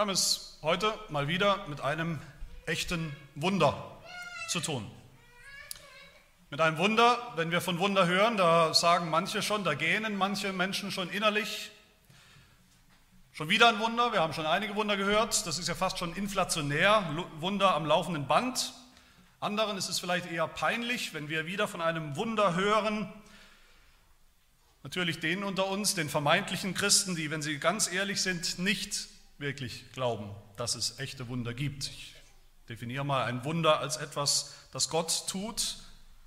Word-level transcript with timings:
Wir 0.00 0.06
haben 0.06 0.12
es 0.12 0.56
heute 0.62 0.94
mal 1.10 1.28
wieder 1.28 1.66
mit 1.68 1.82
einem 1.82 2.18
echten 2.64 3.14
Wunder 3.34 3.98
zu 4.48 4.60
tun. 4.60 4.90
Mit 6.48 6.58
einem 6.62 6.78
Wunder, 6.78 7.18
wenn 7.36 7.50
wir 7.50 7.60
von 7.60 7.78
Wunder 7.78 8.06
hören, 8.06 8.38
da 8.38 8.72
sagen 8.72 9.10
manche 9.10 9.42
schon, 9.42 9.62
da 9.62 9.74
gähnen 9.74 10.16
manche 10.16 10.54
Menschen 10.54 10.90
schon 10.90 11.10
innerlich. 11.10 11.70
Schon 13.34 13.50
wieder 13.50 13.68
ein 13.68 13.78
Wunder, 13.78 14.10
wir 14.14 14.22
haben 14.22 14.32
schon 14.32 14.46
einige 14.46 14.74
Wunder 14.74 14.96
gehört, 14.96 15.46
das 15.46 15.58
ist 15.58 15.68
ja 15.68 15.74
fast 15.74 15.98
schon 15.98 16.14
inflationär, 16.14 17.04
Wunder 17.38 17.74
am 17.74 17.84
laufenden 17.84 18.26
Band. 18.26 18.72
Anderen 19.38 19.76
ist 19.76 19.90
es 19.90 20.00
vielleicht 20.00 20.32
eher 20.32 20.48
peinlich, 20.48 21.12
wenn 21.12 21.28
wir 21.28 21.44
wieder 21.44 21.68
von 21.68 21.82
einem 21.82 22.16
Wunder 22.16 22.54
hören. 22.54 23.12
Natürlich 24.82 25.20
denen 25.20 25.44
unter 25.44 25.66
uns, 25.66 25.94
den 25.94 26.08
vermeintlichen 26.08 26.72
Christen, 26.72 27.16
die, 27.16 27.30
wenn 27.30 27.42
sie 27.42 27.58
ganz 27.58 27.92
ehrlich 27.92 28.22
sind, 28.22 28.58
nicht 28.58 29.10
wirklich 29.40 29.90
glauben, 29.92 30.30
dass 30.56 30.74
es 30.74 30.98
echte 30.98 31.28
Wunder 31.28 31.54
gibt. 31.54 31.86
Ich 31.86 32.14
definiere 32.68 33.04
mal 33.04 33.24
ein 33.24 33.44
Wunder 33.44 33.80
als 33.80 33.96
etwas, 33.96 34.54
das 34.72 34.88
Gott 34.90 35.26
tut, 35.28 35.76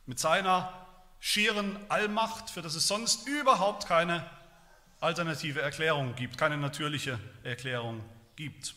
mit 0.06 0.20
seiner 0.20 0.74
schieren 1.20 1.78
Allmacht, 1.90 2.50
für 2.50 2.62
das 2.62 2.76
es 2.76 2.88
sonst 2.88 3.28
überhaupt 3.28 3.88
keine 3.88 4.30
alternative 5.00 5.62
Erklärung 5.62 6.16
gibt, 6.16 6.38
keine 6.38 6.58
natürliche 6.58 7.20
Erklärung 7.44 8.04
gibt. 8.36 8.76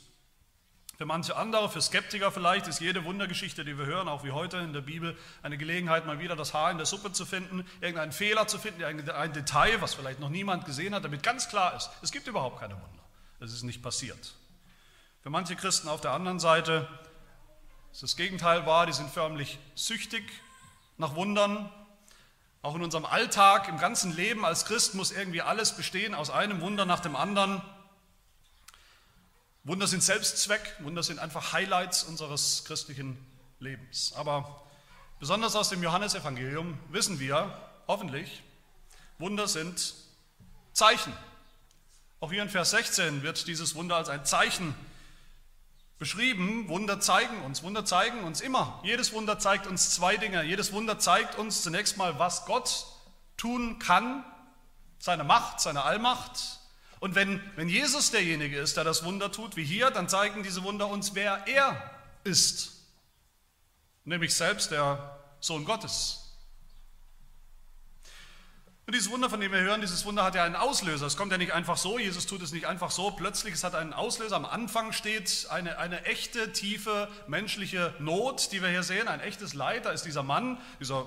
Für 0.97 1.07
manche 1.07 1.37
andere, 1.37 1.69
für 1.69 1.83
Skeptiker 1.83 2.33
vielleicht, 2.33 2.69
ist 2.69 2.81
jede 2.81 3.05
Wundergeschichte, 3.05 3.65
die 3.65 3.77
wir 3.77 3.87
hören, 3.87 4.09
auch 4.09 4.25
wie 4.25 4.31
heute 4.31 4.59
in 4.59 4.73
der 4.73 4.81
Bibel, 4.81 5.17
eine 5.43 5.59
Gelegenheit, 5.59 6.07
mal 6.07 6.21
wieder 6.21 6.37
das 6.37 6.55
Haar 6.55 6.71
in 6.71 6.79
der 6.79 6.87
Suppe 6.87 7.13
zu 7.13 7.27
finden, 7.27 7.67
irgendeinen 7.81 8.13
Fehler 8.13 8.47
zu 8.47 8.59
finden, 8.59 8.83
ein 8.83 9.33
Detail, 9.33 9.81
was 9.81 9.95
vielleicht 9.95 10.21
noch 10.21 10.31
niemand 10.31 10.65
gesehen 10.65 10.95
hat, 10.95 11.05
damit 11.05 11.23
ganz 11.23 11.49
klar 11.49 11.77
ist, 11.77 11.91
es 12.03 12.13
gibt 12.13 12.27
überhaupt 12.29 12.61
keine 12.61 12.75
Wunder. 12.75 13.06
Es 13.39 13.53
ist 13.53 13.65
nicht 13.65 13.83
passiert. 13.83 14.35
Für 15.23 15.29
manche 15.29 15.57
Christen 15.57 15.89
auf 15.89 16.01
der 16.01 16.13
anderen 16.13 16.41
Seite 16.41 16.89
ist 17.93 18.03
das 18.03 18.17
Gegenteil 18.17 18.65
wahr, 18.65 18.87
die 18.87 18.93
sind 18.95 19.11
förmlich 19.11 19.59
süchtig 19.75 20.23
nach 20.97 21.15
Wundern. 21.15 21.71
Auch 22.63 22.75
in 22.75 22.83
unserem 22.83 23.05
Alltag, 23.05 23.69
im 23.69 23.79
ganzen 23.79 24.15
Leben 24.17 24.45
als 24.45 24.65
Christ 24.65 24.95
muss 24.95 25.13
irgendwie 25.13 25.43
alles 25.43 25.77
bestehen 25.77 26.15
aus 26.15 26.31
einem 26.31 26.61
Wunder 26.63 26.87
nach 26.87 27.01
dem 27.01 27.15
anderen. 27.15 27.61
Wunder 29.65 29.87
sind 29.87 30.03
Selbstzweck, 30.03 30.77
Wunder 30.81 31.03
sind 31.03 31.19
einfach 31.19 31.53
Highlights 31.53 32.05
unseres 32.05 32.65
christlichen 32.65 33.19
Lebens. 33.59 34.15
Aber 34.15 34.63
besonders 35.19 35.57
aus 35.57 35.69
dem 35.69 35.83
Johannesevangelium 35.83 36.79
wissen 36.89 37.21
wir, 37.21 37.53
hoffentlich, 37.87 38.43
Wunder 39.19 39.47
sind 39.47 39.95
Zeichen. 40.73 41.13
Auch 42.19 42.33
hier 42.33 42.43
in 42.43 42.49
Vers 42.49 42.71
16 42.71 43.23
wird 43.23 43.47
dieses 43.47 43.75
Wunder 43.75 43.97
als 43.97 44.09
ein 44.09 44.25
Zeichen 44.25 44.75
beschrieben. 45.99 46.67
Wunder 46.69 46.99
zeigen 46.99 47.43
uns, 47.43 47.63
Wunder 47.63 47.85
zeigen 47.85 48.25
uns 48.25 48.41
immer. 48.41 48.81
Jedes 48.85 49.13
Wunder 49.13 49.39
zeigt 49.39 49.67
uns 49.67 49.91
zwei 49.91 50.17
Dinge. 50.17 50.43
Jedes 50.43 50.73
Wunder 50.73 50.99
zeigt 50.99 51.37
uns 51.39 51.63
zunächst 51.63 51.99
mal, 51.99 52.19
was 52.19 52.47
Gott 52.47 52.87
tun 53.37 53.79
kann, 53.79 54.25
seine 54.99 55.25
Macht, 55.25 55.61
seine 55.61 55.83
Allmacht. 55.83 56.59
Und 57.01 57.15
wenn, 57.15 57.41
wenn 57.57 57.69
Jesus 57.69 58.11
derjenige 58.11 58.59
ist, 58.59 58.79
der 58.79 58.85
das 58.85 59.05
Wunder 59.05 59.31
tut, 59.31 59.57
wie 59.57 59.65
hier, 59.65 59.91
dann 59.91 60.09
zeigen 60.09 60.43
diese 60.43 60.63
Wunder 60.63 60.89
uns, 60.89 61.15
wer 61.15 61.47
er 61.47 61.91
ist. 62.25 62.73
Nämlich 64.05 64.35
selbst 64.35 64.71
der 64.71 65.19
Sohn 65.41 65.67
Gottes. 65.67 66.26
Und 68.87 68.95
dieses 68.95 69.11
Wunder, 69.11 69.29
von 69.29 69.41
dem 69.41 69.51
wir 69.51 69.59
hören, 69.59 69.81
dieses 69.81 70.05
Wunder 70.05 70.23
hat 70.23 70.37
ja 70.37 70.45
einen 70.45 70.55
Auslöser. 70.55 71.07
Es 71.07 71.17
kommt 71.17 71.33
ja 71.33 71.39
nicht 71.39 71.53
einfach 71.53 71.77
so, 71.77 71.99
Jesus 71.99 72.27
tut 72.27 72.41
es 72.41 72.53
nicht 72.53 72.67
einfach 72.67 72.93
so, 72.93 73.11
plötzlich, 73.11 73.55
es 73.55 73.65
hat 73.65 73.75
einen 73.75 73.93
Auslöser. 73.93 74.37
Am 74.37 74.45
Anfang 74.45 74.93
steht 74.93 75.49
eine, 75.51 75.79
eine 75.79 76.05
echte, 76.05 76.53
tiefe 76.53 77.09
menschliche 77.27 77.93
Not, 77.99 78.53
die 78.53 78.63
wir 78.63 78.69
hier 78.69 78.85
sehen, 78.85 79.09
ein 79.09 79.19
echtes 79.19 79.55
Leid. 79.55 79.87
Da 79.87 79.91
ist 79.91 80.05
dieser 80.05 80.23
Mann, 80.23 80.61
dieser 80.79 81.05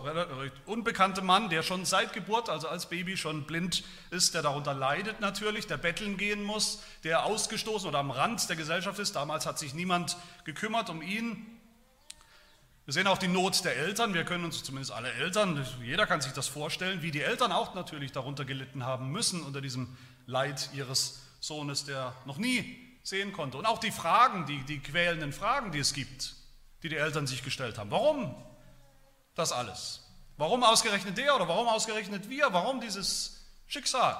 unbekannte 0.66 1.22
Mann, 1.22 1.48
der 1.48 1.64
schon 1.64 1.86
seit 1.86 2.12
Geburt, 2.12 2.50
also 2.50 2.68
als 2.68 2.88
Baby 2.88 3.16
schon 3.16 3.46
blind 3.46 3.86
ist, 4.12 4.34
der 4.34 4.42
darunter 4.42 4.74
leidet 4.74 5.22
natürlich, 5.22 5.66
der 5.66 5.78
betteln 5.78 6.18
gehen 6.18 6.44
muss, 6.44 6.84
der 7.06 7.24
ausgestoßen 7.24 7.88
oder 7.88 8.00
am 8.00 8.12
Rand 8.12 8.50
der 8.50 8.58
Gesellschaft 8.58 9.00
ist. 9.00 9.16
Damals 9.16 9.46
hat 9.46 9.58
sich 9.58 9.74
niemand 9.74 10.18
gekümmert 10.44 10.90
um 10.90 11.02
ihn. 11.02 11.59
Wir 12.90 12.94
sehen 12.94 13.06
auch 13.06 13.20
die 13.20 13.28
Not 13.28 13.64
der 13.66 13.78
Eltern. 13.78 14.16
Wir 14.16 14.24
können 14.24 14.46
uns 14.46 14.64
zumindest 14.64 14.92
alle 14.92 15.14
Eltern, 15.14 15.64
jeder 15.84 16.08
kann 16.08 16.22
sich 16.22 16.34
das 16.34 16.48
vorstellen, 16.48 17.04
wie 17.04 17.12
die 17.12 17.22
Eltern 17.22 17.52
auch 17.52 17.76
natürlich 17.76 18.14
darunter 18.14 18.46
gelitten 18.46 18.84
haben 18.84 19.12
müssen 19.12 19.44
unter 19.44 19.62
diesem 19.62 19.96
Leid 20.26 20.72
ihres 20.74 21.22
Sohnes, 21.40 21.86
der 21.86 22.16
noch 22.26 22.40
nie 22.40 22.98
sehen 23.04 23.32
konnte. 23.32 23.60
Und 23.60 23.68
auch 23.68 23.78
die 23.78 23.92
Fragen, 23.92 24.48
die, 24.48 24.64
die 24.64 24.80
quälenden 24.80 25.34
Fragen, 25.34 25.72
die 25.72 25.78
es 25.78 25.94
gibt, 25.94 26.34
die 26.82 26.90
die 26.90 26.96
Eltern 26.96 27.28
sich 27.28 27.44
gestellt 27.44 27.78
haben. 27.78 27.92
Warum 27.92 28.34
das 29.36 29.52
alles? 29.52 30.04
Warum 30.38 30.64
ausgerechnet 30.64 31.16
der 31.16 31.36
oder 31.36 31.48
warum 31.48 31.68
ausgerechnet 31.68 32.28
wir? 32.28 32.54
Warum 32.54 32.82
dieses 32.82 33.46
Schicksal? 33.68 34.18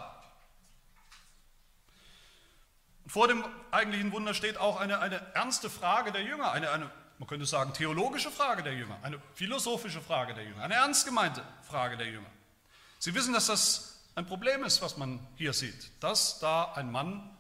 Vor 3.08 3.28
dem 3.28 3.44
eigentlichen 3.72 4.12
Wunder 4.12 4.36
steht 4.36 4.60
auch 4.60 4.80
eine, 4.80 5.00
eine 5.00 5.20
ernste 5.34 5.72
Frage 5.72 6.12
der 6.12 6.22
Jünger, 6.22 6.52
eine, 6.52 6.70
eine 6.70 6.92
man 7.20 7.28
könnte 7.28 7.46
sagen, 7.46 7.74
theologische 7.74 8.32
Frage 8.32 8.64
der 8.64 8.74
Jünger, 8.74 8.98
eine 9.04 9.22
philosophische 9.36 10.02
Frage 10.02 10.34
der 10.34 10.46
Jünger, 10.46 10.64
eine 10.64 10.76
ernst 10.76 11.06
gemeinte 11.06 11.44
Frage 11.64 11.98
der 11.98 12.08
Jünger. 12.08 12.30
Sie 12.98 13.14
wissen, 13.14 13.34
dass 13.34 13.48
das 13.48 14.00
ein 14.16 14.26
Problem 14.26 14.64
ist, 14.64 14.82
was 14.82 14.98
man 14.98 15.26
hier 15.36 15.54
sieht, 15.54 15.92
dass 16.02 16.40
da 16.40 16.74
ein 16.74 16.92
Mann 16.92 17.38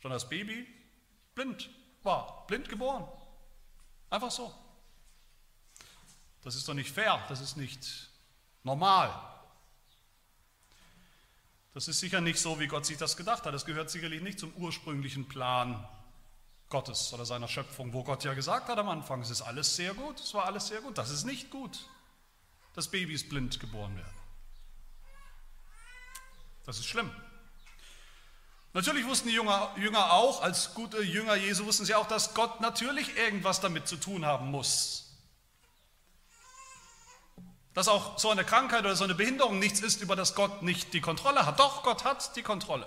schon 0.00 0.12
als 0.12 0.28
Baby 0.28 0.66
blind 1.34 1.70
war, 2.02 2.44
blind 2.48 2.68
geboren. 2.68 3.06
Einfach 4.10 4.32
so. 4.32 4.52
Das 6.42 6.56
ist 6.56 6.68
doch 6.68 6.74
nicht 6.74 6.90
fair, 6.90 7.24
das 7.28 7.40
ist 7.40 7.56
nicht 7.56 8.10
normal. 8.64 9.12
Das 11.72 11.86
ist 11.86 12.00
sicher 12.00 12.20
nicht 12.20 12.40
so, 12.40 12.58
wie 12.58 12.66
Gott 12.66 12.84
sich 12.84 12.96
das 12.96 13.16
gedacht 13.16 13.44
hat. 13.44 13.54
Das 13.54 13.64
gehört 13.64 13.90
sicherlich 13.90 14.22
nicht 14.22 14.40
zum 14.40 14.52
ursprünglichen 14.54 15.28
Plan 15.28 15.86
Gottes 16.70 17.12
oder 17.14 17.24
seiner 17.24 17.48
Schöpfung, 17.48 17.92
wo 17.92 18.04
Gott 18.04 18.24
ja 18.24 18.34
gesagt 18.34 18.68
hat 18.68 18.78
am 18.78 18.88
Anfang, 18.88 19.22
es 19.22 19.30
ist 19.30 19.42
alles 19.42 19.74
sehr 19.74 19.94
gut, 19.94 20.20
es 20.20 20.34
war 20.34 20.44
alles 20.44 20.68
sehr 20.68 20.80
gut. 20.80 20.98
Das 20.98 21.10
ist 21.10 21.24
nicht 21.24 21.50
gut, 21.50 21.88
dass 22.74 22.88
Babys 22.88 23.28
blind 23.28 23.58
geboren 23.58 23.96
werden. 23.96 24.18
Das 26.66 26.78
ist 26.78 26.86
schlimm. 26.86 27.10
Natürlich 28.74 29.06
wussten 29.06 29.28
die 29.28 29.34
Jünger, 29.34 30.12
auch, 30.12 30.42
als 30.42 30.74
gute 30.74 31.02
Jünger 31.02 31.34
Jesu 31.34 31.64
wussten 31.64 31.86
sie 31.86 31.94
auch, 31.94 32.06
dass 32.06 32.34
Gott 32.34 32.60
natürlich 32.60 33.16
irgendwas 33.16 33.60
damit 33.60 33.88
zu 33.88 33.96
tun 33.96 34.26
haben 34.26 34.50
muss. 34.50 35.06
Dass 37.72 37.88
auch 37.88 38.18
so 38.18 38.30
eine 38.30 38.44
Krankheit 38.44 38.80
oder 38.80 38.94
so 38.94 39.04
eine 39.04 39.14
Behinderung 39.14 39.58
nichts 39.58 39.80
ist, 39.80 40.02
über 40.02 40.16
das 40.16 40.34
Gott 40.34 40.62
nicht 40.62 40.92
die 40.92 41.00
Kontrolle 41.00 41.46
hat. 41.46 41.58
Doch, 41.58 41.82
Gott 41.82 42.04
hat 42.04 42.36
die 42.36 42.42
Kontrolle. 42.42 42.86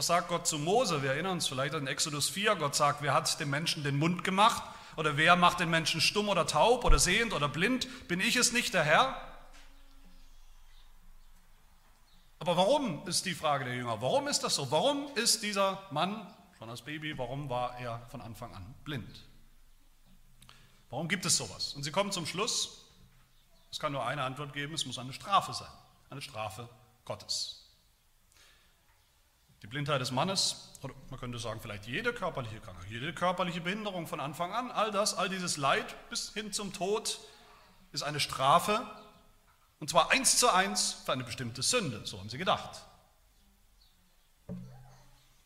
Was 0.00 0.06
sagt 0.06 0.28
Gott 0.28 0.46
zu 0.46 0.58
Mose? 0.58 1.02
Wir 1.02 1.10
erinnern 1.10 1.32
uns 1.32 1.46
vielleicht 1.46 1.74
an 1.74 1.86
Exodus 1.86 2.30
4. 2.30 2.56
Gott 2.56 2.74
sagt, 2.74 3.02
wer 3.02 3.12
hat 3.12 3.38
dem 3.38 3.50
Menschen 3.50 3.84
den 3.84 3.98
Mund 3.98 4.24
gemacht? 4.24 4.62
Oder 4.96 5.18
wer 5.18 5.36
macht 5.36 5.60
den 5.60 5.68
Menschen 5.68 6.00
stumm 6.00 6.30
oder 6.30 6.46
taub 6.46 6.86
oder 6.86 6.98
sehend 6.98 7.34
oder 7.34 7.50
blind? 7.50 7.86
Bin 8.08 8.18
ich 8.18 8.36
es 8.36 8.52
nicht, 8.52 8.72
der 8.72 8.82
Herr? 8.82 9.20
Aber 12.38 12.56
warum 12.56 13.06
ist 13.06 13.26
die 13.26 13.34
Frage 13.34 13.66
der 13.66 13.74
Jünger? 13.74 14.00
Warum 14.00 14.26
ist 14.26 14.40
das 14.40 14.54
so? 14.54 14.70
Warum 14.70 15.14
ist 15.16 15.42
dieser 15.42 15.82
Mann 15.90 16.34
schon 16.56 16.70
als 16.70 16.80
Baby, 16.80 17.18
warum 17.18 17.50
war 17.50 17.78
er 17.78 18.00
von 18.08 18.22
Anfang 18.22 18.54
an 18.54 18.74
blind? 18.84 19.26
Warum 20.88 21.08
gibt 21.08 21.26
es 21.26 21.36
sowas? 21.36 21.74
Und 21.74 21.82
sie 21.82 21.92
kommen 21.92 22.10
zum 22.10 22.24
Schluss, 22.24 22.86
es 23.70 23.78
kann 23.78 23.92
nur 23.92 24.06
eine 24.06 24.22
Antwort 24.22 24.54
geben, 24.54 24.72
es 24.72 24.86
muss 24.86 24.98
eine 24.98 25.12
Strafe 25.12 25.52
sein, 25.52 25.68
eine 26.08 26.22
Strafe 26.22 26.70
Gottes. 27.04 27.59
Die 29.62 29.66
Blindheit 29.66 30.00
des 30.00 30.10
Mannes, 30.10 30.70
oder 30.82 30.94
man 31.10 31.20
könnte 31.20 31.38
sagen, 31.38 31.60
vielleicht 31.60 31.86
jede 31.86 32.14
körperliche 32.14 32.60
Krankheit, 32.60 32.88
jede 32.88 33.12
körperliche 33.12 33.60
Behinderung 33.60 34.06
von 34.06 34.18
Anfang 34.18 34.52
an, 34.52 34.70
all 34.70 34.90
das, 34.90 35.14
all 35.14 35.28
dieses 35.28 35.58
Leid 35.58 35.94
bis 36.08 36.32
hin 36.32 36.52
zum 36.52 36.72
Tod 36.72 37.20
ist 37.92 38.02
eine 38.02 38.20
Strafe, 38.20 38.86
und 39.78 39.90
zwar 39.90 40.10
eins 40.10 40.38
zu 40.38 40.50
eins 40.50 40.92
für 41.04 41.12
eine 41.12 41.24
bestimmte 41.24 41.62
Sünde, 41.62 42.06
so 42.06 42.18
haben 42.18 42.30
sie 42.30 42.38
gedacht. 42.38 42.82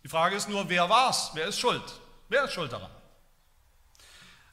Die 0.05 0.09
Frage 0.09 0.37
ist 0.37 0.49
nur, 0.49 0.69
wer 0.69 0.89
war's? 0.89 1.31
Wer 1.35 1.47
ist 1.47 1.59
schuld? 1.59 1.83
Wer 2.29 2.45
ist 2.45 2.53
schuld 2.53 2.73
daran? 2.73 2.91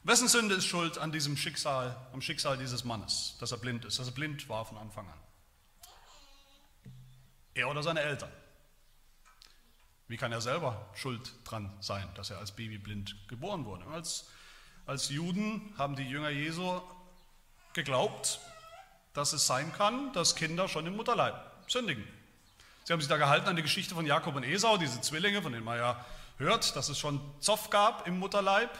Wessen 0.04 0.26
Sünde 0.26 0.56
ist 0.56 0.66
schuld 0.66 0.98
an 0.98 1.12
diesem 1.12 1.36
Schicksal, 1.36 1.96
am 2.12 2.20
Schicksal 2.20 2.58
dieses 2.58 2.82
Mannes, 2.82 3.36
dass 3.38 3.52
er 3.52 3.58
blind 3.58 3.84
ist, 3.84 3.98
dass 4.00 4.08
er 4.08 4.14
blind 4.14 4.48
war 4.48 4.64
von 4.64 4.76
Anfang 4.78 5.08
an? 5.08 5.18
Er 7.54 7.68
oder 7.68 7.82
seine 7.82 8.00
Eltern? 8.00 8.32
Wie 10.08 10.16
kann 10.16 10.32
er 10.32 10.40
selber 10.40 10.88
schuld 10.94 11.32
dran 11.44 11.72
sein, 11.80 12.08
dass 12.14 12.30
er 12.30 12.38
als 12.38 12.52
Baby 12.52 12.78
blind 12.78 13.16
geboren 13.28 13.64
wurde? 13.64 13.86
Als, 13.86 14.28
als 14.86 15.08
Juden 15.08 15.72
haben 15.78 15.96
die 15.96 16.08
Jünger 16.08 16.30
Jesu 16.30 16.80
geglaubt, 17.72 18.40
dass 19.14 19.32
es 19.32 19.46
sein 19.46 19.72
kann, 19.72 20.12
dass 20.12 20.36
Kinder 20.36 20.68
schon 20.68 20.86
im 20.86 20.96
Mutterleib 20.96 21.34
sündigen. 21.68 22.06
Sie 22.84 22.92
haben 22.92 23.00
sich 23.00 23.08
da 23.08 23.16
gehalten 23.16 23.48
an 23.48 23.56
die 23.56 23.62
Geschichte 23.62 23.94
von 23.94 24.06
Jakob 24.06 24.34
und 24.34 24.42
Esau, 24.42 24.76
diese 24.76 25.00
Zwillinge, 25.00 25.40
von 25.40 25.52
denen 25.52 25.64
man 25.64 25.78
ja 25.78 26.04
hört, 26.38 26.74
dass 26.74 26.88
es 26.88 26.98
schon 26.98 27.20
Zoff 27.40 27.70
gab 27.70 28.06
im 28.06 28.18
Mutterleib. 28.18 28.70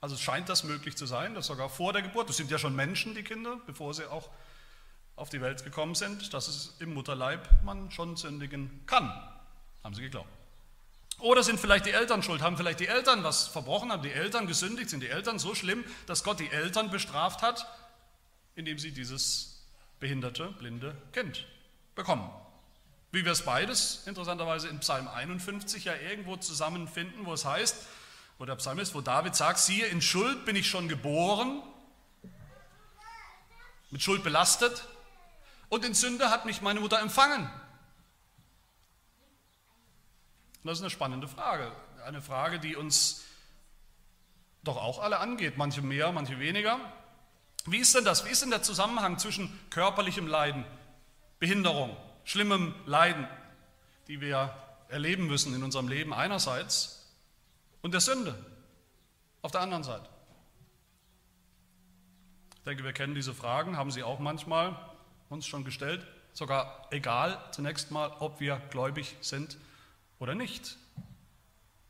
Also 0.00 0.16
scheint 0.16 0.48
das 0.48 0.64
möglich 0.64 0.96
zu 0.96 1.06
sein, 1.06 1.34
dass 1.34 1.46
sogar 1.46 1.68
vor 1.68 1.92
der 1.92 2.02
Geburt, 2.02 2.28
das 2.28 2.36
sind 2.36 2.50
ja 2.50 2.58
schon 2.58 2.76
Menschen, 2.76 3.14
die 3.14 3.22
Kinder, 3.22 3.58
bevor 3.66 3.94
sie 3.94 4.10
auch 4.10 4.30
auf 5.16 5.30
die 5.30 5.40
Welt 5.40 5.64
gekommen 5.64 5.94
sind, 5.94 6.34
dass 6.34 6.48
es 6.48 6.76
im 6.78 6.94
Mutterleib 6.94 7.48
man 7.64 7.90
schon 7.90 8.16
sündigen 8.16 8.82
kann. 8.86 9.10
Haben 9.82 9.94
sie 9.94 10.02
geglaubt. 10.02 10.28
Oder 11.18 11.42
sind 11.42 11.60
vielleicht 11.60 11.86
die 11.86 11.92
Eltern 11.92 12.22
schuld? 12.22 12.42
Haben 12.42 12.56
vielleicht 12.56 12.80
die 12.80 12.88
Eltern 12.88 13.24
was 13.24 13.46
verbrochen? 13.46 13.92
Haben 13.92 14.02
die 14.02 14.12
Eltern 14.12 14.46
gesündigt? 14.46 14.90
Sind 14.90 15.00
die 15.00 15.08
Eltern 15.08 15.38
so 15.38 15.54
schlimm, 15.54 15.84
dass 16.06 16.24
Gott 16.24 16.40
die 16.40 16.50
Eltern 16.50 16.90
bestraft 16.90 17.42
hat, 17.42 17.66
indem 18.56 18.78
sie 18.78 18.92
dieses 18.92 19.64
behinderte, 20.00 20.48
blinde 20.58 20.96
Kind 21.12 21.46
bekommen? 21.94 22.28
Wie 23.12 23.24
wir 23.24 23.32
es 23.32 23.42
beides 23.42 24.02
interessanterweise 24.06 24.68
in 24.68 24.80
Psalm 24.80 25.06
51 25.06 25.84
ja 25.84 25.94
irgendwo 25.94 26.36
zusammenfinden, 26.36 27.24
wo 27.26 27.32
es 27.32 27.44
heißt, 27.44 27.76
wo 28.38 28.44
der 28.44 28.56
Psalmist, 28.56 28.94
wo 28.94 29.00
David 29.00 29.36
sagt, 29.36 29.60
siehe, 29.60 29.86
in 29.86 30.02
Schuld 30.02 30.44
bin 30.44 30.56
ich 30.56 30.68
schon 30.68 30.88
geboren, 30.88 31.62
mit 33.90 34.02
Schuld 34.02 34.24
belastet, 34.24 34.88
und 35.68 35.84
in 35.84 35.94
Sünde 35.94 36.30
hat 36.30 36.44
mich 36.44 36.60
meine 36.60 36.80
Mutter 36.80 37.00
empfangen. 37.00 37.48
Und 40.64 40.68
das 40.68 40.78
ist 40.78 40.82
eine 40.82 40.90
spannende 40.90 41.28
Frage, 41.28 41.70
eine 42.06 42.22
Frage, 42.22 42.58
die 42.58 42.74
uns 42.74 43.22
doch 44.62 44.78
auch 44.78 44.98
alle 44.98 45.18
angeht, 45.18 45.58
manche 45.58 45.82
mehr, 45.82 46.10
manche 46.10 46.40
weniger. 46.40 46.80
Wie 47.66 47.76
ist 47.76 47.94
denn 47.94 48.06
das? 48.06 48.24
Wie 48.24 48.30
ist 48.30 48.40
denn 48.40 48.48
der 48.48 48.62
Zusammenhang 48.62 49.18
zwischen 49.18 49.52
körperlichem 49.68 50.26
Leiden, 50.26 50.64
Behinderung, 51.38 51.94
schlimmem 52.24 52.74
Leiden, 52.86 53.28
die 54.08 54.22
wir 54.22 54.56
erleben 54.88 55.26
müssen 55.26 55.54
in 55.54 55.62
unserem 55.62 55.86
Leben 55.86 56.14
einerseits 56.14 57.12
und 57.82 57.92
der 57.92 58.00
Sünde 58.00 58.34
auf 59.42 59.50
der 59.50 59.60
anderen 59.60 59.84
Seite. 59.84 60.08
Ich 62.56 62.62
denke, 62.62 62.84
wir 62.84 62.94
kennen 62.94 63.14
diese 63.14 63.34
Fragen, 63.34 63.76
haben 63.76 63.90
sie 63.90 64.02
auch 64.02 64.18
manchmal 64.18 64.78
uns 65.28 65.46
schon 65.46 65.62
gestellt, 65.62 66.06
sogar 66.32 66.88
egal 66.90 67.38
zunächst 67.50 67.90
mal, 67.90 68.08
ob 68.20 68.40
wir 68.40 68.56
gläubig 68.70 69.14
sind 69.20 69.58
oder 70.18 70.34
nicht. 70.34 70.76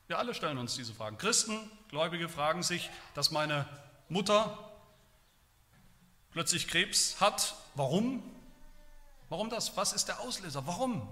Wir 0.07 0.19
alle 0.19 0.35
stellen 0.35 0.59
uns 0.59 0.75
diese 0.77 0.95
Fragen. 0.95 1.19
Christen, 1.19 1.59
Gläubige 1.89 2.29
fragen 2.29 2.63
sich, 2.63 2.91
dass 3.15 3.31
meine 3.31 3.67
Mutter 4.09 4.73
plötzlich 6.31 6.69
Krebs 6.69 7.21
hat. 7.21 7.55
Warum? 7.75 8.23
Warum 9.29 9.49
das? 9.51 9.77
Was 9.77 9.93
ist 9.93 10.09
der 10.09 10.21
Auslöser? 10.21 10.67
Warum? 10.67 11.09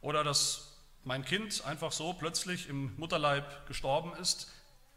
Oder 0.00 0.24
dass 0.24 0.78
mein 1.04 1.24
Kind 1.24 1.64
einfach 1.64 1.92
so 1.92 2.12
plötzlich 2.12 2.68
im 2.68 2.96
Mutterleib 2.96 3.66
gestorben 3.66 4.14
ist, 4.14 4.50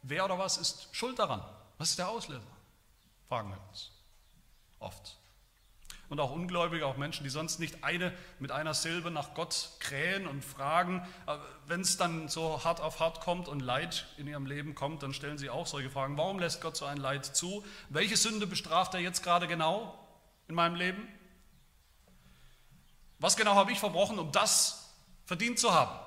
wer 0.03 0.25
oder 0.25 0.37
was 0.37 0.57
ist 0.57 0.87
schuld 0.91 1.19
daran? 1.19 1.43
Was 1.77 1.91
ist 1.91 1.99
der 1.99 2.09
Auslöser? 2.09 2.41
Fragen 3.27 3.49
wir 3.49 3.59
uns 3.69 3.91
oft. 4.79 5.17
Und 6.09 6.19
auch 6.19 6.31
Ungläubige, 6.31 6.85
auch 6.85 6.97
Menschen, 6.97 7.23
die 7.23 7.29
sonst 7.29 7.59
nicht 7.59 7.83
eine 7.83 8.13
mit 8.39 8.51
einer 8.51 8.73
Silbe 8.73 9.11
nach 9.11 9.33
Gott 9.33 9.71
krähen 9.79 10.27
und 10.27 10.45
fragen, 10.45 11.07
wenn 11.67 11.81
es 11.81 11.97
dann 11.97 12.27
so 12.27 12.63
hart 12.63 12.79
auf 12.81 12.99
hart 12.99 13.21
kommt 13.21 13.47
und 13.47 13.59
Leid 13.59 14.05
in 14.17 14.27
ihrem 14.27 14.45
Leben 14.45 14.75
kommt, 14.75 15.03
dann 15.03 15.13
stellen 15.13 15.37
sie 15.37 15.49
auch 15.49 15.67
solche 15.67 15.89
Fragen. 15.89 16.17
Warum 16.17 16.39
lässt 16.39 16.61
Gott 16.61 16.77
so 16.77 16.85
ein 16.85 16.97
Leid 16.97 17.25
zu? 17.25 17.65
Welche 17.89 18.17
Sünde 18.17 18.47
bestraft 18.47 18.93
er 18.93 18.99
jetzt 18.99 19.23
gerade 19.23 19.47
genau 19.47 19.97
in 20.47 20.55
meinem 20.55 20.75
Leben? 20.75 21.07
Was 23.19 23.35
genau 23.35 23.55
habe 23.55 23.71
ich 23.71 23.79
verbrochen, 23.79 24.19
um 24.19 24.31
das 24.31 24.85
verdient 25.25 25.59
zu 25.59 25.73
haben. 25.73 25.99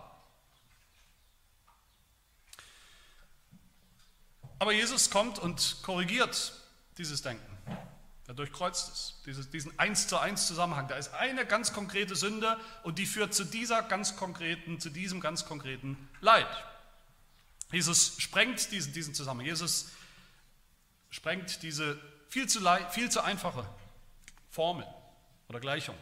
Aber 4.60 4.72
Jesus 4.72 5.10
kommt 5.10 5.38
und 5.38 5.78
korrigiert 5.82 6.52
dieses 6.96 7.22
Denken. 7.22 7.57
Er 8.28 8.34
durchkreuzt 8.34 8.90
es, 9.26 9.50
diesen 9.50 9.76
eins 9.78 10.06
zu 10.06 10.18
eins 10.18 10.46
Zusammenhang. 10.46 10.86
Da 10.86 10.96
ist 10.96 11.14
eine 11.14 11.46
ganz 11.46 11.72
konkrete 11.72 12.14
Sünde 12.14 12.60
und 12.82 12.98
die 12.98 13.06
führt 13.06 13.32
zu 13.32 13.42
dieser 13.42 13.82
ganz 13.82 14.16
konkreten, 14.16 14.78
zu 14.78 14.90
diesem 14.90 15.22
ganz 15.22 15.46
konkreten 15.46 15.96
Leid. 16.20 16.46
Jesus 17.72 18.16
sprengt 18.18 18.70
diesen, 18.70 18.92
diesen 18.92 19.14
Zusammenhang. 19.14 19.46
Jesus 19.46 19.88
sprengt 21.08 21.62
diese 21.62 21.98
viel 22.28 22.46
zu, 22.46 22.60
viel 22.90 23.10
zu 23.10 23.22
einfache 23.22 23.66
Formel 24.50 24.86
oder 25.48 25.58
Gleichung. 25.58 25.96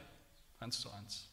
Eins 0.59 0.81
zu 0.81 0.91
eins. 0.91 1.29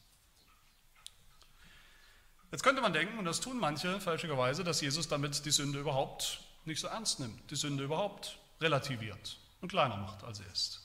Jetzt 2.51 2.62
könnte 2.62 2.84
man 2.84 2.94
denken, 2.94 3.18
und 3.18 3.25
das 3.25 3.39
tun 3.39 3.57
manche 3.57 4.00
fälschlicherweise, 4.00 4.63
dass 4.63 4.80
Jesus 4.80 5.07
damit 5.07 5.44
die 5.44 5.51
Sünde 5.51 5.80
überhaupt 5.80 6.39
nicht 6.66 6.80
so 6.80 6.88
ernst 6.88 7.19
nimmt, 7.19 7.50
die 7.50 7.56
Sünde 7.56 7.84
überhaupt 7.84 8.38
relativiert 8.62 9.39
und 9.62 9.69
kleiner 9.69 9.98
macht, 9.98 10.24
als 10.24 10.38
sie 10.38 10.44
ist. 10.54 10.83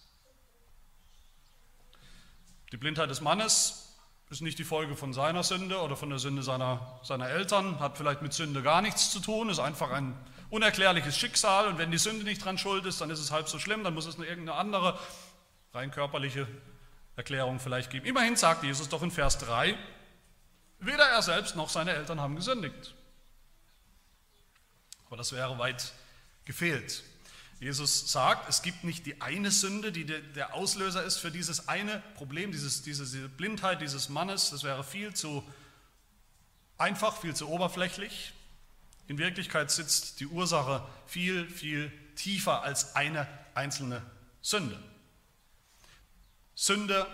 Die 2.73 2.76
Blindheit 2.76 3.11
des 3.11 3.20
Mannes 3.20 3.97
ist 4.31 4.43
nicht 4.43 4.59
die 4.59 4.65
Folge 4.65 4.94
von 4.94 5.12
seiner 5.12 5.43
Sünde 5.43 5.81
oder 5.81 5.97
von 5.97 6.11
der 6.11 6.19
Sünde 6.19 6.43
seiner, 6.43 7.00
seiner 7.03 7.29
Eltern, 7.29 7.81
hat 7.81 7.97
vielleicht 7.97 8.20
mit 8.20 8.35
Sünde 8.35 8.62
gar 8.62 8.82
nichts 8.82 9.11
zu 9.11 9.20
tun, 9.20 9.49
ist 9.49 9.59
einfach 9.59 9.91
ein 9.91 10.15
unerklärliches 10.50 11.17
Schicksal 11.17 11.67
und 11.69 11.79
wenn 11.79 11.91
die 11.91 11.99
Sünde 11.99 12.25
nicht 12.25 12.44
dran 12.44 12.59
schuld 12.59 12.85
ist, 12.85 13.00
dann 13.00 13.11
ist 13.11 13.20
es 13.20 13.31
halb 13.31 13.49
so 13.49 13.59
schlimm, 13.59 13.85
dann 13.85 13.94
muss 13.94 14.06
es 14.06 14.19
nur 14.19 14.26
irgendeine 14.26 14.59
andere, 14.59 14.99
rein 15.73 15.91
körperliche 15.91 16.47
Erklärung 17.17 17.59
vielleicht 17.59 17.91
geben. 17.91 18.06
Immerhin 18.06 18.37
sagt 18.37 18.65
Jesus 18.65 18.88
doch 18.88 19.03
in 19.03 19.11
Vers 19.11 19.38
3, 19.38 19.76
Weder 20.81 21.05
er 21.05 21.23
selbst 21.23 21.56
noch 21.56 21.69
seine 21.69 21.93
Eltern 21.93 22.21
haben 22.21 22.37
gesündigt. 22.37 22.94
Aber 25.06 25.17
das 25.17 25.32
wäre 25.32 25.59
weit 25.59 25.93
gefehlt. 26.44 27.03
Jesus 27.60 28.12
sagt, 28.12 28.49
es 28.49 28.62
gibt 28.62 28.84
nicht 28.84 29.05
die 29.06 29.20
eine 29.20 29.50
Sünde, 29.50 29.90
die 29.90 30.05
der 30.05 30.55
Auslöser 30.55 31.02
ist 31.02 31.16
für 31.16 31.32
dieses 31.32 31.69
eine 31.69 32.02
Problem, 32.14 32.52
dieses, 32.52 32.82
diese, 32.82 33.05
diese 33.05 33.28
Blindheit 33.28 33.81
dieses 33.81 34.08
Mannes. 34.08 34.50
Das 34.50 34.62
wäre 34.62 34.84
viel 34.84 35.12
zu 35.12 35.43
einfach, 36.76 37.20
viel 37.20 37.34
zu 37.34 37.49
oberflächlich. 37.49 38.32
In 39.08 39.19
Wirklichkeit 39.19 39.70
sitzt 39.70 40.20
die 40.20 40.26
Ursache 40.26 40.87
viel, 41.06 41.49
viel 41.49 41.93
tiefer 42.14 42.62
als 42.62 42.94
eine 42.94 43.26
einzelne 43.55 44.02
Sünde. 44.40 44.78
Sünde 46.54 47.06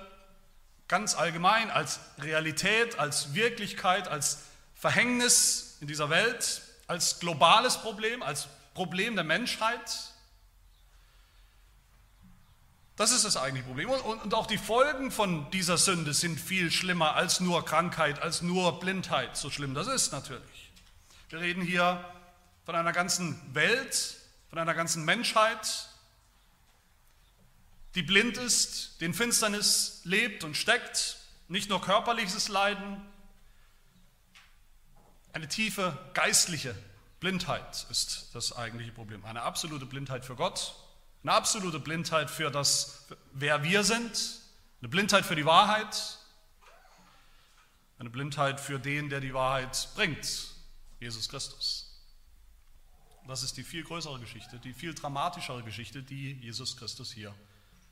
ganz 0.89 1.15
allgemein 1.15 1.71
als 1.71 2.01
Realität, 2.19 2.99
als 2.99 3.35
Wirklichkeit, 3.35 4.09
als 4.09 4.41
Verhängnis 4.75 5.79
in 5.81 5.87
dieser 5.87 6.11
Welt, 6.11 6.61
als 6.87 7.19
globales 7.21 7.79
Problem, 7.79 8.23
als 8.23 8.49
Problem 8.75 9.15
der 9.15 9.25
Menschheit. 9.25 10.14
Das 12.97 13.11
ist 13.11 13.25
das 13.25 13.37
eigentliche 13.37 13.67
Problem. 13.67 13.91
Und 13.91 14.35
auch 14.35 14.47
die 14.47 14.59
Folgen 14.59 15.11
von 15.11 15.51
dieser 15.51 15.79
Sünde 15.79 16.15
sind 16.15 16.39
viel 16.39 16.71
schlimmer 16.71 17.17
als 17.17 17.41
nur 17.41 17.65
Krankheit, 17.65 18.23
als 18.23 18.41
nur 18.41 18.79
Blindheit. 18.79 19.37
So 19.37 19.51
schlimm 19.51 19.75
das 19.75 19.89
ist 19.89 20.13
natürlich. 20.13 20.71
Wir 21.29 21.41
reden 21.41 21.63
hier 21.63 22.05
von 22.65 22.77
einer 22.77 22.93
ganzen 22.93 23.41
Welt, 23.53 24.17
von 24.49 24.59
einer 24.59 24.75
ganzen 24.75 25.05
Menschheit, 25.05 25.89
die 27.97 28.03
blind 28.03 28.37
ist, 28.37 29.01
den 29.01 29.13
Finsternis 29.15 30.01
lebt 30.05 30.45
und 30.45 30.57
steckt, 30.57 31.19
nicht 31.49 31.69
nur 31.69 31.81
körperliches 31.81 32.49
Leiden, 32.49 33.03
eine 35.33 35.49
tiefe 35.49 35.99
geistliche 36.15 36.77
Blindheit 37.19 37.87
ist 37.91 38.29
das 38.35 38.57
eigentliche 38.57 38.93
Problem. 38.93 39.25
Eine 39.25 39.43
absolute 39.43 39.85
Blindheit 39.85 40.25
für 40.25 40.37
Gott, 40.37 40.77
eine 41.25 41.33
absolute 41.33 41.81
Blindheit 41.81 42.31
für 42.31 42.51
das, 42.51 43.07
wer 43.33 43.65
wir 43.65 43.83
sind, 43.83 44.41
eine 44.81 44.91
Blindheit 44.91 45.25
für 45.25 45.35
die 45.35 45.47
Wahrheit, 45.47 46.19
eine 47.99 48.11
Blindheit 48.11 48.61
für 48.61 48.79
den, 48.79 49.09
der 49.09 49.21
die 49.21 49.33
Wahrheit 49.33 49.89
bringt, 49.95 50.49
Jesus 51.01 51.29
Christus. 51.31 51.99
Das 53.27 53.43
ist 53.43 53.57
die 53.57 53.63
viel 53.63 53.83
größere 53.85 54.21
Geschichte, 54.21 54.59
die 54.59 54.75
viel 54.75 54.93
dramatischere 54.93 55.63
Geschichte, 55.63 56.03
die 56.03 56.33
Jesus 56.33 56.77
Christus 56.77 57.11
hier 57.11 57.35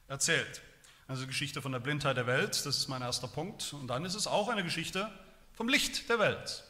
erzählt. 0.08 0.60
Also 1.08 1.26
Geschichte 1.26 1.62
von 1.62 1.72
der 1.72 1.80
Blindheit 1.80 2.18
der 2.18 2.26
Welt, 2.26 2.50
das 2.66 2.76
ist 2.76 2.88
mein 2.88 3.00
erster 3.00 3.28
Punkt. 3.28 3.72
Und 3.72 3.86
dann 3.86 4.04
ist 4.04 4.14
es 4.14 4.26
auch 4.26 4.48
eine 4.48 4.62
Geschichte 4.62 5.10
vom 5.54 5.68
Licht 5.68 6.10
der 6.10 6.18
Welt, 6.18 6.64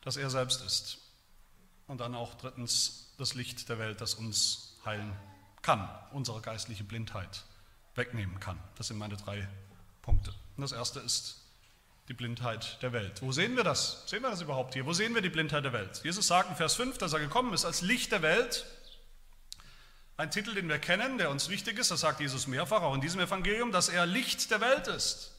das 0.00 0.16
er 0.16 0.30
selbst 0.30 0.62
ist. 0.62 0.98
Und 1.86 1.98
dann 1.98 2.14
auch 2.14 2.34
drittens 2.34 3.12
das 3.18 3.34
Licht 3.34 3.68
der 3.68 3.78
Welt, 3.78 4.00
das 4.00 4.14
uns 4.14 4.78
heilen 4.86 5.14
kann, 5.62 5.88
unsere 6.12 6.40
geistliche 6.40 6.84
Blindheit 6.84 7.44
wegnehmen 7.94 8.40
kann. 8.40 8.58
Das 8.76 8.88
sind 8.88 8.98
meine 8.98 9.16
drei 9.16 9.48
Punkte. 10.02 10.30
Und 10.56 10.62
das 10.62 10.72
erste 10.72 11.00
ist 11.00 11.40
die 12.08 12.14
Blindheit 12.14 12.82
der 12.82 12.92
Welt. 12.92 13.22
Wo 13.22 13.32
sehen 13.32 13.56
wir 13.56 13.64
das? 13.64 14.02
Sehen 14.06 14.22
wir 14.22 14.30
das 14.30 14.40
überhaupt 14.40 14.74
hier? 14.74 14.86
Wo 14.86 14.92
sehen 14.92 15.14
wir 15.14 15.22
die 15.22 15.28
Blindheit 15.28 15.64
der 15.64 15.72
Welt? 15.72 16.00
Jesus 16.02 16.26
sagt 16.26 16.50
in 16.50 16.56
Vers 16.56 16.74
5, 16.74 16.98
dass 16.98 17.12
er 17.12 17.20
gekommen 17.20 17.52
ist 17.52 17.64
als 17.64 17.82
Licht 17.82 18.10
der 18.12 18.22
Welt 18.22 18.66
ein 20.20 20.30
Titel, 20.30 20.54
den 20.54 20.68
wir 20.68 20.78
kennen, 20.78 21.16
der 21.16 21.30
uns 21.30 21.48
wichtig 21.48 21.78
ist, 21.78 21.90
das 21.90 22.00
sagt 22.00 22.20
Jesus 22.20 22.46
mehrfach, 22.46 22.82
auch 22.82 22.94
in 22.94 23.00
diesem 23.00 23.20
Evangelium, 23.20 23.72
dass 23.72 23.88
er 23.88 24.04
Licht 24.04 24.50
der 24.50 24.60
Welt 24.60 24.86
ist. 24.86 25.32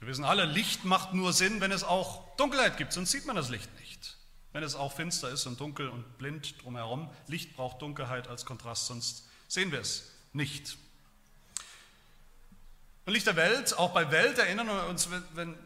Wir 0.00 0.08
wissen 0.08 0.24
alle, 0.24 0.44
Licht 0.44 0.84
macht 0.84 1.14
nur 1.14 1.32
Sinn, 1.32 1.60
wenn 1.60 1.70
es 1.70 1.84
auch 1.84 2.36
Dunkelheit 2.36 2.76
gibt, 2.76 2.92
sonst 2.92 3.12
sieht 3.12 3.24
man 3.26 3.36
das 3.36 3.50
Licht 3.50 3.72
nicht. 3.78 4.16
Wenn 4.54 4.62
es 4.62 4.76
auch 4.76 4.92
finster 4.92 5.30
ist 5.30 5.46
und 5.46 5.58
dunkel 5.58 5.88
und 5.88 6.16
blind 6.16 6.62
drumherum, 6.62 7.10
Licht 7.26 7.56
braucht 7.56 7.82
Dunkelheit 7.82 8.28
als 8.28 8.46
Kontrast, 8.46 8.86
sonst 8.86 9.28
sehen 9.48 9.72
wir 9.72 9.80
es 9.80 10.12
nicht. 10.32 10.78
Und 13.04 13.14
Licht 13.14 13.26
der 13.26 13.34
Welt, 13.34 13.76
auch 13.76 13.92
bei 13.92 14.12
Welt 14.12 14.38
erinnern 14.38 14.68
wir 14.68 14.86
uns, 14.86 15.08
wenn 15.34 15.58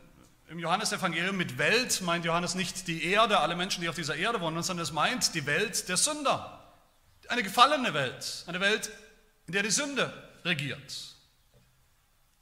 im 0.49 0.59
Johannesevangelium 0.59 1.37
mit 1.37 1.59
Welt 1.59 2.01
meint 2.01 2.25
Johannes 2.25 2.55
nicht 2.55 2.89
die 2.89 3.05
Erde, 3.05 3.41
alle 3.41 3.57
Menschen, 3.57 3.83
die 3.83 3.91
auf 3.91 3.95
dieser 3.95 4.17
Erde 4.17 4.41
wohnen, 4.41 4.63
sondern 4.63 4.85
es 4.85 4.93
meint 4.93 5.35
die 5.35 5.45
Welt 5.45 5.87
der 5.91 5.99
Sünder. 5.99 6.59
Eine 7.29 7.43
gefallene 7.43 7.93
Welt, 7.93 8.45
eine 8.47 8.61
Welt, 8.61 8.91
in 9.47 9.53
der 9.53 9.63
die 9.63 9.71
Sünde 9.71 10.11
regiert. 10.47 11.15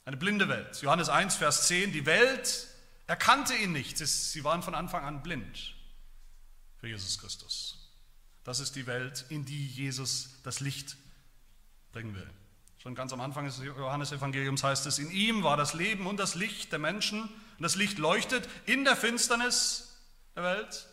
Eine 0.05 0.15
blinde 0.15 0.47
Welt. 0.47 0.81
Johannes 0.81 1.09
1, 1.09 1.35
Vers 1.35 1.67
10, 1.67 1.91
die 1.91 2.05
Welt 2.05 2.67
erkannte 3.05 3.53
ihn 3.53 3.73
nicht. 3.73 3.97
Sie 3.97 4.43
waren 4.45 4.63
von 4.63 4.75
Anfang 4.75 5.03
an 5.03 5.21
blind 5.23 5.76
für 6.79 6.87
Jesus 6.87 7.17
Christus. 7.17 7.91
Das 8.43 8.59
ist 8.59 8.75
die 8.75 8.87
Welt, 8.87 9.25
in 9.29 9.45
die 9.45 9.67
Jesus 9.67 10.39
das 10.43 10.59
Licht 10.59 10.97
bringen 11.91 12.15
will. 12.15 12.29
Schon 12.77 12.95
ganz 12.95 13.11
am 13.11 13.21
Anfang 13.21 13.45
des 13.45 13.57
Johannesevangeliums 13.57 14.63
heißt 14.63 14.85
es, 14.85 14.99
in 14.99 15.11
ihm 15.11 15.43
war 15.43 15.57
das 15.57 15.73
Leben 15.73 16.07
und 16.07 16.17
das 16.17 16.35
Licht 16.35 16.71
der 16.71 16.79
Menschen 16.79 17.23
und 17.23 17.61
das 17.61 17.75
Licht 17.75 17.97
leuchtet 17.97 18.47
in 18.65 18.85
der 18.85 18.95
Finsternis 18.95 19.97
der 20.35 20.43
Welt 20.43 20.87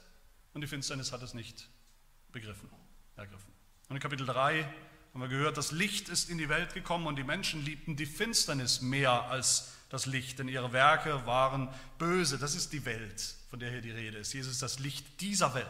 und 0.54 0.62
die 0.62 0.66
Finsternis 0.66 1.12
hat 1.12 1.22
es 1.22 1.34
nicht 1.34 1.68
begriffen, 2.32 2.70
ergriffen. 3.16 3.52
Und 3.88 3.96
in 3.96 4.02
Kapitel 4.02 4.26
3 4.26 4.68
haben 5.14 5.20
wir 5.20 5.28
gehört, 5.28 5.56
das 5.56 5.70
Licht 5.70 6.08
ist 6.08 6.28
in 6.28 6.38
die 6.38 6.48
Welt 6.48 6.74
gekommen 6.74 7.06
und 7.06 7.14
die 7.14 7.22
Menschen 7.22 7.64
liebten 7.64 7.94
die 7.94 8.04
Finsternis 8.04 8.80
mehr 8.80 9.30
als 9.30 9.70
das 9.88 10.06
Licht, 10.06 10.40
denn 10.40 10.48
ihre 10.48 10.72
Werke 10.72 11.24
waren 11.24 11.72
böse. 11.98 12.36
Das 12.36 12.56
ist 12.56 12.72
die 12.72 12.84
Welt, 12.84 13.36
von 13.48 13.60
der 13.60 13.70
hier 13.70 13.80
die 13.80 13.92
Rede 13.92 14.18
ist. 14.18 14.32
Jesus 14.32 14.54
ist 14.54 14.62
das 14.62 14.80
Licht 14.80 15.20
dieser 15.20 15.54
Welt. 15.54 15.66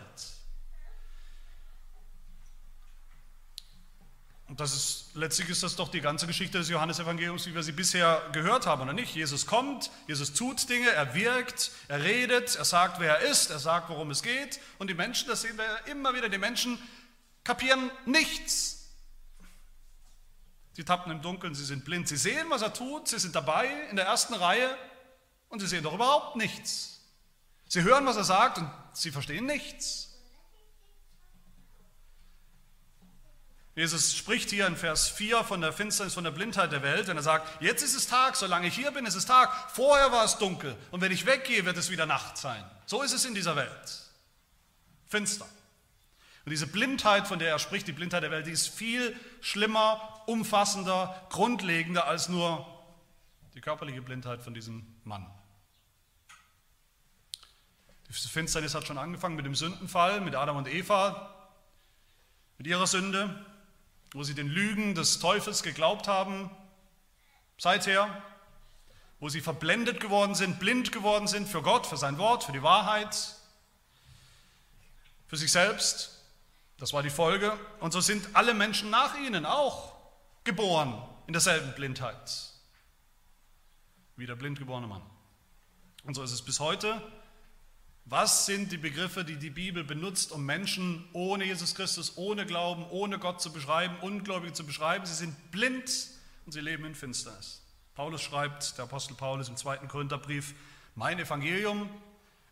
Und 4.48 4.60
das 4.60 4.74
ist, 4.74 5.10
letztlich 5.14 5.50
ist 5.50 5.62
das 5.62 5.76
doch 5.76 5.90
die 5.90 6.00
ganze 6.00 6.26
Geschichte 6.26 6.56
des 6.56 6.70
Johannesevangeliums, 6.70 7.46
wie 7.46 7.54
wir 7.54 7.62
sie 7.62 7.72
bisher 7.72 8.22
gehört 8.32 8.66
haben, 8.66 8.80
oder 8.80 8.94
nicht? 8.94 9.14
Jesus 9.14 9.44
kommt, 9.44 9.90
Jesus 10.06 10.32
tut 10.32 10.70
Dinge, 10.70 10.88
er 10.88 11.14
wirkt, 11.14 11.70
er 11.88 12.02
redet, 12.02 12.56
er 12.56 12.64
sagt, 12.64 12.98
wer 12.98 13.18
er 13.18 13.30
ist, 13.30 13.50
er 13.50 13.58
sagt, 13.58 13.90
worum 13.90 14.10
es 14.10 14.22
geht. 14.22 14.58
Und 14.78 14.88
die 14.88 14.94
Menschen, 14.94 15.28
das 15.28 15.42
sehen 15.42 15.58
wir 15.58 15.92
immer 15.92 16.14
wieder, 16.14 16.30
die 16.30 16.38
Menschen 16.38 16.78
kapieren 17.42 17.90
nichts. 18.06 18.83
Sie 20.74 20.84
tappen 20.84 21.12
im 21.12 21.22
Dunkeln, 21.22 21.54
sie 21.54 21.64
sind 21.64 21.84
blind. 21.84 22.08
Sie 22.08 22.16
sehen, 22.16 22.50
was 22.50 22.62
er 22.62 22.72
tut, 22.72 23.08
sie 23.08 23.18
sind 23.18 23.34
dabei 23.34 23.66
in 23.90 23.96
der 23.96 24.06
ersten 24.06 24.34
Reihe 24.34 24.76
und 25.48 25.60
sie 25.60 25.68
sehen 25.68 25.84
doch 25.84 25.94
überhaupt 25.94 26.36
nichts. 26.36 27.00
Sie 27.68 27.82
hören, 27.82 28.04
was 28.06 28.16
er 28.16 28.24
sagt 28.24 28.58
und 28.58 28.70
sie 28.92 29.12
verstehen 29.12 29.46
nichts. 29.46 30.10
Jesus 33.76 34.14
spricht 34.14 34.50
hier 34.50 34.66
in 34.66 34.76
Vers 34.76 35.08
4 35.08 35.42
von 35.42 35.60
der 35.60 35.72
Finsternis, 35.72 36.14
von 36.14 36.22
der 36.22 36.30
Blindheit 36.30 36.70
der 36.70 36.82
Welt, 36.82 37.08
wenn 37.08 37.16
er 37.16 37.24
sagt, 37.24 37.60
jetzt 37.60 37.82
ist 37.82 37.96
es 37.96 38.06
Tag, 38.06 38.36
solange 38.36 38.68
ich 38.68 38.74
hier 38.74 38.92
bin, 38.92 39.04
ist 39.04 39.16
es 39.16 39.26
Tag, 39.26 39.52
vorher 39.72 40.12
war 40.12 40.24
es 40.24 40.38
dunkel 40.38 40.76
und 40.92 41.00
wenn 41.00 41.10
ich 41.10 41.26
weggehe, 41.26 41.64
wird 41.64 41.76
es 41.76 41.90
wieder 41.90 42.06
Nacht 42.06 42.36
sein. 42.36 42.64
So 42.86 43.02
ist 43.02 43.12
es 43.12 43.24
in 43.24 43.34
dieser 43.34 43.56
Welt. 43.56 44.02
Finster. 45.06 45.46
Und 46.44 46.50
diese 46.50 46.66
Blindheit, 46.66 47.26
von 47.26 47.38
der 47.38 47.48
er 47.48 47.58
spricht, 47.58 47.86
die 47.86 47.92
Blindheit 47.92 48.22
der 48.22 48.30
Welt, 48.30 48.46
die 48.46 48.50
ist 48.50 48.68
viel 48.68 49.18
schlimmer, 49.40 50.22
umfassender, 50.26 51.26
grundlegender 51.30 52.06
als 52.06 52.28
nur 52.28 52.66
die 53.54 53.62
körperliche 53.62 54.02
Blindheit 54.02 54.42
von 54.42 54.52
diesem 54.52 54.86
Mann. 55.04 55.26
Die 58.08 58.12
Finsternis 58.12 58.74
hat 58.74 58.86
schon 58.86 58.98
angefangen 58.98 59.36
mit 59.36 59.46
dem 59.46 59.54
Sündenfall, 59.54 60.20
mit 60.20 60.34
Adam 60.34 60.56
und 60.58 60.68
Eva, 60.68 61.34
mit 62.58 62.66
ihrer 62.66 62.86
Sünde, 62.86 63.44
wo 64.12 64.22
sie 64.22 64.34
den 64.34 64.48
Lügen 64.48 64.94
des 64.94 65.20
Teufels 65.20 65.62
geglaubt 65.62 66.08
haben, 66.08 66.50
seither, 67.56 68.22
wo 69.18 69.30
sie 69.30 69.40
verblendet 69.40 69.98
geworden 69.98 70.34
sind, 70.34 70.60
blind 70.60 70.92
geworden 70.92 71.26
sind 71.26 71.48
für 71.48 71.62
Gott, 71.62 71.86
für 71.86 71.96
sein 71.96 72.18
Wort, 72.18 72.44
für 72.44 72.52
die 72.52 72.62
Wahrheit, 72.62 73.16
für 75.26 75.36
sich 75.36 75.50
selbst 75.50 76.13
das 76.78 76.92
war 76.92 77.02
die 77.02 77.10
Folge. 77.10 77.56
Und 77.80 77.92
so 77.92 78.00
sind 78.00 78.28
alle 78.34 78.54
Menschen 78.54 78.90
nach 78.90 79.16
ihnen 79.18 79.46
auch 79.46 79.92
geboren 80.44 81.02
in 81.26 81.32
derselben 81.32 81.74
Blindheit. 81.74 82.52
Wie 84.16 84.26
der 84.26 84.36
blind 84.36 84.58
geborene 84.58 84.86
Mann. 84.86 85.02
Und 86.04 86.14
so 86.14 86.22
ist 86.22 86.32
es 86.32 86.42
bis 86.42 86.60
heute. 86.60 87.00
Was 88.06 88.44
sind 88.44 88.70
die 88.70 88.76
Begriffe, 88.76 89.24
die 89.24 89.36
die 89.36 89.48
Bibel 89.50 89.82
benutzt, 89.82 90.30
um 90.30 90.44
Menschen 90.44 91.08
ohne 91.14 91.44
Jesus 91.44 91.74
Christus, 91.74 92.18
ohne 92.18 92.44
Glauben, 92.44 92.84
ohne 92.90 93.18
Gott 93.18 93.40
zu 93.40 93.50
beschreiben, 93.50 93.96
Ungläubige 94.00 94.52
zu 94.52 94.66
beschreiben? 94.66 95.06
Sie 95.06 95.14
sind 95.14 95.50
blind 95.50 96.08
und 96.44 96.52
sie 96.52 96.60
leben 96.60 96.84
in 96.84 96.94
Finsternis. 96.94 97.62
Paulus 97.94 98.20
schreibt, 98.20 98.76
der 98.76 98.84
Apostel 98.84 99.14
Paulus 99.14 99.48
im 99.48 99.56
zweiten 99.56 99.88
Korintherbrief, 99.88 100.54
mein 100.94 101.18
Evangelium 101.18 101.88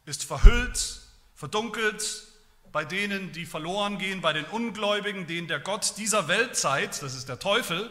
ist 0.07 0.25
verhüllt, 0.25 1.03
verdunkelt, 1.35 2.32
bei 2.73 2.85
denen, 2.87 3.33
die 3.33 3.45
verloren 3.45 3.99
gehen, 3.99 4.23
bei 4.23 4.33
den 4.33 4.47
Ungläubigen, 4.47 5.27
denen 5.27 5.47
der 5.47 5.61
Gott 5.61 5.95
dieser 5.99 6.27
Weltzeit, 6.27 7.03
das 7.03 7.15
ist 7.15 7.29
der 7.29 7.39
Teufel, 7.39 7.91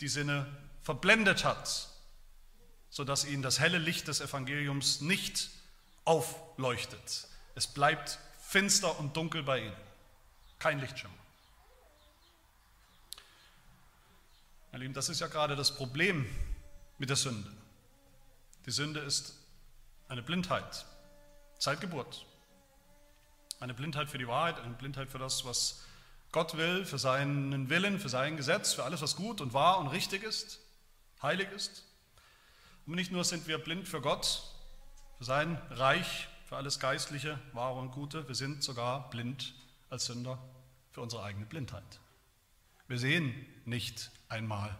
die 0.00 0.08
Sinne 0.08 0.46
verblendet 0.82 1.44
hat, 1.44 1.88
sodass 2.88 3.26
ihnen 3.26 3.42
das 3.42 3.60
helle 3.60 3.78
Licht 3.78 4.08
des 4.08 4.22
Evangeliums 4.22 5.02
nicht 5.02 5.50
aufleuchtet. 6.04 7.28
Es 7.54 7.66
bleibt 7.66 8.18
finster 8.40 8.98
und 8.98 9.14
dunkel 9.16 9.42
bei 9.42 9.60
ihnen. 9.60 9.76
Kein 10.58 10.80
Lichtschimmer. 10.80 11.12
Meine 14.72 14.84
Lieben, 14.84 14.94
das 14.94 15.08
ist 15.08 15.20
ja 15.20 15.26
gerade 15.26 15.54
das 15.54 15.76
Problem 15.76 16.26
mit 16.96 17.10
der 17.10 17.16
Sünde. 17.16 17.50
Die 18.64 18.70
Sünde 18.70 19.00
ist 19.00 19.34
eine 20.08 20.22
Blindheit 20.22 20.86
seit 21.58 21.80
Geburt. 21.80 22.24
Eine 23.60 23.74
Blindheit 23.74 24.08
für 24.08 24.18
die 24.18 24.28
Wahrheit, 24.28 24.60
eine 24.60 24.74
Blindheit 24.74 25.10
für 25.10 25.18
das, 25.18 25.44
was 25.44 25.84
Gott 26.30 26.56
will, 26.56 26.84
für 26.84 26.98
seinen 26.98 27.70
Willen, 27.70 27.98
für 27.98 28.08
sein 28.08 28.36
Gesetz, 28.36 28.74
für 28.74 28.84
alles, 28.84 29.02
was 29.02 29.16
gut 29.16 29.40
und 29.40 29.52
wahr 29.52 29.78
und 29.78 29.88
richtig 29.88 30.22
ist, 30.22 30.60
heilig 31.22 31.48
ist. 31.50 31.84
Und 32.86 32.94
nicht 32.94 33.10
nur 33.10 33.24
sind 33.24 33.48
wir 33.48 33.58
blind 33.58 33.88
für 33.88 34.00
Gott, 34.00 34.42
für 35.18 35.24
sein 35.24 35.60
Reich, 35.70 36.28
für 36.48 36.56
alles 36.56 36.78
Geistliche, 36.78 37.38
Wahre 37.52 37.78
und 37.78 37.90
Gute, 37.90 38.28
wir 38.28 38.34
sind 38.34 38.62
sogar 38.62 39.10
blind 39.10 39.54
als 39.90 40.06
Sünder 40.06 40.38
für 40.92 41.00
unsere 41.00 41.22
eigene 41.22 41.46
Blindheit. 41.46 42.00
Wir 42.86 42.98
sehen 42.98 43.34
nicht 43.64 44.10
einmal, 44.28 44.76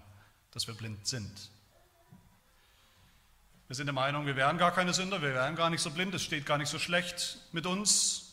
dass 0.53 0.67
wir 0.67 0.75
blind 0.75 1.07
sind. 1.07 1.51
Wir 3.67 3.77
sind 3.77 3.87
der 3.87 3.93
Meinung, 3.93 4.25
wir 4.25 4.37
wären 4.37 4.57
gar 4.57 4.73
keine 4.73 4.95
Sünder, 4.95 5.21
wir 5.21 5.35
wären 5.35 5.57
gar 5.57 5.69
nicht 5.69 5.83
so 5.83 5.91
blind, 5.91 6.15
es 6.15 6.23
steht 6.23 6.47
gar 6.47 6.57
nicht 6.57 6.71
so 6.71 6.79
schlecht 6.79 7.39
mit 7.53 7.67
uns, 7.67 8.28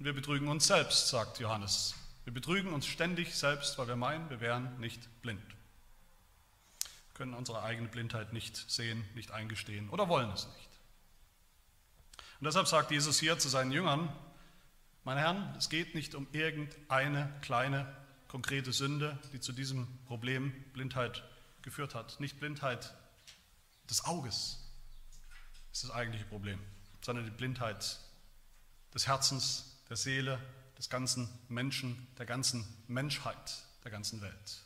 und 0.00 0.06
wir 0.06 0.14
betrügen 0.14 0.48
uns 0.48 0.66
selbst, 0.66 1.08
sagt 1.08 1.40
Johannes. 1.40 1.94
Wir 2.24 2.32
betrügen 2.32 2.72
uns 2.72 2.86
ständig 2.86 3.34
selbst, 3.34 3.76
weil 3.76 3.86
wir 3.86 3.96
meinen, 3.96 4.30
wir 4.30 4.40
wären 4.40 4.80
nicht 4.80 5.20
blind. 5.20 5.46
Wir 5.46 7.14
können 7.14 7.34
unsere 7.34 7.62
eigene 7.62 7.86
Blindheit 7.86 8.32
nicht 8.32 8.56
sehen, 8.56 9.04
nicht 9.14 9.30
eingestehen 9.30 9.90
oder 9.90 10.08
wollen 10.08 10.30
es 10.30 10.46
nicht. 10.56 10.70
Und 12.40 12.46
deshalb 12.46 12.66
sagt 12.66 12.90
Jesus 12.90 13.20
hier 13.20 13.38
zu 13.38 13.50
seinen 13.50 13.72
Jüngern, 13.72 14.10
meine 15.04 15.20
Herren, 15.20 15.54
es 15.58 15.68
geht 15.68 15.94
nicht 15.94 16.14
um 16.14 16.26
irgendeine 16.32 17.30
kleine, 17.42 17.94
konkrete 18.26 18.72
Sünde, 18.72 19.18
die 19.34 19.40
zu 19.40 19.52
diesem 19.52 19.86
Problem 20.06 20.52
Blindheit 20.72 21.22
geführt 21.60 21.94
hat. 21.94 22.18
Nicht 22.20 22.40
Blindheit 22.40 22.94
des 23.90 24.06
Auges 24.06 24.66
ist 25.72 25.84
das 25.84 25.90
eigentliche 25.90 26.24
Problem, 26.24 26.58
sondern 27.02 27.26
die 27.26 27.30
Blindheit 27.30 27.98
des 28.94 29.06
Herzens, 29.06 29.69
der 29.90 29.96
Seele 29.96 30.38
des 30.78 30.88
ganzen 30.88 31.28
Menschen, 31.48 32.06
der 32.16 32.24
ganzen 32.24 32.64
Menschheit, 32.86 33.64
der 33.84 33.90
ganzen 33.90 34.22
Welt. 34.22 34.62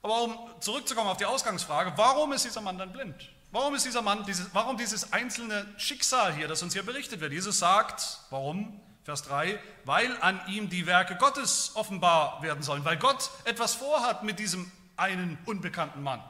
Aber 0.00 0.22
um 0.22 0.60
zurückzukommen 0.60 1.08
auf 1.08 1.16
die 1.16 1.26
Ausgangsfrage, 1.26 1.92
warum 1.96 2.32
ist 2.32 2.44
dieser 2.44 2.60
Mann 2.60 2.78
dann 2.78 2.92
blind? 2.92 3.30
Warum 3.50 3.74
ist 3.74 3.84
dieser 3.84 4.02
Mann, 4.02 4.24
dieses, 4.24 4.54
warum 4.54 4.76
dieses 4.76 5.12
einzelne 5.12 5.66
Schicksal 5.76 6.34
hier, 6.34 6.48
das 6.48 6.62
uns 6.62 6.72
hier 6.72 6.82
berichtet 6.82 7.20
wird? 7.20 7.32
Jesus 7.32 7.58
sagt, 7.58 8.20
warum? 8.30 8.80
Vers 9.04 9.22
3, 9.24 9.60
weil 9.84 10.16
an 10.22 10.40
ihm 10.48 10.70
die 10.70 10.86
Werke 10.86 11.16
Gottes 11.16 11.72
offenbar 11.74 12.42
werden 12.42 12.62
sollen, 12.62 12.84
weil 12.84 12.96
Gott 12.96 13.30
etwas 13.44 13.74
vorhat 13.74 14.22
mit 14.22 14.38
diesem 14.38 14.70
einen 14.96 15.36
unbekannten 15.44 16.02
Mann. 16.02 16.22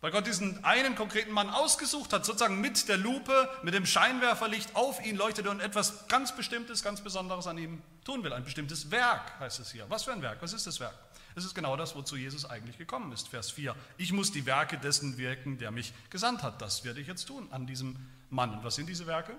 Weil 0.00 0.12
Gott 0.12 0.26
diesen 0.26 0.64
einen 0.64 0.94
konkreten 0.94 1.30
Mann 1.30 1.50
ausgesucht 1.50 2.12
hat, 2.14 2.24
sozusagen 2.24 2.60
mit 2.60 2.88
der 2.88 2.96
Lupe, 2.96 3.50
mit 3.62 3.74
dem 3.74 3.84
Scheinwerferlicht 3.84 4.74
auf 4.74 5.04
ihn 5.04 5.16
leuchtete 5.16 5.50
und 5.50 5.60
etwas 5.60 6.08
ganz 6.08 6.34
Bestimmtes, 6.34 6.82
ganz 6.82 7.02
Besonderes 7.02 7.46
an 7.46 7.58
ihm 7.58 7.82
tun 8.04 8.24
will. 8.24 8.32
Ein 8.32 8.44
bestimmtes 8.44 8.90
Werk 8.90 9.38
heißt 9.40 9.60
es 9.60 9.70
hier. 9.70 9.84
Was 9.90 10.04
für 10.04 10.12
ein 10.12 10.22
Werk? 10.22 10.40
Was 10.40 10.54
ist 10.54 10.66
das 10.66 10.80
Werk? 10.80 10.94
Es 11.34 11.44
ist 11.44 11.54
genau 11.54 11.76
das, 11.76 11.94
wozu 11.94 12.16
Jesus 12.16 12.44
eigentlich 12.46 12.78
gekommen 12.78 13.12
ist. 13.12 13.28
Vers 13.28 13.50
4. 13.50 13.76
Ich 13.98 14.12
muss 14.12 14.32
die 14.32 14.46
Werke 14.46 14.78
dessen 14.78 15.18
wirken, 15.18 15.58
der 15.58 15.70
mich 15.70 15.92
gesandt 16.08 16.42
hat. 16.42 16.62
Das 16.62 16.82
werde 16.82 17.00
ich 17.00 17.06
jetzt 17.06 17.26
tun 17.26 17.48
an 17.50 17.66
diesem 17.66 17.96
Mann. 18.30 18.54
Und 18.54 18.64
was 18.64 18.76
sind 18.76 18.88
diese 18.88 19.06
Werke? 19.06 19.38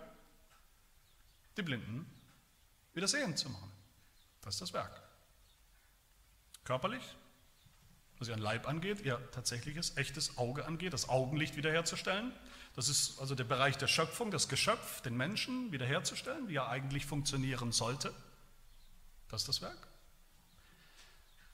Die 1.58 1.64
Blinden 1.64 2.06
wieder 2.94 3.08
sehend 3.08 3.40
zu 3.40 3.50
machen. 3.50 3.72
Das 4.42 4.56
ist 4.56 4.62
das 4.62 4.74
Werk. 4.74 5.02
Körperlich, 6.64 7.04
was 8.22 8.28
ihren 8.28 8.40
Leib 8.40 8.68
angeht, 8.68 9.02
ihr 9.02 9.20
tatsächliches, 9.32 9.98
echtes 9.98 10.38
Auge 10.38 10.66
angeht, 10.66 10.94
das 10.94 11.10
Augenlicht 11.10 11.58
wiederherzustellen. 11.58 12.32
Das 12.76 12.88
ist 12.88 13.20
also 13.20 13.34
der 13.34 13.44
Bereich 13.46 13.78
der 13.78 13.88
Schöpfung, 13.88 14.30
das 14.30 14.48
Geschöpf, 14.48 15.02
den 15.02 15.18
Menschen 15.18 15.72
wiederherzustellen, 15.72 16.48
wie 16.48 16.56
er 16.56 16.70
eigentlich 16.70 17.08
funktionieren 17.08 17.72
sollte. 17.72 18.14
Das 19.30 19.42
ist 19.42 19.48
das 19.48 19.62
Werk. 19.64 19.88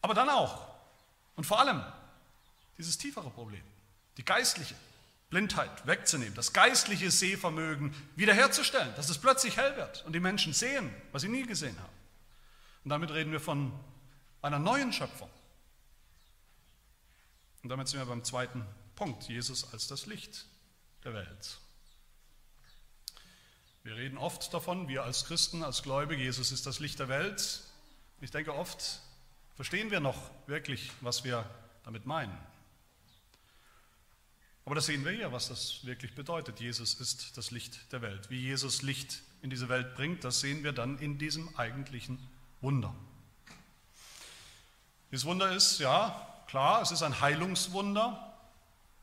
Aber 0.01 0.13
dann 0.13 0.27
auch 0.27 0.67
und 1.37 1.45
vor 1.45 1.59
allem 1.59 1.81
dieses 2.77 2.97
tiefere 2.97 3.29
Problem, 3.29 3.63
die 4.17 4.25
geistliche 4.25 4.75
Blindheit 5.29 5.87
wegzunehmen, 5.87 6.35
das 6.35 6.51
geistliche 6.51 7.11
Sehvermögen 7.11 7.95
wiederherzustellen, 8.17 8.93
dass 8.97 9.09
es 9.09 9.17
plötzlich 9.17 9.55
hell 9.55 9.77
wird 9.77 10.03
und 10.05 10.13
die 10.13 10.19
Menschen 10.19 10.51
sehen, 10.51 10.93
was 11.13 11.21
sie 11.21 11.29
nie 11.29 11.43
gesehen 11.43 11.77
haben. 11.79 11.93
Und 12.83 12.89
damit 12.89 13.11
reden 13.11 13.31
wir 13.31 13.39
von 13.39 13.71
einer 14.41 14.59
neuen 14.59 14.91
Schöpfung. 14.91 15.29
Und 17.63 17.69
damit 17.69 17.87
sind 17.87 17.99
wir 17.99 18.05
beim 18.05 18.23
zweiten 18.23 18.65
Punkt, 18.95 19.27
Jesus 19.29 19.71
als 19.73 19.87
das 19.87 20.05
Licht 20.05 20.45
der 21.03 21.13
Welt. 21.13 21.59
Wir 23.83 23.95
reden 23.95 24.17
oft 24.17 24.53
davon, 24.53 24.87
wir 24.89 25.03
als 25.03 25.25
Christen, 25.25 25.63
als 25.63 25.81
Gläubige, 25.81 26.21
Jesus 26.21 26.51
ist 26.51 26.65
das 26.65 26.79
Licht 26.79 26.99
der 26.99 27.07
Welt. 27.07 27.61
Ich 28.19 28.31
denke, 28.31 28.53
oft 28.53 29.01
verstehen 29.55 29.91
wir 29.91 29.99
noch 29.99 30.29
wirklich, 30.45 30.91
was 31.01 31.23
wir 31.23 31.49
damit 31.83 32.05
meinen. 32.05 32.37
Aber 34.65 34.75
das 34.75 34.87
sehen 34.87 35.05
wir 35.05 35.11
hier, 35.11 35.31
was 35.31 35.47
das 35.47 35.85
wirklich 35.85 36.13
bedeutet. 36.13 36.59
Jesus 36.59 36.95
ist 36.95 37.37
das 37.37 37.51
Licht 37.51 37.89
der 37.93 38.01
Welt. 38.01 38.29
Wie 38.29 38.41
Jesus 38.41 38.81
Licht 38.81 39.21
in 39.41 39.49
diese 39.49 39.69
Welt 39.69 39.95
bringt, 39.95 40.25
das 40.25 40.41
sehen 40.41 40.65
wir 40.65 40.73
dann 40.73 40.99
in 40.99 41.17
diesem 41.17 41.55
eigentlichen 41.55 42.19
Wunder. 42.59 42.93
Dieses 45.09 45.23
Wunder 45.23 45.55
ist, 45.55 45.79
ja, 45.79 46.27
klar, 46.47 46.81
es 46.81 46.91
ist 46.91 47.03
ein 47.03 47.21
Heilungswunder. 47.21 48.23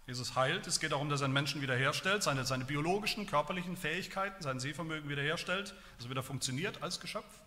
Jesus 0.07 0.35
heilt. 0.35 0.67
Es 0.67 0.81
geht 0.81 0.93
darum, 0.93 1.09
dass 1.09 1.23
er 1.23 1.27
einen 1.27 1.35
Menschen 1.35 1.63
wiederherstellt, 1.63 2.23
seine, 2.23 2.45
seine 2.45 2.65
biologischen, 2.65 3.27
körperlichen 3.27 3.77
Fähigkeiten, 3.77 4.43
sein 4.43 4.61
Sehvermögen 4.61 5.09
wiederherstellt, 5.09 5.75
dass 5.97 6.07
er 6.07 6.11
wieder 6.11 6.23
funktioniert 6.23 6.83
als 6.83 7.01
Geschöpf. 7.01 7.41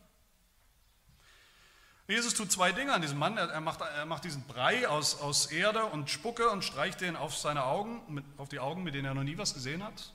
Jesus 2.08 2.34
tut 2.34 2.52
zwei 2.52 2.72
Dinge 2.72 2.94
an 2.94 3.02
diesem 3.02 3.20
Mann. 3.20 3.38
Er 3.38 3.60
macht, 3.60 3.82
er 3.82 4.06
macht 4.06 4.24
diesen 4.24 4.44
Brei 4.44 4.88
aus, 4.88 5.20
aus 5.20 5.48
Erde 5.48 5.84
und 5.86 6.10
Spucke 6.10 6.50
und 6.50 6.64
streicht 6.64 7.02
den 7.02 7.18
auf 7.18 7.36
seine 7.36 7.66
Augen, 7.66 8.02
mit, 8.08 8.24
auf 8.38 8.48
die 8.48 8.60
Augen, 8.60 8.84
mit 8.84 8.96
denen 8.96 9.06
er 9.06 9.14
noch 9.14 9.24
nie 9.24 9.38
was 9.38 9.54
gesehen 9.54 9.84
hat. 9.84 10.14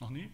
Noch 0.00 0.10
nie. 0.10 0.30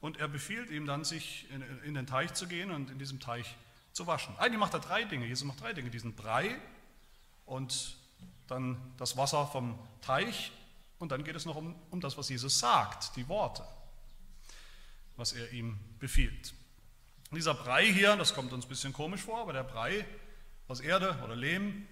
Und 0.00 0.18
er 0.18 0.28
befiehlt 0.28 0.70
ihm 0.70 0.86
dann, 0.86 1.04
sich 1.04 1.48
in, 1.50 1.62
in 1.84 1.94
den 1.94 2.06
Teich 2.06 2.32
zu 2.32 2.46
gehen 2.46 2.70
und 2.70 2.90
in 2.90 2.98
diesem 2.98 3.20
Teich 3.20 3.56
zu 3.92 4.06
waschen. 4.06 4.34
Eigentlich 4.38 4.58
macht 4.58 4.72
er 4.72 4.80
drei 4.80 5.04
Dinge. 5.04 5.26
Jesus 5.26 5.46
macht 5.46 5.60
drei 5.60 5.74
Dinge. 5.74 5.90
Diesen 5.90 6.16
Brei 6.16 6.56
und 7.46 7.96
dann 8.48 8.76
das 8.96 9.16
Wasser 9.16 9.46
vom 9.46 9.78
Teich 10.02 10.52
und 10.98 11.12
dann 11.12 11.24
geht 11.24 11.36
es 11.36 11.46
noch 11.46 11.56
um, 11.56 11.74
um 11.90 12.00
das, 12.00 12.16
was 12.16 12.28
Jesus 12.28 12.58
sagt, 12.58 13.16
die 13.16 13.28
Worte, 13.28 13.64
was 15.16 15.32
er 15.32 15.50
ihm 15.52 15.78
befiehlt. 15.98 16.54
Dieser 17.32 17.54
Brei 17.54 17.86
hier, 17.86 18.16
das 18.16 18.34
kommt 18.34 18.52
uns 18.52 18.66
ein 18.66 18.68
bisschen 18.68 18.92
komisch 18.92 19.22
vor, 19.22 19.40
aber 19.40 19.52
der 19.52 19.64
Brei 19.64 20.06
aus 20.68 20.80
Erde 20.80 21.18
oder 21.24 21.34
Lehm 21.34 21.86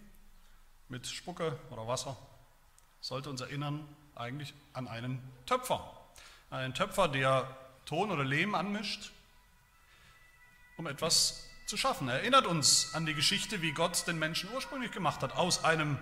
mit 0.89 1.07
Spucke 1.07 1.59
oder 1.71 1.87
Wasser 1.87 2.17
sollte 3.01 3.31
uns 3.31 3.41
erinnern 3.41 3.87
eigentlich 4.15 4.55
an 4.73 4.89
einen 4.89 5.21
Töpfer. 5.47 5.91
Einen 6.51 6.73
Töpfer, 6.73 7.09
der 7.09 7.57
Ton 7.85 8.11
oder 8.11 8.25
Lehm 8.25 8.55
anmischt, 8.55 9.13
um 10.77 10.87
etwas 10.87 11.49
zu 11.67 11.77
schaffen. 11.77 12.09
Er 12.09 12.21
erinnert 12.21 12.47
uns 12.47 12.95
an 12.95 13.07
die 13.07 13.15
Geschichte, 13.15 13.63
wie 13.63 13.73
Gott 13.73 14.07
den 14.07 14.19
Menschen 14.19 14.51
ursprünglich 14.53 14.93
gemacht 14.93 15.23
hat, 15.23 15.33
aus 15.33 15.65
einem 15.65 15.99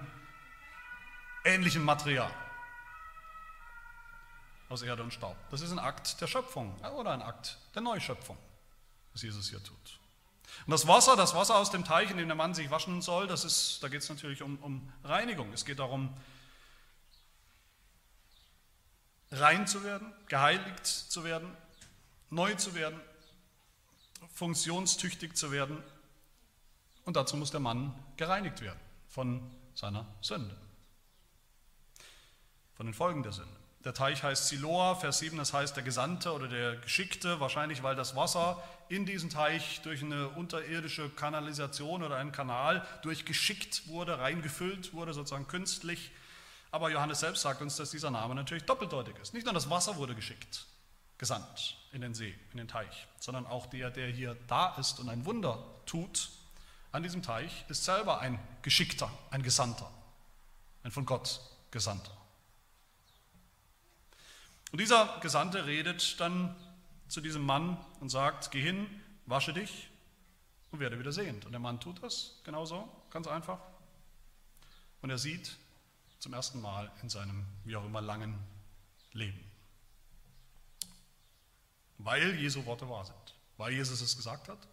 ähnlichen 1.45 1.85
Material. 1.85 2.33
Aus 4.69 4.83
Erde 4.83 5.03
und 5.03 5.13
Staub. 5.13 5.37
Das 5.51 5.61
ist 5.61 5.71
ein 5.71 5.79
Akt 5.79 6.21
der 6.21 6.27
Schöpfung 6.27 6.75
oder 6.97 7.13
ein 7.13 7.23
Akt 7.23 7.59
der 7.75 7.83
Neuschöpfung, 7.83 8.39
was 9.13 9.23
Jesus 9.23 9.51
hier 9.51 9.63
tut. 9.63 9.99
Und 10.67 10.71
das 10.71 10.87
Wasser, 10.87 11.17
das 11.17 11.35
Wasser 11.35 11.57
aus 11.57 11.71
dem 11.71 11.85
Teich, 11.85 12.11
in 12.11 12.17
dem 12.17 12.29
der 12.29 12.37
Mann 12.37 12.55
sich 12.55 12.71
waschen 12.71 13.03
soll, 13.03 13.27
das 13.27 13.45
ist, 13.45 13.83
da 13.83 13.89
geht 13.89 14.03
es 14.03 14.09
natürlich 14.09 14.43
um, 14.43 14.59
um 14.59 14.93
Reinigung. 15.05 15.53
Es 15.53 15.65
geht 15.65 15.79
darum, 15.79 16.15
rein 19.31 19.67
zu 19.67 19.83
werden, 19.83 20.13
geheiligt 20.29 20.87
zu 20.87 21.25
werden, 21.25 21.57
neu 22.31 22.55
zu 22.55 22.75
werden, 22.75 23.01
funktionstüchtig 24.33 25.37
zu 25.37 25.53
werden. 25.53 25.83
Und 27.05 27.17
dazu 27.17 27.37
muss 27.37 27.51
der 27.51 27.61
Mann 27.61 27.95
gereinigt 28.17 28.61
werden 28.61 28.81
von 29.09 29.51
seiner 29.75 30.07
Sünde, 30.21 30.57
von 32.75 32.87
den 32.87 32.95
Folgen 32.95 33.23
der 33.23 33.33
Sünde. 33.33 33.63
Der 33.85 33.95
Teich 33.95 34.23
heißt 34.23 34.47
Siloa, 34.47 34.95
Vers 34.95 35.19
7, 35.19 35.37
das 35.37 35.53
heißt 35.53 35.75
der 35.75 35.83
Gesandte 35.83 36.33
oder 36.33 36.47
der 36.47 36.77
Geschickte, 36.77 37.41
wahrscheinlich 37.41 37.83
weil 37.83 37.97
das 37.97 38.15
Wasser 38.15 38.63
in 38.89 39.07
diesen 39.07 39.29
Teich 39.29 39.81
durch 39.83 40.03
eine 40.03 40.29
unterirdische 40.29 41.09
Kanalisation 41.11 42.05
oder 42.05 42.17
einen 42.17 42.31
Kanal 42.31 42.87
durchgeschickt 43.03 43.89
wurde, 43.89 44.21
reingefüllt 44.21 44.95
wurde, 44.95 45.13
sozusagen 45.13 45.49
künstlich. 45.49 46.13
Aber 46.71 46.91
Johannes 46.91 47.21
selbst 47.21 47.43
sagt 47.43 47.61
uns, 47.61 47.75
dass 47.77 47.91
dieser 47.91 48.13
Name 48.13 48.37
natürlich 48.37 48.65
doppeldeutig 48.65 49.17
ist. 49.21 49.35
Nicht 49.35 49.47
nur 49.47 49.55
das 49.55 49.69
Wasser 49.69 49.97
wurde 49.97 50.15
geschickt, 50.15 50.67
gesandt 51.23 51.77
in 51.93 52.01
den 52.01 52.15
See, 52.15 52.35
in 52.51 52.59
den 52.59 52.67
Teich, 52.67 53.07
sondern 53.21 53.47
auch 53.47 53.67
der, 53.67 53.93
der 53.93 54.09
hier 54.09 54.37
da 54.49 54.75
ist 54.75 54.99
und 54.99 55.09
ein 55.09 55.25
Wunder 55.25 55.65
tut 55.87 56.31
an 56.91 57.05
diesem 57.05 57.23
Teich, 57.23 57.65
ist 57.69 57.85
selber 57.85 58.19
ein 58.19 58.41
Geschickter, 58.63 59.09
ein 59.31 59.45
Gesandter, 59.45 59.89
ein 60.83 60.91
von 60.91 61.07
Gott 61.07 61.41
Gesandter. 61.71 62.11
Und 64.73 64.81
dieser 64.81 65.21
Gesandte 65.21 65.65
redet 65.65 66.19
dann 66.19 66.57
zu 67.07 67.21
diesem 67.21 67.47
Mann 67.47 67.79
und 68.01 68.09
sagt, 68.09 68.51
geh 68.51 68.61
hin, 68.61 68.89
wasche 69.27 69.53
dich 69.53 69.91
und 70.73 70.81
werde 70.81 70.99
wieder 70.99 71.13
sehend. 71.13 71.47
Und 71.47 71.53
der 71.53 71.61
Mann 71.61 71.79
tut 71.79 72.03
das 72.03 72.41
genauso, 72.43 72.89
ganz 73.11 73.29
einfach. 73.29 73.61
Und 75.03 75.11
er 75.11 75.19
sieht 75.19 75.57
zum 76.19 76.33
ersten 76.33 76.61
Mal 76.61 76.91
in 77.01 77.09
seinem, 77.09 77.47
wie 77.63 77.77
auch 77.77 77.85
immer, 77.85 78.01
langen 78.01 78.37
Leben. 79.13 79.52
Weil 82.05 82.35
Jesu 82.35 82.65
Worte 82.67 82.89
wahr 82.89 83.05
sind. 83.05 83.35
Weil 83.57 83.73
Jesus 83.73 84.01
es 84.01 84.17
gesagt 84.17 84.49
hat. 84.49 84.69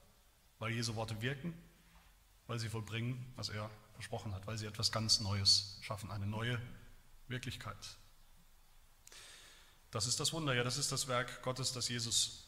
Weil 0.60 0.72
Jesu 0.72 0.96
Worte 0.96 1.22
wirken. 1.22 1.54
Weil 2.48 2.60
sie 2.60 2.70
vollbringen, 2.70 3.32
was 3.36 3.50
er 3.50 3.70
versprochen 3.94 4.34
hat. 4.34 4.48
Weil 4.48 4.58
sie 4.58 4.66
etwas 4.66 4.92
ganz 4.92 5.20
Neues 5.20 5.78
schaffen. 5.82 6.12
Eine 6.12 6.28
neue 6.28 6.60
Wirklichkeit. 7.28 7.98
Das 9.92 10.06
ist 10.06 10.20
das 10.20 10.34
Wunder, 10.34 10.54
ja, 10.54 10.64
das 10.64 10.78
ist 10.78 10.92
das 10.92 11.08
Werk 11.08 11.42
Gottes, 11.42 11.74
das 11.74 11.90
Jesus 11.90 12.46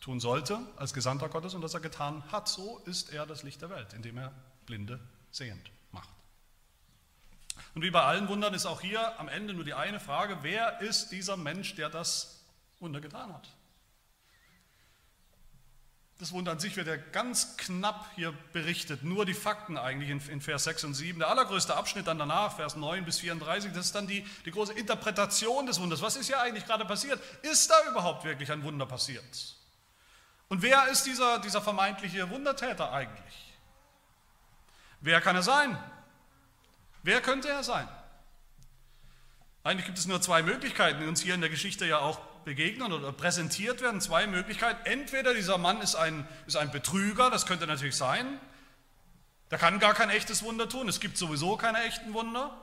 tun 0.00 0.18
sollte 0.18 0.58
als 0.76 0.94
Gesandter 0.94 1.28
Gottes 1.28 1.54
und 1.54 1.60
das 1.60 1.74
er 1.74 1.80
getan 1.80 2.24
hat. 2.32 2.48
So 2.48 2.78
ist 2.86 3.12
er 3.12 3.26
das 3.26 3.42
Licht 3.42 3.62
der 3.62 3.70
Welt, 3.70 3.92
indem 3.92 4.18
er 4.18 4.32
Blinde 4.66 4.98
sehend 5.30 5.70
macht. 5.92 6.08
Und 7.74 7.82
wie 7.82 7.90
bei 7.90 8.02
allen 8.02 8.26
Wundern 8.28 8.54
ist 8.54 8.66
auch 8.66 8.80
hier 8.80 9.18
am 9.20 9.28
Ende 9.28 9.54
nur 9.54 9.64
die 9.64 9.74
eine 9.74 10.00
Frage, 10.00 10.38
wer 10.42 10.80
ist 10.80 11.10
dieser 11.12 11.36
Mensch, 11.36 11.76
der 11.76 11.88
das 11.88 12.42
Wunder 12.80 13.00
getan 13.00 13.32
hat? 13.32 13.48
Das 16.20 16.32
Wunder 16.32 16.52
an 16.52 16.58
sich 16.58 16.76
wird 16.76 16.86
ja 16.86 16.96
ganz 16.96 17.56
knapp 17.56 18.06
hier 18.14 18.34
berichtet, 18.52 19.02
nur 19.02 19.24
die 19.24 19.32
Fakten 19.32 19.78
eigentlich 19.78 20.10
in, 20.10 20.20
in, 20.28 20.42
Vers 20.42 20.64
6 20.64 20.84
und 20.84 20.94
7. 20.94 21.18
Der 21.18 21.28
allergrößte 21.28 21.74
Abschnitt 21.74 22.06
dann 22.06 22.18
danach, 22.18 22.56
Vers 22.56 22.76
9 22.76 23.06
bis 23.06 23.20
34, 23.20 23.72
das 23.72 23.86
ist 23.86 23.94
dann 23.94 24.06
die, 24.06 24.26
die 24.44 24.50
große 24.50 24.74
Interpretation 24.74 25.64
des 25.64 25.80
Wunders. 25.80 26.02
Was 26.02 26.16
ist 26.16 26.26
hier 26.26 26.38
eigentlich 26.38 26.66
gerade 26.66 26.84
passiert? 26.84 27.18
Ist 27.40 27.70
da 27.70 27.90
überhaupt 27.90 28.24
wirklich 28.24 28.52
ein 28.52 28.62
Wunder 28.62 28.84
passiert? 28.84 29.24
Und 30.50 30.60
wer 30.60 30.88
ist 30.88 31.06
dieser, 31.06 31.38
dieser 31.38 31.62
vermeintliche 31.62 32.28
Wundertäter 32.28 32.92
eigentlich? 32.92 33.54
Wer 35.00 35.22
kann 35.22 35.36
er 35.36 35.42
sein? 35.42 35.82
Wer 37.02 37.22
könnte 37.22 37.48
er 37.48 37.64
sein? 37.64 37.88
Eigentlich 39.64 39.86
gibt 39.86 39.96
es 39.96 40.06
nur 40.06 40.20
zwei 40.20 40.42
Möglichkeiten, 40.42 41.00
die 41.00 41.06
uns 41.06 41.22
hier 41.22 41.34
in 41.34 41.40
der 41.40 41.48
Geschichte 41.48 41.86
ja 41.86 42.00
auch 42.00 42.20
begegnen 42.44 42.92
oder 42.92 43.12
präsentiert 43.12 43.80
werden. 43.80 44.00
Zwei 44.00 44.26
Möglichkeiten. 44.26 44.80
Entweder 44.84 45.34
dieser 45.34 45.58
Mann 45.58 45.80
ist 45.80 45.94
ein, 45.94 46.26
ist 46.46 46.56
ein 46.56 46.70
Betrüger, 46.70 47.30
das 47.30 47.46
könnte 47.46 47.66
natürlich 47.66 47.96
sein. 47.96 48.40
Der 49.50 49.58
kann 49.58 49.78
gar 49.78 49.94
kein 49.94 50.10
echtes 50.10 50.42
Wunder 50.42 50.68
tun. 50.68 50.88
Es 50.88 51.00
gibt 51.00 51.18
sowieso 51.18 51.56
keine 51.56 51.82
echten 51.84 52.14
Wunder. 52.14 52.56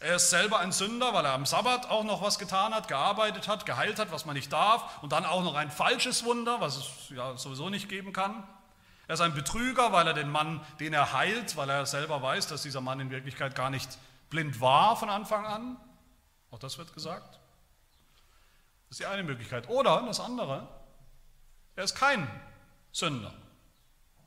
Er 0.00 0.16
ist 0.16 0.28
selber 0.30 0.60
ein 0.60 0.72
Sünder, 0.72 1.14
weil 1.14 1.24
er 1.24 1.32
am 1.32 1.46
Sabbat 1.46 1.88
auch 1.88 2.04
noch 2.04 2.20
was 2.20 2.38
getan 2.38 2.74
hat, 2.74 2.88
gearbeitet 2.88 3.48
hat, 3.48 3.64
geheilt 3.64 3.98
hat, 3.98 4.12
was 4.12 4.26
man 4.26 4.34
nicht 4.34 4.52
darf, 4.52 5.02
und 5.02 5.12
dann 5.12 5.24
auch 5.24 5.42
noch 5.42 5.54
ein 5.54 5.70
falsches 5.70 6.24
Wunder, 6.24 6.60
was 6.60 6.76
es 6.76 6.86
ja 7.10 7.36
sowieso 7.38 7.70
nicht 7.70 7.88
geben 7.88 8.12
kann. 8.12 8.46
Er 9.06 9.14
ist 9.14 9.20
ein 9.20 9.34
Betrüger, 9.34 9.92
weil 9.92 10.06
er 10.06 10.14
den 10.14 10.30
Mann, 10.30 10.60
den 10.80 10.92
er 10.92 11.12
heilt, 11.12 11.56
weil 11.56 11.70
er 11.70 11.86
selber 11.86 12.20
weiß, 12.20 12.48
dass 12.48 12.62
dieser 12.62 12.80
Mann 12.80 13.00
in 13.00 13.10
Wirklichkeit 13.10 13.54
gar 13.54 13.70
nicht 13.70 13.98
blind 14.30 14.60
war 14.60 14.96
von 14.96 15.10
Anfang 15.10 15.46
an. 15.46 15.76
Auch 16.50 16.58
das 16.58 16.76
wird 16.76 16.92
gesagt. 16.92 17.38
Das 18.94 19.00
ist 19.00 19.06
die 19.08 19.12
eine 19.12 19.24
Möglichkeit. 19.24 19.68
Oder 19.68 20.06
das 20.06 20.20
andere, 20.20 20.68
er 21.74 21.82
ist 21.82 21.96
kein 21.96 22.30
Sünder. 22.92 23.34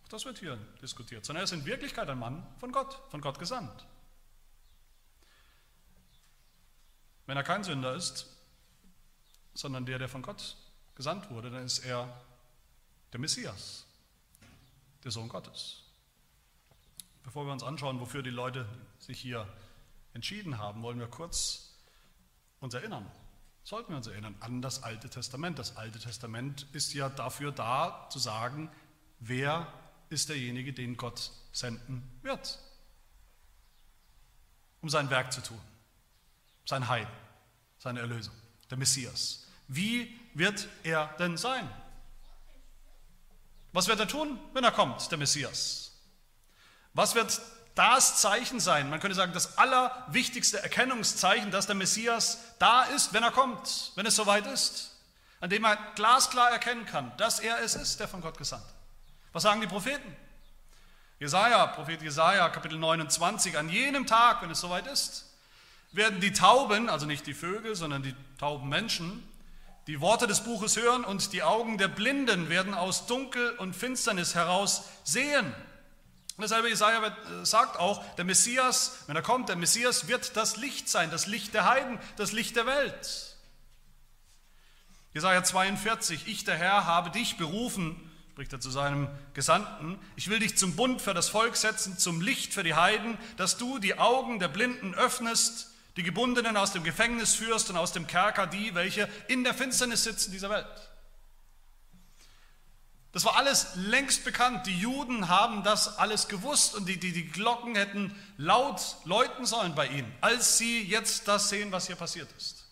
Auch 0.03 0.09
das 0.09 0.25
wird 0.25 0.39
hier 0.39 0.57
diskutiert, 0.81 1.23
sondern 1.23 1.39
er 1.39 1.45
ist 1.45 1.53
in 1.53 1.65
Wirklichkeit 1.65 2.09
ein 2.09 2.19
Mann 2.19 2.45
von 2.59 2.73
Gott, 2.73 2.99
von 3.09 3.21
Gott 3.21 3.39
gesandt. 3.39 3.87
Wenn 7.27 7.37
er 7.37 7.43
kein 7.43 7.63
Sünder 7.63 7.95
ist, 7.95 8.27
sondern 9.53 9.85
der, 9.85 9.99
der 9.99 10.09
von 10.09 10.21
Gott 10.21 10.57
gesandt 10.95 11.29
wurde, 11.29 11.49
dann 11.49 11.63
ist 11.63 11.79
er 11.79 12.21
der 13.13 13.21
Messias, 13.21 13.85
der 15.05 15.11
Sohn 15.11 15.29
Gottes. 15.29 15.83
Bevor 17.23 17.45
wir 17.45 17.53
uns 17.53 17.63
anschauen, 17.63 18.01
wofür 18.01 18.21
die 18.21 18.31
Leute 18.31 18.67
sich 18.99 19.17
hier 19.17 19.47
entschieden 20.13 20.57
haben, 20.57 20.81
wollen 20.81 20.99
wir 20.99 21.07
kurz 21.07 21.73
uns 22.59 22.73
erinnern. 22.73 23.09
Sollten 23.67 23.89
wir 23.89 23.97
uns 23.97 24.07
erinnern 24.07 24.33
an 24.39 24.61
das 24.61 24.83
Alte 24.83 25.09
Testament. 25.09 25.59
Das 25.59 25.75
Alte 25.75 25.99
Testament 25.99 26.65
ist 26.71 26.93
ja 26.93 27.09
dafür 27.09 27.51
da, 27.51 28.07
zu 28.09 28.17
sagen, 28.17 28.71
wer 29.19 29.67
ist 30.09 30.29
derjenige, 30.29 30.71
den 30.71 30.95
Gott 30.95 31.33
senden 31.51 32.01
wird, 32.21 32.59
um 34.81 34.87
sein 34.87 35.09
Werk 35.09 35.33
zu 35.33 35.41
tun 35.41 35.59
sein 36.63 36.87
Heil, 36.87 37.05
seine 37.77 37.99
Erlösung, 37.99 38.33
der 38.69 38.77
Messias. 38.77 39.47
Wie 39.67 40.17
wird 40.33 40.69
er 40.83 41.07
denn 41.19 41.35
sein? 41.35 41.69
Was 43.73 43.89
wird 43.89 43.99
er 43.99 44.07
tun, 44.07 44.39
wenn 44.53 44.63
er 44.63 44.71
kommt, 44.71 45.11
der 45.11 45.17
Messias? 45.17 45.91
Was 46.93 47.15
wird 47.15 47.41
das 47.77 48.19
Zeichen 48.19 48.59
sein, 48.59 48.89
man 48.89 48.99
könnte 48.99 49.15
sagen, 49.15 49.33
das 49.33 49.57
allerwichtigste 49.57 50.61
Erkennungszeichen, 50.61 51.51
dass 51.51 51.67
der 51.67 51.75
Messias 51.75 52.39
da 52.59 52.83
ist, 52.83 53.13
wenn 53.13 53.23
er 53.23 53.31
kommt, 53.31 53.91
wenn 53.95 54.05
es 54.05 54.15
soweit 54.15 54.47
ist, 54.47 54.95
an 55.39 55.49
dem 55.49 55.61
man 55.61 55.77
glasklar 55.95 56.51
erkennen 56.51 56.85
kann, 56.85 57.11
dass 57.17 57.39
er 57.39 57.59
es 57.61 57.75
ist, 57.75 57.99
der 57.99 58.07
von 58.07 58.21
Gott 58.21 58.37
gesandt. 58.37 58.65
Was 59.31 59.43
sagen 59.43 59.61
die 59.61 59.67
Propheten? 59.67 60.15
Jesaja, 61.19 61.67
Prophet 61.67 62.01
Jesaja, 62.01 62.49
Kapitel 62.49 62.77
29, 62.77 63.57
an 63.57 63.69
jenem 63.69 64.05
Tag, 64.05 64.41
wenn 64.41 64.51
es 64.51 64.59
soweit 64.59 64.87
ist, 64.87 65.25
werden 65.91 66.19
die 66.19 66.33
Tauben, 66.33 66.89
also 66.89 67.05
nicht 67.05 67.25
die 67.27 67.33
Vögel, 67.33 67.75
sondern 67.75 68.03
die 68.03 68.15
tauben 68.39 68.69
Menschen, 68.69 69.27
die 69.87 70.01
Worte 70.01 70.27
des 70.27 70.41
Buches 70.41 70.77
hören 70.77 71.05
und 71.05 71.33
die 71.33 71.43
Augen 71.43 71.77
der 71.77 71.87
Blinden 71.87 72.49
werden 72.49 72.73
aus 72.73 73.07
Dunkel 73.07 73.51
und 73.51 73.75
Finsternis 73.75 74.35
heraus 74.35 74.89
sehen. 75.03 75.55
Und 76.37 76.43
dasselbe 76.43 76.69
Jesaja 76.69 77.03
äh, 77.03 77.45
sagt 77.45 77.77
auch, 77.77 78.03
der 78.15 78.25
Messias, 78.25 78.99
wenn 79.07 79.15
er 79.15 79.23
kommt, 79.23 79.49
der 79.49 79.55
Messias 79.55 80.07
wird 80.07 80.37
das 80.37 80.55
Licht 80.55 80.87
sein, 80.87 81.09
das 81.09 81.25
Licht 81.25 81.53
der 81.53 81.65
Heiden, 81.65 81.99
das 82.15 82.31
Licht 82.31 82.55
der 82.55 82.67
Welt. 82.67 83.35
Jesaja 85.13 85.43
42, 85.43 86.27
ich 86.27 86.43
der 86.43 86.55
Herr 86.55 86.85
habe 86.85 87.09
dich 87.09 87.37
berufen, 87.37 87.99
spricht 88.31 88.53
er 88.53 88.59
zu 88.59 88.69
seinem 88.69 89.09
Gesandten, 89.33 89.99
ich 90.15 90.29
will 90.29 90.37
dich 90.37 90.57
zum 90.57 90.75
Bund 90.75 91.01
für 91.01 91.15
das 91.15 91.27
Volk 91.27 91.55
setzen, 91.55 91.97
zum 91.97 92.21
Licht 92.21 92.53
für 92.53 92.63
die 92.63 92.75
Heiden, 92.75 93.17
dass 93.37 93.57
du 93.57 93.79
die 93.79 93.97
Augen 93.97 94.37
der 94.37 94.47
Blinden 94.47 94.93
öffnest 94.93 95.71
die 95.97 96.03
Gebundenen 96.03 96.55
aus 96.55 96.71
dem 96.71 96.83
Gefängnis 96.83 97.33
führst 97.33 97.71
und 97.71 97.77
aus 97.77 97.91
dem 97.91 98.05
Kerker 98.05 98.45
die, 98.45 98.75
welche 98.75 99.09
in 99.27 99.43
der 99.43 99.55
Finsternis 99.55 100.03
sitzen 100.03 100.31
dieser 100.31 100.51
Welt. 100.51 100.67
Das 103.17 103.25
war 103.25 103.35
alles 103.35 103.69
längst 103.73 104.25
bekannt. 104.25 104.67
Die 104.67 104.79
Juden 104.79 105.27
haben 105.27 105.63
das 105.63 105.97
alles 105.97 106.27
gewusst 106.27 106.75
und 106.75 106.85
die, 106.87 106.99
die, 106.99 107.11
die 107.11 107.25
Glocken 107.25 107.73
hätten 107.73 108.15
laut 108.37 108.79
läuten 109.05 109.47
sollen 109.47 109.73
bei 109.73 109.87
ihnen, 109.87 110.13
als 110.21 110.59
sie 110.59 110.83
jetzt 110.83 111.27
das 111.27 111.49
sehen, 111.49 111.71
was 111.71 111.87
hier 111.87 111.95
passiert 111.95 112.29
ist. 112.37 112.67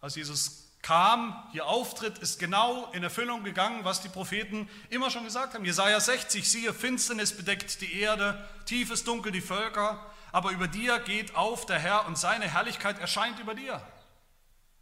Als 0.00 0.16
Jesus 0.16 0.64
kam, 0.82 1.48
hier 1.52 1.66
auftritt, 1.66 2.18
ist 2.18 2.40
genau 2.40 2.90
in 2.90 3.04
Erfüllung 3.04 3.44
gegangen, 3.44 3.84
was 3.84 4.00
die 4.00 4.08
Propheten 4.08 4.68
immer 4.90 5.12
schon 5.12 5.22
gesagt 5.22 5.54
haben. 5.54 5.64
Jesaja 5.64 6.00
60, 6.00 6.50
siehe, 6.50 6.74
Finsternis 6.74 7.36
bedeckt 7.36 7.80
die 7.80 8.00
Erde, 8.00 8.48
tiefes 8.64 9.04
Dunkel 9.04 9.30
die 9.30 9.40
Völker, 9.40 10.04
aber 10.32 10.50
über 10.50 10.66
dir 10.66 10.98
geht 10.98 11.36
auf 11.36 11.66
der 11.66 11.78
Herr 11.78 12.04
und 12.08 12.18
seine 12.18 12.50
Herrlichkeit 12.52 12.98
erscheint 12.98 13.38
über 13.38 13.54
dir. 13.54 13.80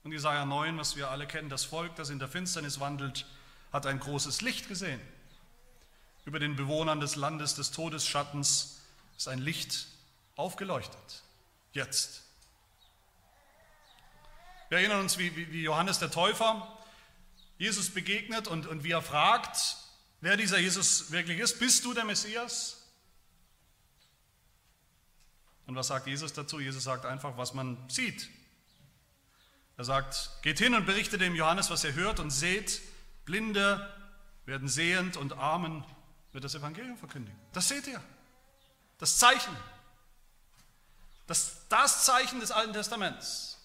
Und 0.05 0.13
Jesaja 0.13 0.47
9, 0.47 0.79
was 0.79 0.97
wir 0.97 1.11
alle 1.11 1.27
kennen, 1.27 1.51
das 1.51 1.67
Volk, 1.67 1.95
das 1.97 2.09
in 2.09 2.19
der 2.19 2.29
Finsternis 2.29 2.81
wandelt, 2.81 3.27
hat 3.77 3.87
ein 3.87 4.01
großes 4.01 4.41
Licht 4.41 4.69
gesehen. 4.69 5.01
Über 6.25 6.39
den 6.39 6.57
Bewohnern 6.57 6.99
des 6.99 7.15
Landes 7.15 7.55
des 7.55 7.71
Todesschattens 7.71 8.81
ist 9.17 9.29
ein 9.29 9.39
Licht 9.39 9.87
aufgeleuchtet. 10.35 11.23
Jetzt. 11.73 12.23
Wir 14.71 14.79
erinnern 14.79 15.01
uns, 15.01 15.19
wie, 15.19 15.37
wie 15.37 15.63
Johannes 15.63 15.99
der 15.99 16.11
Täufer 16.11 16.67
Jesus 17.59 17.91
begegnet 17.91 18.49
und, 18.49 18.67
und 18.67 18.83
wie 18.83 18.93
er 18.93 19.03
fragt, 19.03 19.77
wer 20.23 20.37
dieser 20.37 20.59
Jesus 20.59 21.11
wirklich 21.11 21.39
ist. 21.39 21.59
Bist 21.59 21.85
du 21.85 21.93
der 21.93 22.05
Messias? 22.05 22.83
Und 25.67 25.77
was 25.77 25.89
sagt 25.89 26.07
Jesus 26.07 26.33
dazu? 26.33 26.61
Jesus 26.61 26.85
sagt 26.85 27.05
einfach, 27.05 27.37
was 27.37 27.53
man 27.53 27.77
sieht. 27.89 28.31
Er 29.77 29.85
sagt, 29.85 30.31
geht 30.41 30.59
hin 30.59 30.75
und 30.75 30.87
berichtet 30.87 31.21
dem 31.21 31.35
Johannes, 31.35 31.69
was 31.69 31.85
ihr 31.85 31.93
hört 31.93 32.21
und 32.21 32.31
seht, 32.31 32.81
Blinde 33.27 33.87
werden 34.47 34.69
sehend 34.69 35.19
und 35.19 35.35
Armen 35.35 35.85
wird 36.33 36.45
das 36.45 36.55
Evangelium 36.55 36.97
verkündigen. 36.97 37.39
Das 37.53 37.69
seht 37.69 37.87
ihr. 37.87 38.01
Das 38.99 39.19
Zeichen. 39.19 39.55
Das, 41.27 41.67
das 41.69 42.05
Zeichen 42.05 42.41
des 42.41 42.53
Alten 42.53 42.73
Testaments. 42.73 43.59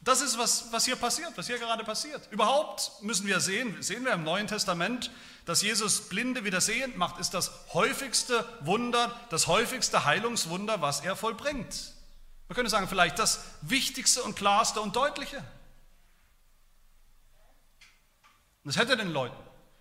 Das 0.00 0.20
ist, 0.20 0.36
was, 0.36 0.72
was 0.72 0.84
hier 0.84 0.96
passiert, 0.96 1.32
was 1.36 1.46
hier 1.46 1.58
gerade 1.58 1.84
passiert. 1.84 2.26
Überhaupt 2.32 2.90
müssen 3.02 3.26
wir 3.28 3.38
sehen, 3.38 3.80
sehen 3.82 4.04
wir 4.04 4.12
im 4.12 4.24
Neuen 4.24 4.48
Testament, 4.48 5.12
dass 5.44 5.62
Jesus 5.62 6.08
Blinde 6.08 6.44
wieder 6.44 6.60
sehend 6.60 6.96
macht, 6.96 7.18
ist 7.18 7.34
das 7.34 7.52
häufigste 7.72 8.44
Wunder, 8.60 9.14
das 9.30 9.46
häufigste 9.46 10.04
Heilungswunder, 10.04 10.80
was 10.80 11.02
er 11.02 11.14
vollbringt. 11.14 11.92
Man 12.48 12.56
könnte 12.56 12.70
sagen, 12.70 12.88
vielleicht 12.88 13.20
das 13.20 13.44
wichtigste 13.60 14.24
und 14.24 14.34
klarste 14.34 14.80
und 14.80 14.96
deutliche. 14.96 15.42
Und 18.64 18.70
es 18.70 18.76
hätte 18.76 18.96
den 18.96 19.10
Leuten 19.10 19.36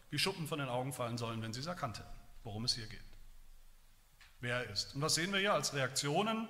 wie 0.09 0.19
Schuppen 0.19 0.47
von 0.47 0.59
den 0.59 0.67
Augen 0.67 0.91
fallen 0.93 1.17
sollen, 1.17 1.41
wenn 1.41 1.53
sie 1.53 1.61
es 1.61 1.67
erkannt 1.67 1.99
hätten, 1.99 2.09
worum 2.43 2.65
es 2.65 2.75
hier 2.75 2.87
geht. 2.87 2.99
Wer 4.39 4.65
er 4.65 4.69
ist. 4.69 4.95
Und 4.95 5.01
was 5.01 5.15
sehen 5.15 5.31
wir 5.31 5.39
hier 5.39 5.53
als 5.53 5.73
Reaktionen 5.73 6.49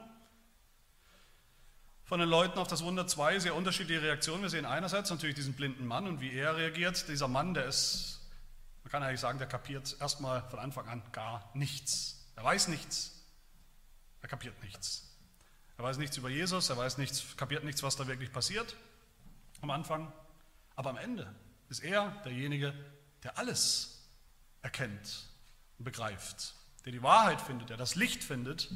von 2.06 2.20
den 2.20 2.30
Leuten 2.30 2.58
auf 2.58 2.67
das 2.67 2.84
Wunder? 2.84 3.06
Zwei 3.08 3.38
sehr 3.39 3.54
unterschiedliche 3.54 4.02
Reaktionen. 4.02 4.41
Wir 4.41 4.50
sehen 4.50 4.65
einerseits 4.65 5.10
natürlich 5.10 5.36
diesen 5.36 5.54
blinden 5.54 5.86
Mann 5.86 6.08
und 6.08 6.22
wie 6.22 6.32
er 6.32 6.56
reagiert. 6.56 7.08
Dieser 7.10 7.28
Mann, 7.28 7.54
der 7.54 7.65
ist 7.65 8.22
man 8.84 8.91
kann 8.91 9.04
eigentlich 9.04 9.20
sagen, 9.20 9.38
der 9.38 9.48
kapiert 9.48 9.96
erstmal 10.00 10.41
von 10.50 10.60
Anfang 10.60 10.88
an 10.88 11.04
gar 11.12 11.50
nichts. 11.54 12.30
Er 12.36 12.44
weiß 12.44 12.67
nichts. 12.67 13.12
Er 14.22 14.28
kapiert 14.28 14.62
nichts. 14.63 15.08
Er 15.78 15.84
weiß 15.84 15.98
nichts 15.98 16.17
über 16.17 16.30
Jesus, 16.30 16.70
er 16.70 16.78
weiß 16.78 16.98
nichts, 16.98 17.36
kapiert 17.38 17.63
nichts, 17.63 17.82
was 17.82 17.96
da 17.96 18.06
wirklich 18.08 18.32
passiert 18.32 18.76
am 19.62 19.72
Anfang. 19.72 20.12
Aber 20.76 20.91
am 20.91 20.98
Ende 20.98 21.34
ist 21.71 21.79
er 21.79 22.12
derjenige, 22.25 22.73
der 23.23 23.38
alles 23.38 24.03
erkennt 24.62 25.23
und 25.79 25.86
begreift, 25.86 26.53
der 26.86 26.91
die 26.91 27.01
Wahrheit 27.01 27.39
findet, 27.39 27.69
der 27.69 27.77
das 27.77 27.95
Licht 27.95 28.23
findet, 28.23 28.69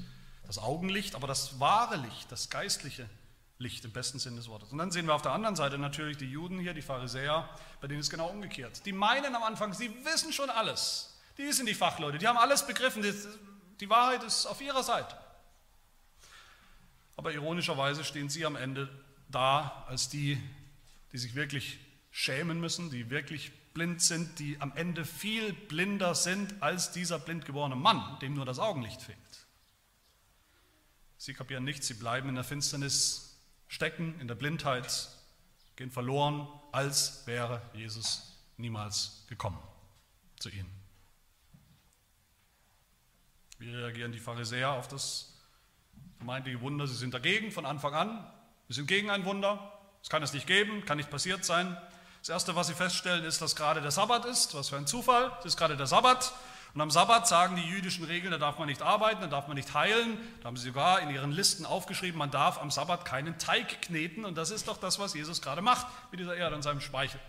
das 0.48 0.58
Augenlicht, 0.58 1.14
aber 1.14 1.28
das 1.28 1.60
wahre 1.60 1.98
Licht, 1.98 2.32
das 2.32 2.50
geistliche 2.50 3.10
Licht 3.58 3.84
im 3.84 3.92
besten 3.92 4.18
Sinn 4.18 4.38
des 4.38 4.48
Wortes. 4.48 4.72
Und 4.72 4.78
dann 4.78 4.92
sehen 4.92 5.08
wir 5.08 5.14
auf 5.14 5.22
der 5.22 5.34
anderen 5.34 5.58
Seite 5.58 5.78
natürlich 5.78 6.16
die 6.18 6.30
Juden 6.30 6.58
hier, 6.58 6.74
die 6.74 6.82
Pharisäer, 6.82 7.50
bei 7.82 7.88
denen 7.88 8.00
ist 8.00 8.10
genau 8.10 8.30
umgekehrt. 8.30 8.86
Die 8.86 8.94
meinen 8.94 9.36
am 9.36 9.44
Anfang, 9.44 9.74
sie 9.74 9.94
wissen 10.06 10.32
schon 10.32 10.50
alles. 10.50 11.20
Die 11.38 11.52
sind 11.52 11.68
die 11.68 11.74
Fachleute, 11.74 12.18
die 12.18 12.28
haben 12.28 12.38
alles 12.38 12.66
begriffen, 12.66 13.02
die, 13.02 13.14
die 13.82 13.90
Wahrheit 13.90 14.24
ist 14.24 14.46
auf 14.46 14.62
ihrer 14.62 14.84
Seite. 14.84 15.18
Aber 17.18 17.34
ironischerweise 17.34 18.06
stehen 18.06 18.30
sie 18.30 18.46
am 18.46 18.56
Ende 18.56 18.90
da 19.28 19.86
als 19.90 20.08
die, 20.08 20.42
die 21.12 21.18
sich 21.18 21.36
wirklich 21.36 21.80
schämen 22.16 22.62
müssen, 22.62 22.90
die 22.90 23.10
wirklich 23.10 23.52
blind 23.74 24.02
sind, 24.02 24.40
die 24.40 24.56
am 24.62 24.72
Ende 24.78 25.04
viel 25.04 25.52
blinder 25.52 26.16
sind 26.16 26.64
als 26.64 26.94
dieser 26.94 27.20
blind 27.20 27.44
geborene 27.44 27.76
Mann, 27.76 28.18
dem 28.22 28.36
nur 28.36 28.46
das 28.46 28.58
Augenlicht 28.58 29.02
fehlt. 29.02 29.18
Sie 31.18 31.34
kapieren 31.34 31.66
nichts, 31.66 31.88
sie 31.88 31.96
bleiben 31.96 32.30
in 32.30 32.36
der 32.36 32.46
Finsternis 32.46 33.38
stecken 33.68 34.18
in 34.22 34.30
der 34.30 34.36
Blindheit, 34.36 35.10
gehen 35.76 35.92
verloren, 35.92 36.48
als 36.72 37.28
wäre 37.28 37.62
Jesus 37.74 38.40
niemals 38.56 39.26
gekommen 39.28 39.60
zu 40.40 40.48
ihnen. 40.48 40.72
Wie 43.58 43.72
reagieren 43.72 44.14
die 44.14 44.20
Pharisäer 44.20 44.72
auf 44.72 44.88
das 44.88 45.38
vermeintliche 46.16 46.62
Wunder, 46.62 46.88
sie 46.88 46.96
sind 46.96 47.14
dagegen 47.14 47.52
von 47.52 47.66
Anfang 47.66 47.94
an. 47.94 48.34
Sie 48.70 48.76
sind 48.76 48.88
gegen 48.88 49.10
ein 49.10 49.26
Wunder. 49.26 49.82
Es 50.02 50.08
kann 50.08 50.24
es 50.24 50.32
nicht 50.32 50.48
geben, 50.48 50.86
kann 50.86 50.96
nicht 50.96 51.10
passiert 51.10 51.44
sein. 51.44 51.76
Das 52.26 52.30
Erste, 52.30 52.56
was 52.56 52.66
sie 52.66 52.74
feststellen, 52.74 53.24
ist, 53.24 53.40
dass 53.44 53.56
gerade 53.56 53.82
der 53.82 53.92
Sabbat 53.92 54.26
ist. 54.26 54.56
Was 54.56 54.70
für 54.70 54.78
ein 54.78 54.88
Zufall. 54.88 55.32
Es 55.42 55.46
ist 55.46 55.58
gerade 55.58 55.78
der 55.78 55.86
Sabbat. 55.86 56.34
Und 56.74 56.82
am 56.82 56.90
Sabbat 56.90 57.28
sagen 57.28 57.56
die 57.56 57.62
jüdischen 57.62 58.04
Regeln, 58.04 58.32
da 58.32 58.40
darf 58.40 58.58
man 58.58 58.68
nicht 58.68 58.82
arbeiten, 58.82 59.22
da 59.22 59.28
darf 59.28 59.48
man 59.48 59.56
nicht 59.56 59.76
heilen. 59.76 60.18
Da 60.42 60.48
haben 60.48 60.58
sie 60.58 60.66
sogar 60.66 61.02
in 61.02 61.12
ihren 61.12 61.32
Listen 61.32 61.68
aufgeschrieben, 61.68 62.18
man 62.18 62.32
darf 62.32 62.60
am 62.60 62.72
Sabbat 62.72 63.06
keinen 63.06 63.38
Teig 63.38 63.80
kneten. 63.84 64.26
Und 64.26 64.40
das 64.40 64.50
ist 64.50 64.68
doch 64.68 64.78
das, 64.78 64.98
was 64.98 65.14
Jesus 65.14 65.40
gerade 65.40 65.62
macht 65.62 65.86
mit 66.10 66.20
dieser 66.20 66.36
Erde 66.36 66.56
und 66.56 66.64
seinem 66.64 66.82
Speichel. 66.82 67.20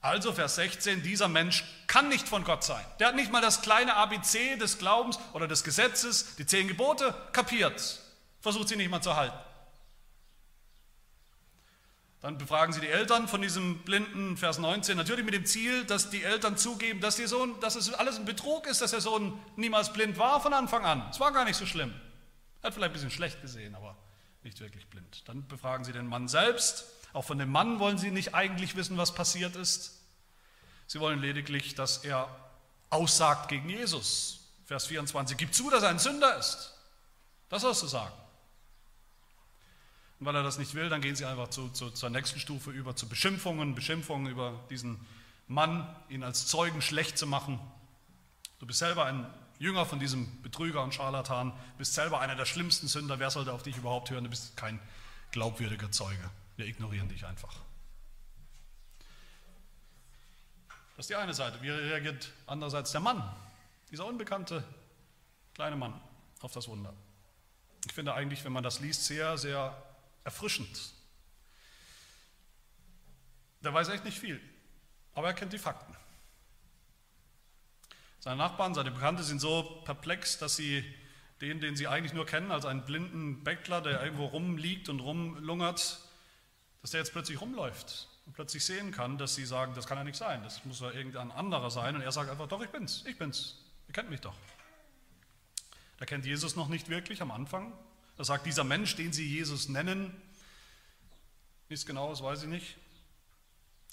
Also 0.00 0.32
Vers 0.32 0.54
16, 0.54 1.02
dieser 1.02 1.28
Mensch 1.28 1.66
kann 1.86 2.08
nicht 2.08 2.26
von 2.26 2.44
Gott 2.44 2.64
sein. 2.64 2.82
Der 2.98 3.08
hat 3.08 3.14
nicht 3.14 3.30
mal 3.30 3.42
das 3.42 3.60
kleine 3.60 3.94
ABC 3.96 4.56
des 4.56 4.78
Glaubens 4.78 5.18
oder 5.34 5.46
des 5.46 5.64
Gesetzes, 5.64 6.36
die 6.36 6.46
zehn 6.46 6.66
Gebote 6.66 7.14
kapiert. 7.32 8.00
Versucht 8.40 8.68
sie 8.68 8.76
nicht 8.76 8.90
mal 8.90 9.02
zu 9.02 9.14
halten. 9.14 9.36
Dann 12.24 12.38
befragen 12.38 12.72
sie 12.72 12.80
die 12.80 12.88
Eltern 12.88 13.28
von 13.28 13.42
diesem 13.42 13.80
blinden 13.80 14.38
Vers 14.38 14.56
19, 14.56 14.96
natürlich 14.96 15.26
mit 15.26 15.34
dem 15.34 15.44
Ziel, 15.44 15.84
dass 15.84 16.08
die 16.08 16.22
Eltern 16.22 16.56
zugeben, 16.56 17.02
dass, 17.02 17.18
ihr 17.18 17.28
Sohn, 17.28 17.60
dass 17.60 17.76
es 17.76 17.92
alles 17.92 18.16
ein 18.16 18.24
Betrug 18.24 18.66
ist, 18.66 18.80
dass 18.80 18.92
der 18.92 19.02
Sohn 19.02 19.38
niemals 19.56 19.92
blind 19.92 20.16
war 20.16 20.40
von 20.40 20.54
Anfang 20.54 20.86
an. 20.86 21.06
Es 21.10 21.20
war 21.20 21.32
gar 21.32 21.44
nicht 21.44 21.56
so 21.58 21.66
schlimm. 21.66 21.92
Er 22.62 22.68
hat 22.68 22.72
vielleicht 22.72 22.92
ein 22.92 22.94
bisschen 22.94 23.10
schlecht 23.10 23.42
gesehen, 23.42 23.74
aber 23.74 23.94
nicht 24.42 24.58
wirklich 24.58 24.86
blind. 24.86 25.28
Dann 25.28 25.46
befragen 25.46 25.84
sie 25.84 25.92
den 25.92 26.06
Mann 26.06 26.26
selbst. 26.26 26.86
Auch 27.12 27.26
von 27.26 27.38
dem 27.38 27.50
Mann 27.50 27.78
wollen 27.78 27.98
sie 27.98 28.10
nicht 28.10 28.34
eigentlich 28.34 28.74
wissen, 28.74 28.96
was 28.96 29.12
passiert 29.12 29.54
ist. 29.54 30.00
Sie 30.86 31.00
wollen 31.00 31.20
lediglich, 31.20 31.74
dass 31.74 32.06
er 32.06 32.34
aussagt 32.88 33.50
gegen 33.50 33.68
Jesus. 33.68 34.48
Vers 34.64 34.86
24, 34.86 35.36
gib 35.36 35.52
zu, 35.52 35.68
dass 35.68 35.82
er 35.82 35.90
ein 35.90 35.98
Sünder 35.98 36.38
ist. 36.38 36.72
Das 37.50 37.60
sollst 37.60 37.82
du 37.82 37.86
sagen. 37.86 38.14
Weil 40.24 40.36
er 40.36 40.42
das 40.42 40.56
nicht 40.56 40.74
will, 40.74 40.88
dann 40.88 41.02
gehen 41.02 41.16
sie 41.16 41.26
einfach 41.26 41.48
zu, 41.48 41.68
zu, 41.68 41.90
zur 41.90 42.08
nächsten 42.08 42.40
Stufe 42.40 42.70
über, 42.70 42.96
zu 42.96 43.06
Beschimpfungen, 43.08 43.74
Beschimpfungen 43.74 44.32
über 44.32 44.58
diesen 44.70 44.98
Mann, 45.48 45.86
ihn 46.08 46.22
als 46.22 46.46
Zeugen 46.46 46.80
schlecht 46.80 47.18
zu 47.18 47.26
machen. 47.26 47.60
Du 48.58 48.66
bist 48.66 48.78
selber 48.78 49.04
ein 49.04 49.26
Jünger 49.58 49.84
von 49.84 50.00
diesem 50.00 50.40
Betrüger 50.40 50.82
und 50.82 50.94
Scharlatan, 50.94 51.52
bist 51.76 51.92
selber 51.92 52.20
einer 52.20 52.36
der 52.36 52.46
schlimmsten 52.46 52.88
Sünder. 52.88 53.18
Wer 53.18 53.30
sollte 53.30 53.52
auf 53.52 53.62
dich 53.62 53.76
überhaupt 53.76 54.10
hören? 54.10 54.24
Du 54.24 54.30
bist 54.30 54.56
kein 54.56 54.80
glaubwürdiger 55.30 55.90
Zeuge. 55.90 56.30
Wir 56.56 56.66
ignorieren 56.66 57.08
dich 57.10 57.26
einfach. 57.26 57.54
Das 60.96 61.04
ist 61.04 61.10
die 61.10 61.16
eine 61.16 61.34
Seite. 61.34 61.60
Wie 61.60 61.68
reagiert 61.68 62.32
andererseits 62.46 62.92
der 62.92 63.00
Mann, 63.02 63.22
dieser 63.90 64.06
unbekannte 64.06 64.64
kleine 65.54 65.76
Mann, 65.76 66.00
auf 66.40 66.52
das 66.52 66.66
Wunder? 66.68 66.94
Ich 67.84 67.92
finde 67.92 68.14
eigentlich, 68.14 68.42
wenn 68.44 68.52
man 68.52 68.64
das 68.64 68.80
liest, 68.80 69.04
sehr, 69.04 69.36
sehr 69.36 69.76
erfrischend. 70.24 70.92
Der 73.60 73.72
weiß 73.72 73.88
echt 73.88 74.04
nicht 74.04 74.18
viel, 74.18 74.40
aber 75.14 75.28
er 75.28 75.34
kennt 75.34 75.52
die 75.52 75.58
Fakten. 75.58 75.94
Seine 78.20 78.36
Nachbarn, 78.36 78.74
seine 78.74 78.90
Bekannte 78.90 79.22
sind 79.22 79.40
so 79.40 79.82
perplex, 79.84 80.38
dass 80.38 80.56
sie 80.56 80.82
den, 81.40 81.60
den 81.60 81.76
sie 81.76 81.88
eigentlich 81.88 82.14
nur 82.14 82.26
kennen, 82.26 82.50
als 82.50 82.64
einen 82.64 82.84
blinden 82.84 83.44
Bäckler, 83.44 83.80
der 83.80 84.02
irgendwo 84.02 84.26
rumliegt 84.26 84.88
und 84.88 85.00
rumlungert, 85.00 86.00
dass 86.80 86.90
der 86.90 87.00
jetzt 87.00 87.12
plötzlich 87.12 87.40
rumläuft 87.40 88.08
und 88.26 88.32
plötzlich 88.32 88.64
sehen 88.64 88.92
kann, 88.92 89.18
dass 89.18 89.34
sie 89.34 89.44
sagen, 89.44 89.74
das 89.74 89.86
kann 89.86 89.98
ja 89.98 90.04
nicht 90.04 90.16
sein, 90.16 90.42
das 90.42 90.64
muss 90.64 90.80
ja 90.80 90.90
irgendein 90.90 91.30
anderer 91.32 91.70
sein. 91.70 91.96
Und 91.96 92.02
er 92.02 92.12
sagt 92.12 92.30
einfach, 92.30 92.48
doch, 92.48 92.62
ich 92.62 92.70
bin's, 92.70 93.04
ich 93.06 93.18
bin's, 93.18 93.58
ihr 93.88 93.92
kennt 93.92 94.08
mich 94.08 94.20
doch. 94.20 94.36
Der 96.00 96.06
kennt 96.06 96.24
Jesus 96.24 96.56
noch 96.56 96.68
nicht 96.68 96.88
wirklich 96.88 97.20
am 97.20 97.30
Anfang, 97.30 97.72
da 98.16 98.24
sagt 98.24 98.46
dieser 98.46 98.64
Mensch, 98.64 98.96
den 98.96 99.12
sie 99.12 99.26
Jesus 99.26 99.68
nennen, 99.68 100.14
nichts 101.68 101.86
genaues 101.86 102.22
weiß 102.22 102.44
ich 102.44 102.48
nicht. 102.48 102.76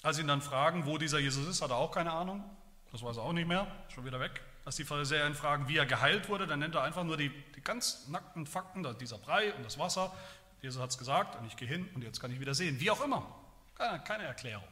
Als 0.02 0.16
sie 0.16 0.22
ihn 0.22 0.28
dann 0.28 0.42
fragen, 0.42 0.86
wo 0.86 0.98
dieser 0.98 1.18
Jesus 1.18 1.46
ist, 1.46 1.62
hat 1.62 1.70
er 1.70 1.76
auch 1.76 1.92
keine 1.92 2.12
Ahnung. 2.12 2.44
Das 2.90 3.02
weiß 3.02 3.16
er 3.16 3.22
auch 3.22 3.32
nicht 3.32 3.48
mehr, 3.48 3.66
schon 3.88 4.04
wieder 4.04 4.20
weg. 4.20 4.42
Als 4.64 4.76
die 4.76 4.84
Pharisäer 4.84 5.26
ihn 5.26 5.34
fragen, 5.34 5.68
wie 5.68 5.76
er 5.76 5.86
geheilt 5.86 6.28
wurde, 6.28 6.46
dann 6.46 6.58
nennt 6.58 6.74
er 6.74 6.82
einfach 6.82 7.04
nur 7.04 7.16
die, 7.16 7.30
die 7.56 7.60
ganz 7.62 8.08
nackten 8.08 8.46
Fakten, 8.46 8.86
dieser 8.98 9.18
Brei 9.18 9.52
und 9.54 9.64
das 9.64 9.78
Wasser. 9.78 10.14
Jesus 10.60 10.80
hat 10.80 10.90
es 10.90 10.98
gesagt 10.98 11.36
und 11.36 11.46
ich 11.46 11.56
gehe 11.56 11.66
hin 11.66 11.88
und 11.94 12.04
jetzt 12.04 12.20
kann 12.20 12.30
ich 12.30 12.38
wieder 12.38 12.54
sehen. 12.54 12.78
Wie 12.78 12.90
auch 12.90 13.02
immer. 13.02 13.26
Keine, 13.74 14.00
keine 14.04 14.24
Erklärung. 14.24 14.68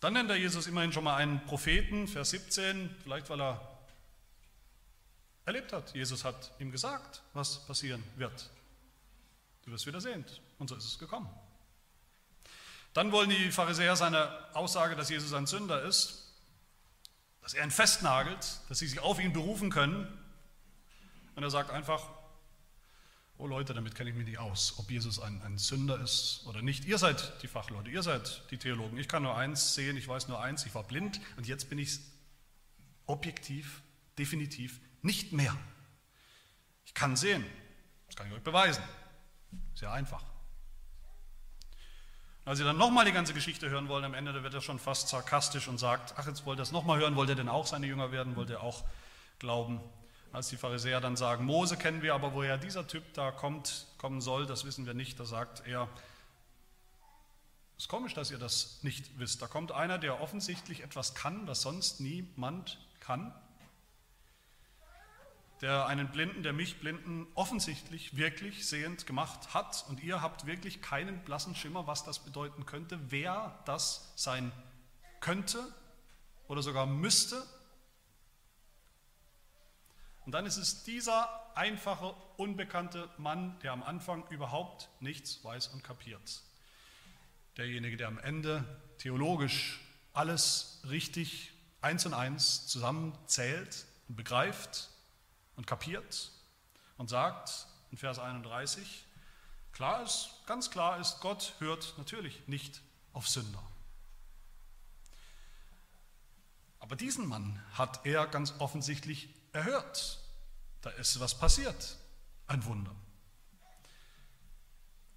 Dann 0.00 0.12
nennt 0.12 0.30
er 0.30 0.36
Jesus 0.36 0.66
immerhin 0.66 0.92
schon 0.92 1.04
mal 1.04 1.16
einen 1.16 1.44
Propheten, 1.46 2.06
Vers 2.06 2.30
17, 2.30 2.94
vielleicht 3.02 3.30
weil 3.30 3.40
er 3.40 3.67
erlebt 5.48 5.72
hat. 5.72 5.94
Jesus 5.94 6.24
hat 6.24 6.52
ihm 6.58 6.70
gesagt, 6.70 7.22
was 7.32 7.66
passieren 7.66 8.04
wird. 8.16 8.50
Du 9.64 9.72
wirst 9.72 9.86
wieder 9.86 10.00
sehen. 10.00 10.24
Und 10.58 10.68
so 10.68 10.76
ist 10.76 10.84
es 10.84 10.98
gekommen. 10.98 11.28
Dann 12.92 13.12
wollen 13.12 13.30
die 13.30 13.50
Pharisäer 13.50 13.96
seine 13.96 14.30
Aussage, 14.54 14.94
dass 14.94 15.10
Jesus 15.10 15.32
ein 15.32 15.46
Sünder 15.46 15.82
ist, 15.82 16.34
dass 17.42 17.54
er 17.54 17.64
ihn 17.64 17.70
festnagelt, 17.70 18.60
dass 18.68 18.78
sie 18.78 18.86
sich 18.86 19.00
auf 19.00 19.20
ihn 19.20 19.32
berufen 19.32 19.70
können. 19.70 20.06
Und 21.34 21.42
er 21.42 21.50
sagt 21.50 21.70
einfach, 21.70 22.06
oh 23.38 23.46
Leute, 23.46 23.72
damit 23.72 23.94
kenne 23.94 24.10
ich 24.10 24.16
mich 24.16 24.26
nicht 24.26 24.38
aus, 24.38 24.74
ob 24.78 24.90
Jesus 24.90 25.20
ein, 25.20 25.40
ein 25.42 25.56
Sünder 25.58 25.98
ist 26.00 26.42
oder 26.46 26.60
nicht. 26.60 26.84
Ihr 26.84 26.98
seid 26.98 27.42
die 27.42 27.48
Fachleute, 27.48 27.88
ihr 27.88 28.02
seid 28.02 28.42
die 28.50 28.58
Theologen. 28.58 28.98
Ich 28.98 29.08
kann 29.08 29.22
nur 29.22 29.36
eins 29.36 29.74
sehen, 29.74 29.96
ich 29.96 30.08
weiß 30.08 30.28
nur 30.28 30.40
eins, 30.40 30.66
ich 30.66 30.74
war 30.74 30.84
blind 30.84 31.20
und 31.36 31.46
jetzt 31.46 31.70
bin 31.70 31.78
ich 31.78 32.00
objektiv, 33.06 33.82
definitiv 34.18 34.80
nicht 35.02 35.32
mehr. 35.32 35.56
Ich 36.84 36.94
kann 36.94 37.16
sehen, 37.16 37.44
das 38.06 38.16
kann 38.16 38.26
ich 38.28 38.32
euch 38.32 38.42
beweisen. 38.42 38.82
Sehr 39.74 39.92
einfach. 39.92 40.24
Als 42.44 42.58
Sie 42.58 42.64
dann 42.64 42.78
nochmal 42.78 43.04
die 43.04 43.12
ganze 43.12 43.34
Geschichte 43.34 43.68
hören 43.68 43.88
wollen, 43.88 44.04
am 44.04 44.14
Ende 44.14 44.32
da 44.32 44.42
wird 44.42 44.54
er 44.54 44.62
schon 44.62 44.78
fast 44.78 45.08
sarkastisch 45.08 45.68
und 45.68 45.76
sagt, 45.76 46.14
ach, 46.16 46.26
jetzt 46.26 46.46
wollt 46.46 46.58
ihr 46.58 46.62
das 46.62 46.72
nochmal 46.72 46.98
hören, 46.98 47.14
wollt 47.14 47.28
ihr 47.28 47.34
denn 47.34 47.50
auch 47.50 47.66
seine 47.66 47.86
Jünger 47.86 48.10
werden, 48.10 48.36
wollt 48.36 48.48
ihr 48.48 48.62
auch 48.62 48.84
glauben? 49.38 49.80
Als 50.32 50.48
die 50.48 50.56
Pharisäer 50.56 51.00
dann 51.00 51.16
sagen, 51.16 51.44
Mose 51.44 51.76
kennen 51.76 52.00
wir, 52.00 52.14
aber 52.14 52.32
woher 52.32 52.56
dieser 52.56 52.86
Typ 52.86 53.12
da 53.12 53.30
kommt, 53.30 53.86
kommen 53.98 54.22
soll, 54.22 54.46
das 54.46 54.64
wissen 54.64 54.86
wir 54.86 54.94
nicht, 54.94 55.20
da 55.20 55.26
sagt 55.26 55.66
er, 55.66 55.88
es 57.76 57.84
ist 57.84 57.88
komisch, 57.88 58.14
dass 58.14 58.30
ihr 58.30 58.38
das 58.38 58.82
nicht 58.82 59.18
wisst. 59.18 59.40
Da 59.42 59.46
kommt 59.46 59.70
einer, 59.70 59.98
der 59.98 60.20
offensichtlich 60.20 60.82
etwas 60.82 61.14
kann, 61.14 61.46
was 61.46 61.62
sonst 61.62 62.00
niemand 62.00 62.78
kann 62.98 63.34
der 65.60 65.86
einen 65.86 66.08
Blinden, 66.10 66.42
der 66.42 66.52
mich 66.52 66.78
Blinden 66.78 67.26
offensichtlich 67.34 68.16
wirklich 68.16 68.68
sehend 68.68 69.06
gemacht 69.06 69.54
hat. 69.54 69.84
Und 69.88 70.02
ihr 70.02 70.22
habt 70.22 70.46
wirklich 70.46 70.82
keinen 70.82 71.24
blassen 71.24 71.54
Schimmer, 71.54 71.86
was 71.86 72.04
das 72.04 72.20
bedeuten 72.20 72.64
könnte, 72.64 72.98
wer 73.10 73.58
das 73.64 74.12
sein 74.16 74.52
könnte 75.20 75.62
oder 76.46 76.62
sogar 76.62 76.86
müsste. 76.86 77.42
Und 80.24 80.32
dann 80.32 80.46
ist 80.46 80.58
es 80.58 80.84
dieser 80.84 81.56
einfache, 81.56 82.14
unbekannte 82.36 83.08
Mann, 83.16 83.58
der 83.60 83.72
am 83.72 83.82
Anfang 83.82 84.26
überhaupt 84.28 84.88
nichts 85.00 85.42
weiß 85.42 85.68
und 85.68 85.82
kapiert. 85.82 86.42
Derjenige, 87.56 87.96
der 87.96 88.08
am 88.08 88.18
Ende 88.18 88.64
theologisch 88.98 89.80
alles 90.12 90.82
richtig 90.88 91.52
eins 91.80 92.06
und 92.06 92.14
eins 92.14 92.66
zusammenzählt 92.66 93.86
und 94.08 94.16
begreift 94.16 94.90
und 95.58 95.66
kapiert 95.66 96.30
und 96.96 97.10
sagt 97.10 97.66
in 97.90 97.98
Vers 97.98 98.18
31, 98.18 99.04
klar 99.72 100.02
ist, 100.04 100.30
ganz 100.46 100.70
klar 100.70 100.98
ist, 100.98 101.20
Gott 101.20 101.54
hört 101.58 101.94
natürlich 101.98 102.46
nicht 102.46 102.80
auf 103.12 103.28
Sünder. 103.28 103.62
Aber 106.78 106.94
diesen 106.94 107.26
Mann 107.26 107.60
hat 107.74 108.06
er 108.06 108.28
ganz 108.28 108.54
offensichtlich 108.60 109.28
erhört. 109.52 110.20
Da 110.80 110.90
ist 110.90 111.18
was 111.18 111.36
passiert, 111.36 111.98
ein 112.46 112.64
Wunder. 112.64 112.94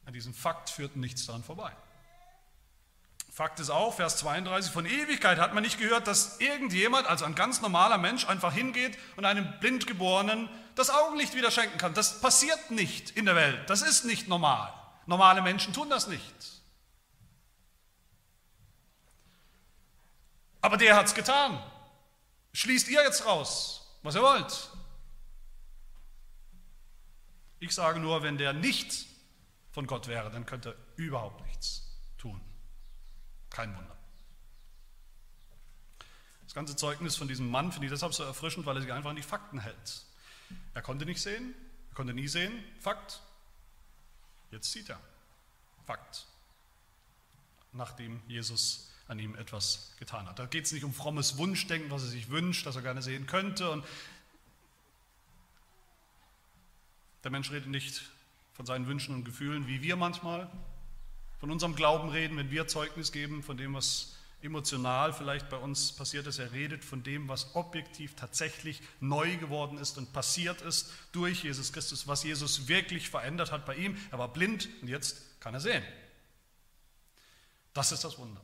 An 0.06 0.13
diesem 0.13 0.34
Fakt 0.34 0.71
führt 0.71 0.95
nichts 0.95 1.27
daran 1.27 1.43
vorbei. 1.43 1.71
Fakt 3.32 3.62
ist 3.62 3.70
auch, 3.70 3.94
Vers 3.94 4.17
32, 4.17 4.74
von 4.74 4.86
Ewigkeit 4.86 5.39
hat 5.39 5.54
man 5.54 5.63
nicht 5.63 5.80
gehört, 5.80 6.06
dass 6.06 6.41
irgendjemand, 6.41 7.08
also 7.08 7.24
ein 7.24 7.34
ganz 7.34 7.62
normaler 7.62 7.98
Mensch, 7.98 8.28
einfach 8.28 8.54
hingeht 8.54 8.98
und 9.15 9.24
einem 9.24 9.58
Blindgeborenen 9.62 10.50
das 10.76 10.89
Augenlicht 10.89 11.34
wieder 11.34 11.50
schenken 11.50 11.78
kann. 11.78 11.94
Das 11.94 12.20
passiert 12.20 12.72
nicht 12.72 13.12
in 13.12 13.24
der 13.26 13.36
Welt. 13.36 13.70
Das 13.70 13.84
ist 13.84 14.04
nicht 14.04 14.28
normal. 14.28 14.74
Normale 15.06 15.41
Menschen 15.41 15.72
tun 15.72 15.89
das 15.89 16.08
nicht. 16.08 16.62
Aber 20.60 20.76
der 20.76 20.98
hat 20.98 21.06
es 21.06 21.13
getan. 21.13 21.58
Schließt 22.52 22.89
ihr 22.89 23.02
jetzt 23.02 23.26
raus, 23.26 23.98
was 24.04 24.15
ihr 24.15 24.22
wollt. 24.24 24.72
Ich 27.60 27.74
sage 27.74 28.02
nur, 28.02 28.24
wenn 28.24 28.38
der 28.38 28.52
nicht 28.52 29.06
von 29.72 29.88
Gott 29.88 30.10
wäre, 30.10 30.30
dann 30.32 30.46
könnte 30.46 30.70
er 30.70 30.76
überhaupt 30.98 31.39
nichts 31.46 31.50
tun. 31.50 31.50
Kein 33.51 33.75
Wunder. 33.75 33.95
Das 36.45 36.55
ganze 36.55 36.75
Zeugnis 36.75 37.15
von 37.15 37.27
diesem 37.27 37.49
Mann 37.49 37.71
finde 37.71 37.85
ich 37.85 37.91
deshalb 37.93 38.13
so 38.13 38.23
erfrischend, 38.23 38.65
weil 38.65 38.75
er 38.75 38.81
sich 38.81 38.91
einfach 38.91 39.11
an 39.11 39.15
die 39.15 39.21
Fakten 39.21 39.59
hält. 39.59 40.03
Er 40.73 40.81
konnte 40.81 41.05
nicht 41.05 41.21
sehen, 41.21 41.53
er 41.91 41.95
konnte 41.95 42.13
nie 42.13 42.27
sehen, 42.27 42.51
Fakt. 42.79 43.21
Jetzt 44.49 44.71
sieht 44.71 44.89
er, 44.89 44.99
Fakt. 45.85 46.25
Nachdem 47.71 48.21
Jesus 48.27 48.91
an 49.07 49.19
ihm 49.19 49.35
etwas 49.35 49.93
getan 49.99 50.27
hat. 50.27 50.39
Da 50.39 50.45
geht 50.45 50.65
es 50.65 50.71
nicht 50.71 50.83
um 50.83 50.93
frommes 50.93 51.37
Wunschdenken, 51.37 51.91
was 51.91 52.03
er 52.03 52.09
sich 52.09 52.29
wünscht, 52.29 52.65
dass 52.65 52.75
er 52.75 52.81
gerne 52.81 53.01
sehen 53.01 53.27
könnte. 53.27 53.69
Und 53.69 53.85
der 57.23 57.31
Mensch 57.31 57.51
redet 57.51 57.69
nicht 57.69 58.09
von 58.53 58.65
seinen 58.65 58.87
Wünschen 58.87 59.13
und 59.13 59.25
Gefühlen, 59.25 59.67
wie 59.67 59.81
wir 59.81 59.95
manchmal 59.95 60.49
von 61.41 61.49
unserem 61.49 61.75
Glauben 61.75 62.10
reden, 62.10 62.38
wenn 62.38 62.51
wir 62.51 62.67
Zeugnis 62.67 63.12
geben 63.12 63.41
von 63.41 63.58
dem, 63.58 63.73
was 63.73 64.15
emotional 64.43 65.12
vielleicht 65.12 65.49
bei 65.49 65.58
uns 65.58 65.91
passiert 65.91 66.27
ist. 66.27 66.38
Er 66.38 66.51
redet 66.51 66.86
von 66.86 67.01
dem, 67.01 67.27
was 67.27 67.56
objektiv 67.56 68.15
tatsächlich 68.15 68.80
neu 68.99 69.38
geworden 69.38 69.80
ist 69.80 69.97
und 69.97 70.13
passiert 70.13 70.62
ist 70.62 70.91
durch 71.12 71.43
Jesus 71.43 71.73
Christus, 71.73 72.08
was 72.08 72.23
Jesus 72.23 72.67
wirklich 72.67 73.10
verändert 73.10 73.51
hat 73.51 73.65
bei 73.65 73.75
ihm. 73.75 73.97
Er 74.12 74.19
war 74.19 74.32
blind 74.32 74.69
und 74.84 74.88
jetzt 74.88 75.41
kann 75.41 75.56
er 75.56 75.60
sehen. 75.60 75.84
Das 77.73 77.91
ist 77.91 78.04
das 78.04 78.19
Wunder. 78.19 78.41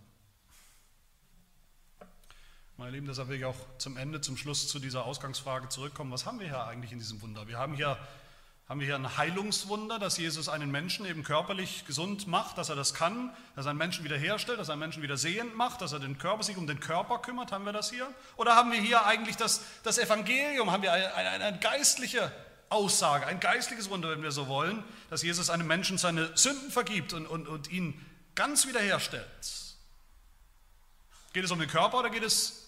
Meine 2.78 2.92
Lieben, 2.92 3.06
deshalb 3.06 3.30
will 3.30 3.38
ich 3.38 3.46
auch 3.46 3.78
zum 3.78 3.98
Ende, 3.98 4.22
zum 4.22 4.38
Schluss 4.38 4.68
zu 4.68 4.80
dieser 4.80 5.06
Ausgangsfrage 5.06 5.70
zurückkommen. 5.70 6.12
Was 6.12 6.26
haben 6.26 6.40
wir 6.40 6.48
hier 6.48 6.66
eigentlich 6.66 6.92
in 6.92 7.00
diesem 7.00 7.22
Wunder? 7.22 7.48
Wir 7.48 7.60
haben 7.60 7.76
hier, 7.76 7.96
haben 8.68 8.82
wir 8.82 8.88
hier 8.88 8.96
ein 8.96 9.18
Heilungswunder, 9.18 9.98
dass 9.98 10.18
Jesus 10.18 10.50
einen 10.50 10.70
Menschen 10.72 11.06
eben 11.06 11.24
körperlich 11.24 11.86
gesund 11.86 12.28
macht, 12.28 12.58
dass 12.58 12.68
er 12.68 12.76
das 12.76 12.94
kann, 12.94 13.34
dass 13.56 13.66
er 13.66 13.70
einen 13.70 13.80
Menschen 13.80 14.04
wiederherstellt, 14.04 14.60
dass 14.60 14.68
er 14.68 14.74
einen 14.74 14.82
Menschen 14.82 15.02
wieder 15.02 15.16
sehend 15.16 15.56
macht, 15.56 15.82
dass 15.82 15.94
er 15.94 16.00
den 16.00 16.18
Körper, 16.18 16.44
sich 16.44 16.58
um 16.58 16.68
den 16.68 16.82
Körper 16.82 17.20
kümmert. 17.20 17.54
Haben 17.54 17.66
wir 17.66 17.72
das 17.72 17.90
hier? 17.90 18.14
Oder 18.36 18.56
haben 18.56 18.72
wir 18.74 18.82
hier 18.82 19.06
eigentlich 19.06 19.38
das, 19.38 19.62
das 19.84 19.98
Evangelium? 19.98 20.72
Haben 20.72 20.84
wir 20.84 20.92
eine, 20.92 21.14
eine, 21.14 21.46
eine 21.46 21.60
geistliche 21.60 22.30
Aussage, 22.68 23.26
ein 23.26 23.40
geistliches 23.40 23.90
Wunder, 23.90 24.10
wenn 24.10 24.22
wir 24.22 24.32
so 24.32 24.48
wollen, 24.50 24.84
dass 25.10 25.24
Jesus 25.24 25.50
einem 25.50 25.68
Menschen 25.68 25.98
seine 25.98 26.36
Sünden 26.36 26.70
vergibt 26.70 27.14
und, 27.14 27.26
und, 27.26 27.48
und 27.48 27.72
ihn 27.72 28.06
ganz 28.36 28.68
wiederherstellt? 28.68 29.26
Geht 31.32 31.46
es 31.46 31.52
um 31.52 31.60
den 31.60 31.70
Körper 31.70 32.00
oder 32.00 32.10
geht 32.10 32.24
es 32.24 32.68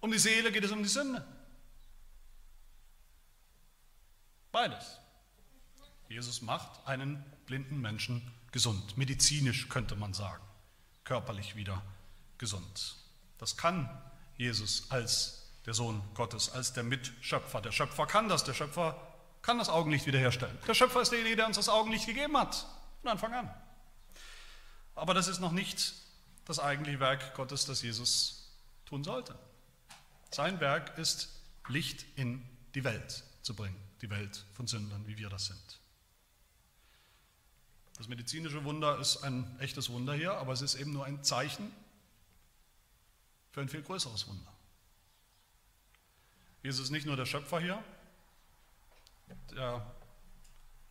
um 0.00 0.12
die 0.12 0.18
Seele 0.18 0.52
geht 0.52 0.64
es 0.64 0.70
um 0.70 0.82
die 0.82 0.88
Sünde. 0.88 1.24
Beides. 4.52 4.98
Jesus 6.08 6.42
macht 6.42 6.86
einen 6.86 7.24
blinden 7.46 7.80
Menschen 7.80 8.32
gesund. 8.50 8.96
Medizinisch 8.96 9.68
könnte 9.68 9.94
man 9.94 10.14
sagen. 10.14 10.42
Körperlich 11.04 11.56
wieder 11.56 11.82
gesund. 12.38 12.96
Das 13.38 13.56
kann 13.56 13.88
Jesus 14.36 14.90
als 14.90 15.50
der 15.66 15.74
Sohn 15.74 16.02
Gottes, 16.14 16.50
als 16.50 16.72
der 16.72 16.82
Mitschöpfer. 16.82 17.60
Der 17.60 17.72
Schöpfer 17.72 18.06
kann 18.06 18.28
das. 18.28 18.44
Der 18.44 18.54
Schöpfer 18.54 18.96
kann 19.42 19.58
das 19.58 19.68
Augenlicht 19.68 20.06
wiederherstellen. 20.06 20.56
Der 20.66 20.74
Schöpfer 20.74 21.02
ist 21.02 21.10
derjenige, 21.10 21.36
der 21.36 21.46
uns 21.46 21.56
das 21.56 21.68
Augenlicht 21.68 22.06
gegeben 22.06 22.36
hat. 22.36 22.66
Von 23.02 23.10
Anfang 23.10 23.34
an. 23.34 23.54
Aber 24.94 25.14
das 25.14 25.28
ist 25.28 25.40
noch 25.40 25.52
nicht 25.52 25.94
das 26.44 26.58
eigentliche 26.58 27.00
Werk 27.00 27.34
Gottes, 27.34 27.66
das 27.66 27.82
Jesus 27.82 28.50
tun 28.86 29.04
sollte. 29.04 29.38
Sein 30.30 30.60
Werk 30.60 30.98
ist, 30.98 31.28
Licht 31.68 32.04
in 32.16 32.42
die 32.74 32.84
Welt 32.84 33.22
zu 33.42 33.54
bringen, 33.54 33.76
die 34.02 34.10
Welt 34.10 34.44
von 34.52 34.66
Sündern, 34.66 35.06
wie 35.06 35.18
wir 35.18 35.28
das 35.28 35.46
sind. 35.46 35.80
Das 37.96 38.06
medizinische 38.06 38.62
Wunder 38.64 38.98
ist 38.98 39.24
ein 39.24 39.58
echtes 39.58 39.90
Wunder 39.90 40.14
hier, 40.14 40.34
aber 40.34 40.52
es 40.52 40.62
ist 40.62 40.76
eben 40.76 40.92
nur 40.92 41.04
ein 41.04 41.24
Zeichen 41.24 41.72
für 43.50 43.60
ein 43.60 43.68
viel 43.68 43.82
größeres 43.82 44.28
Wunder. 44.28 44.52
Jesus 46.62 46.84
ist 46.84 46.90
nicht 46.90 47.06
nur 47.06 47.16
der 47.16 47.26
Schöpfer 47.26 47.60
hier, 47.60 47.82
der 49.50 49.84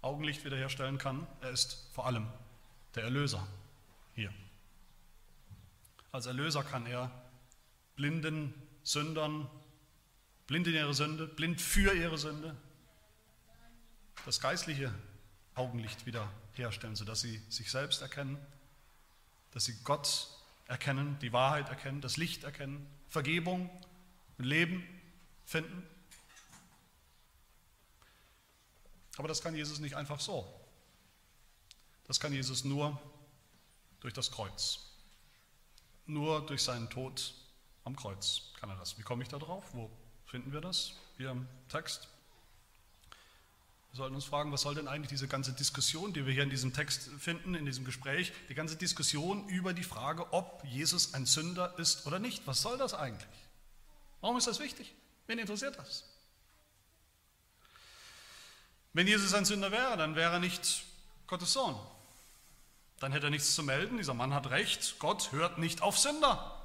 Augenlicht 0.02 0.44
wiederherstellen 0.44 0.98
kann, 0.98 1.26
er 1.42 1.52
ist 1.52 1.90
vor 1.94 2.06
allem 2.06 2.28
der 2.96 3.04
Erlöser 3.04 3.48
hier. 4.14 4.34
Als 6.12 6.26
Erlöser 6.26 6.64
kann 6.64 6.86
er 6.86 7.12
blinden 7.96 8.54
Sündern, 8.84 9.50
blind 10.46 10.68
in 10.68 10.76
ihre 10.76 10.94
Sünde, 10.94 11.28
blind 11.28 11.62
für 11.62 11.94
ihre 11.94 12.18
Sünde, 12.18 12.56
das 14.26 14.40
geistliche 14.40 14.94
Augenlicht 15.56 16.06
wieder 16.06 16.32
herstellen, 16.54 16.96
sodass 16.96 17.22
sie 17.22 17.42
sich 17.50 17.72
selbst 17.72 18.02
erkennen, 18.02 18.38
dass 19.52 19.66
sie 19.66 19.76
Gott 19.84 20.28
erkennen, 20.68 21.18
die 21.20 21.34
Wahrheit 21.34 21.70
erkennen, 21.70 22.02
das 22.02 22.18
Licht 22.18 22.44
erkennen, 22.44 22.86
Vergebung, 23.08 23.70
Leben 24.38 24.84
finden. 25.46 25.88
Aber 29.18 29.28
das 29.28 29.42
kann 29.42 29.56
Jesus 29.56 29.80
nicht 29.80 29.96
einfach 29.96 30.20
so. 30.20 30.48
Das 32.06 32.20
kann 32.20 32.32
Jesus 32.34 32.64
nur 32.64 33.02
durch 34.00 34.14
das 34.14 34.32
Kreuz, 34.32 34.80
nur 36.06 36.46
durch 36.46 36.64
seinen 36.64 36.90
Tod 36.90 37.34
am 37.84 37.96
Kreuz 37.96 38.54
kann 38.60 38.70
er 38.70 38.76
das. 38.76 38.98
Wie 38.98 39.02
komme 39.02 39.24
ich 39.24 39.30
da 39.30 39.38
drauf? 39.40 39.64
Wo 39.74 39.90
finden 40.26 40.52
wir 40.52 40.62
das? 40.62 40.94
Hier 41.18 41.32
im 41.32 41.48
Text. 41.70 42.10
Wir 43.92 43.98
sollten 43.98 44.16
uns 44.16 44.26
fragen, 44.26 44.52
was 44.52 44.62
soll 44.62 44.76
denn 44.76 44.88
eigentlich 44.88 45.10
diese 45.10 45.28
ganze 45.28 45.54
Diskussion, 45.54 46.14
die 46.14 46.26
wir 46.26 46.34
hier 46.34 46.44
in 46.44 46.50
diesem 46.50 46.74
Text 46.74 47.10
finden, 47.20 47.56
in 47.56 47.66
diesem 47.66 47.86
Gespräch, 47.86 48.32
die 48.50 48.54
ganze 48.54 48.76
Diskussion 48.76 49.48
über 49.48 49.74
die 49.74 49.84
Frage, 49.84 50.32
ob 50.34 50.64
Jesus 50.66 51.14
ein 51.14 51.26
Sünder 51.26 51.74
ist 51.80 52.06
oder 52.06 52.20
nicht, 52.20 52.46
was 52.46 52.62
soll 52.62 52.78
das 52.78 52.94
eigentlich? 52.94 53.28
Warum 54.22 54.38
ist 54.38 54.48
das 54.48 54.60
wichtig? 54.60 54.94
Wen 55.26 55.40
interessiert 55.40 55.78
das? 55.78 56.04
Wenn 58.94 59.08
Jesus 59.08 59.34
ein 59.34 59.46
Sünder 59.46 59.72
wäre, 59.72 59.96
dann 59.98 60.16
wäre 60.16 60.34
er 60.34 60.40
nicht 60.40 60.84
Gottes 61.28 61.54
Sohn. 61.54 61.76
Dann 63.00 63.12
hätte 63.12 63.28
er 63.28 63.30
nichts 63.30 63.54
zu 63.54 63.62
melden. 63.62 63.98
Dieser 63.98 64.16
Mann 64.16 64.34
hat 64.34 64.50
recht. 64.50 64.98
Gott 65.00 65.32
hört 65.32 65.60
nicht 65.60 65.82
auf 65.82 66.00
Sünder. 66.00 66.60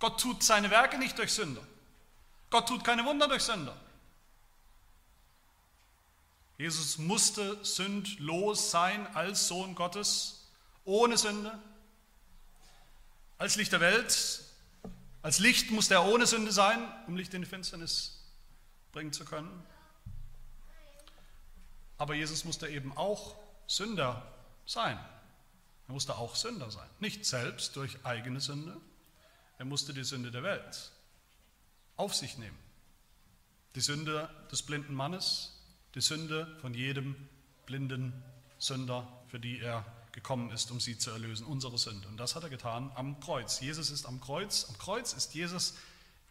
Gott 0.00 0.20
tut 0.20 0.42
seine 0.42 0.70
Werke 0.70 0.98
nicht 0.98 1.16
durch 1.18 1.32
Sünder. 1.32 1.62
Gott 2.50 2.66
tut 2.66 2.82
keine 2.82 3.04
Wunder 3.04 3.28
durch 3.28 3.42
Sünder. 3.42 3.76
Jesus 6.60 6.98
musste 6.98 7.64
sündlos 7.64 8.70
sein 8.70 9.06
als 9.16 9.48
Sohn 9.48 9.74
Gottes, 9.74 10.46
ohne 10.84 11.16
Sünde. 11.16 11.58
Als 13.38 13.56
Licht 13.56 13.72
der 13.72 13.80
Welt, 13.80 14.44
als 15.22 15.38
Licht 15.38 15.70
musste 15.70 15.94
er 15.94 16.04
ohne 16.04 16.26
Sünde 16.26 16.52
sein, 16.52 16.86
um 17.06 17.16
Licht 17.16 17.32
in 17.32 17.40
die 17.40 17.48
Finsternis 17.48 18.22
bringen 18.92 19.10
zu 19.10 19.24
können. 19.24 19.50
Aber 21.96 22.12
Jesus 22.12 22.44
musste 22.44 22.68
eben 22.68 22.94
auch 22.94 23.36
Sünder 23.66 24.30
sein. 24.66 24.98
Er 25.88 25.94
musste 25.94 26.18
auch 26.18 26.36
Sünder 26.36 26.70
sein. 26.70 26.90
Nicht 26.98 27.24
selbst 27.24 27.74
durch 27.74 28.04
eigene 28.04 28.42
Sünde, 28.42 28.76
er 29.56 29.64
musste 29.64 29.94
die 29.94 30.04
Sünde 30.04 30.30
der 30.30 30.42
Welt 30.42 30.92
auf 31.96 32.14
sich 32.14 32.36
nehmen. 32.36 32.58
Die 33.76 33.80
Sünde 33.80 34.28
des 34.52 34.60
blinden 34.60 34.92
Mannes, 34.92 35.56
die 35.94 36.00
Sünde 36.00 36.46
von 36.60 36.74
jedem 36.74 37.16
blinden 37.66 38.12
Sünder, 38.58 39.06
für 39.28 39.40
die 39.40 39.60
er 39.60 39.84
gekommen 40.12 40.50
ist, 40.50 40.70
um 40.70 40.80
sie 40.80 40.98
zu 40.98 41.10
erlösen, 41.10 41.46
unsere 41.46 41.78
Sünde. 41.78 42.08
Und 42.08 42.16
das 42.16 42.34
hat 42.34 42.42
er 42.42 42.50
getan 42.50 42.90
am 42.94 43.20
Kreuz. 43.20 43.60
Jesus 43.60 43.90
ist 43.90 44.06
am 44.06 44.20
Kreuz. 44.20 44.66
Am 44.68 44.78
Kreuz 44.78 45.12
ist 45.12 45.34
Jesus 45.34 45.74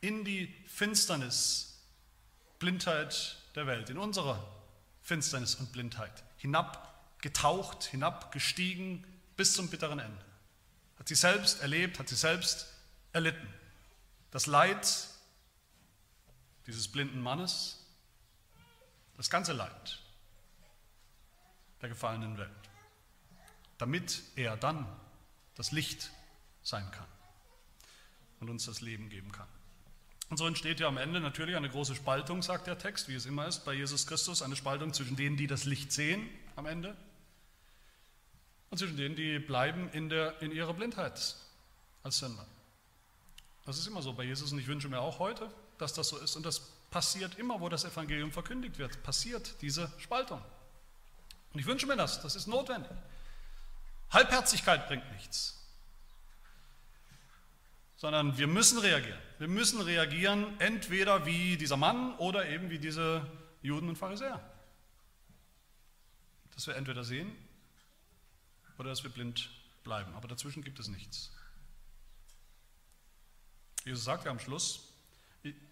in 0.01 0.23
die 0.25 0.53
Finsternis, 0.67 1.77
Blindheit 2.59 3.37
der 3.55 3.67
Welt, 3.67 3.89
in 3.89 3.97
unsere 3.97 4.45
Finsternis 5.01 5.55
und 5.55 5.71
Blindheit 5.71 6.23
hinabgetaucht, 6.37 7.85
hinabgestiegen 7.85 9.05
bis 9.37 9.53
zum 9.53 9.69
bitteren 9.69 9.99
Ende. 9.99 10.25
Hat 10.97 11.07
sie 11.07 11.15
selbst 11.15 11.61
erlebt, 11.61 11.99
hat 11.99 12.09
sie 12.09 12.15
selbst 12.15 12.67
erlitten. 13.13 13.47
Das 14.31 14.45
Leid 14.45 15.07
dieses 16.67 16.87
blinden 16.87 17.21
Mannes, 17.21 17.78
das 19.19 19.29
ganze 19.29 19.51
Leid 19.51 19.99
der 21.81 21.89
gefallenen 21.89 22.37
Welt, 22.37 22.49
damit 23.77 24.23
er 24.37 24.55
dann 24.55 24.87
das 25.55 25.73
Licht 25.73 26.09
sein 26.63 26.89
kann 26.91 27.05
und 28.39 28.49
uns 28.49 28.65
das 28.65 28.79
Leben 28.79 29.09
geben 29.09 29.33
kann. 29.33 29.49
Und 30.29 30.37
so 30.37 30.47
entsteht 30.47 30.79
ja 30.79 30.87
am 30.87 30.95
Ende 30.95 31.19
natürlich 31.19 31.57
eine 31.57 31.69
große 31.69 31.95
Spaltung, 31.95 32.41
sagt 32.41 32.67
der 32.67 32.77
Text, 32.77 33.09
wie 33.09 33.15
es 33.15 33.25
immer 33.25 33.45
ist 33.45 33.65
bei 33.65 33.73
Jesus 33.73 34.07
Christus, 34.07 34.41
eine 34.41 34.55
Spaltung 34.55 34.93
zwischen 34.93 35.17
denen, 35.17 35.35
die 35.35 35.47
das 35.47 35.65
Licht 35.65 35.91
sehen 35.91 36.29
am 36.55 36.65
Ende 36.65 36.95
und 38.69 38.77
zwischen 38.77 38.95
denen, 38.95 39.17
die 39.17 39.39
bleiben 39.39 39.89
in, 39.89 40.07
der, 40.07 40.41
in 40.41 40.53
ihrer 40.53 40.73
Blindheit 40.73 41.35
als 42.03 42.19
Sünder. 42.19 42.45
Das 43.65 43.77
ist 43.77 43.85
immer 43.85 44.01
so 44.01 44.13
bei 44.13 44.23
Jesus 44.23 44.53
und 44.53 44.59
ich 44.59 44.67
wünsche 44.67 44.87
mir 44.87 45.01
auch 45.01 45.19
heute, 45.19 45.51
dass 45.77 45.91
das 45.91 46.07
so 46.07 46.17
ist. 46.19 46.37
Und 46.37 46.45
das 46.45 46.78
passiert 46.91 47.37
immer, 47.37 47.59
wo 47.59 47.69
das 47.69 47.85
Evangelium 47.85 48.31
verkündigt 48.31 48.77
wird, 48.77 49.01
passiert 49.03 49.61
diese 49.61 49.91
Spaltung. 49.99 50.41
Und 51.53 51.59
ich 51.59 51.65
wünsche 51.65 51.87
mir 51.87 51.95
das, 51.95 52.21
das 52.21 52.35
ist 52.35 52.47
notwendig. 52.47 52.91
Halbherzigkeit 54.11 54.87
bringt 54.87 55.11
nichts. 55.13 55.55
sondern 57.95 58.37
wir 58.37 58.47
müssen 58.47 58.79
reagieren. 58.79 59.19
Wir 59.39 59.49
müssen 59.49 59.81
reagieren, 59.81 60.57
entweder 60.61 61.25
wie 61.25 61.57
dieser 61.57 61.75
Mann 61.75 62.15
oder 62.15 62.47
eben 62.47 62.69
wie 62.69 62.79
diese 62.79 63.29
Juden 63.61 63.89
und 63.89 63.97
Pharisäer. 63.97 64.39
Dass 66.55 66.65
wir 66.65 66.77
entweder 66.77 67.03
sehen 67.03 67.29
oder 68.77 68.89
dass 68.89 69.03
wir 69.03 69.11
blind 69.11 69.49
bleiben. 69.83 70.13
Aber 70.15 70.29
dazwischen 70.29 70.63
gibt 70.63 70.79
es 70.79 70.87
nichts. 70.87 71.29
Jesus 73.83 74.05
sagt 74.05 74.23
ja 74.23 74.31
am 74.31 74.39
Schluss, 74.39 74.88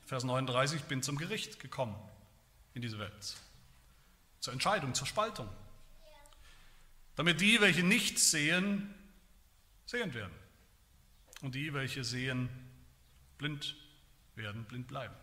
Vers 0.05 0.23
39, 0.23 0.81
ich 0.81 0.87
bin 0.87 1.03
zum 1.03 1.17
Gericht 1.17 1.59
gekommen 1.59 1.95
in 2.73 2.81
diese 2.81 2.99
Welt. 2.99 3.37
Zur 4.39 4.53
Entscheidung, 4.53 4.93
zur 4.93 5.07
Spaltung. 5.07 5.49
Damit 7.15 7.41
die, 7.41 7.59
welche 7.59 7.83
nicht 7.83 8.19
sehen, 8.19 8.93
sehend 9.85 10.13
werden. 10.13 10.33
Und 11.41 11.55
die, 11.55 11.73
welche 11.73 12.03
sehen, 12.03 12.49
blind 13.37 13.75
werden, 14.35 14.65
blind 14.65 14.87
bleiben. 14.87 15.15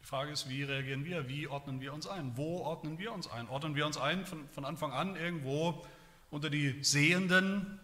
Die 0.00 0.06
Frage 0.06 0.32
ist, 0.32 0.48
wie 0.48 0.62
reagieren 0.62 1.04
wir? 1.04 1.28
Wie 1.28 1.48
ordnen 1.48 1.80
wir 1.80 1.92
uns 1.92 2.06
ein? 2.06 2.36
Wo 2.36 2.60
ordnen 2.60 2.98
wir 2.98 3.12
uns 3.12 3.28
ein? 3.28 3.48
Ordnen 3.48 3.74
wir 3.74 3.84
uns 3.84 3.98
ein 3.98 4.24
von, 4.24 4.48
von 4.48 4.64
Anfang 4.64 4.92
an 4.92 5.16
irgendwo 5.16 5.84
unter 6.30 6.48
die 6.48 6.82
Sehenden, 6.82 7.78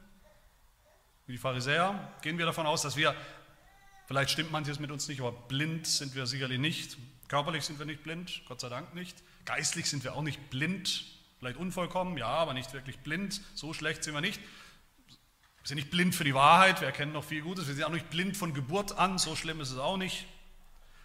wie 1.27 1.33
die 1.33 1.39
Pharisäer? 1.39 2.12
Gehen 2.22 2.39
wir 2.39 2.47
davon 2.47 2.66
aus, 2.66 2.83
dass 2.83 2.97
wir, 2.97 3.14
vielleicht 4.07 4.30
stimmt 4.30 4.52
manches 4.52 4.78
mit 4.78 4.90
uns 4.90 5.09
nicht, 5.09 5.20
aber 5.20 5.32
blind 5.32 5.86
sind 5.86 6.14
wir 6.14 6.26
sicherlich 6.26 6.59
nicht. 6.59 6.96
Körperlich 7.28 7.64
sind 7.64 7.78
wir 7.78 7.86
nicht 7.86 8.02
blind, 8.02 8.42
Gott 8.46 8.61
sei 8.61 8.68
Dank 8.68 8.94
nicht. 8.94 9.16
Geistlich 9.44 9.88
sind 9.88 10.05
wir 10.05 10.14
auch 10.14 10.22
nicht 10.22 10.50
blind, 10.50 11.05
vielleicht 11.38 11.59
unvollkommen, 11.59 12.16
ja, 12.16 12.26
aber 12.26 12.55
nicht 12.55 12.72
wirklich 12.72 12.98
blind. 12.98 13.40
So 13.55 13.74
schlecht 13.74 14.05
sind 14.05 14.14
wir 14.14 14.20
nicht. 14.20 14.40
Wir 14.40 15.68
sind 15.68 15.76
nicht 15.76 15.90
blind 15.90 16.14
für 16.14 16.24
die 16.24 16.34
Wahrheit, 16.34 16.80
wir 16.80 16.88
erkennen 16.88 17.12
noch 17.12 17.24
viel 17.24 17.42
Gutes. 17.42 17.66
Wir 17.66 17.74
sind 17.74 17.84
auch 17.84 17.90
nicht 17.90 18.11
blind 18.11 18.36
von 18.36 18.52
Geburt 18.52 18.98
an, 18.98 19.18
so 19.18 19.34
schlimm 19.34 19.61
ist 19.61 19.70
es 19.70 19.78
auch 19.78 19.96
nicht. 19.96 20.26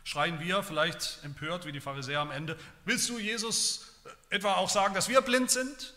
Schreien 0.03 0.39
wir 0.39 0.63
vielleicht 0.63 1.19
empört 1.23 1.65
wie 1.65 1.71
die 1.71 1.79
Pharisäer 1.79 2.19
am 2.19 2.31
Ende, 2.31 2.57
willst 2.83 3.07
du 3.09 3.19
Jesus 3.19 3.93
etwa 4.29 4.55
auch 4.55 4.69
sagen, 4.69 4.93
dass 4.93 5.07
wir 5.07 5.21
blind 5.21 5.51
sind? 5.51 5.93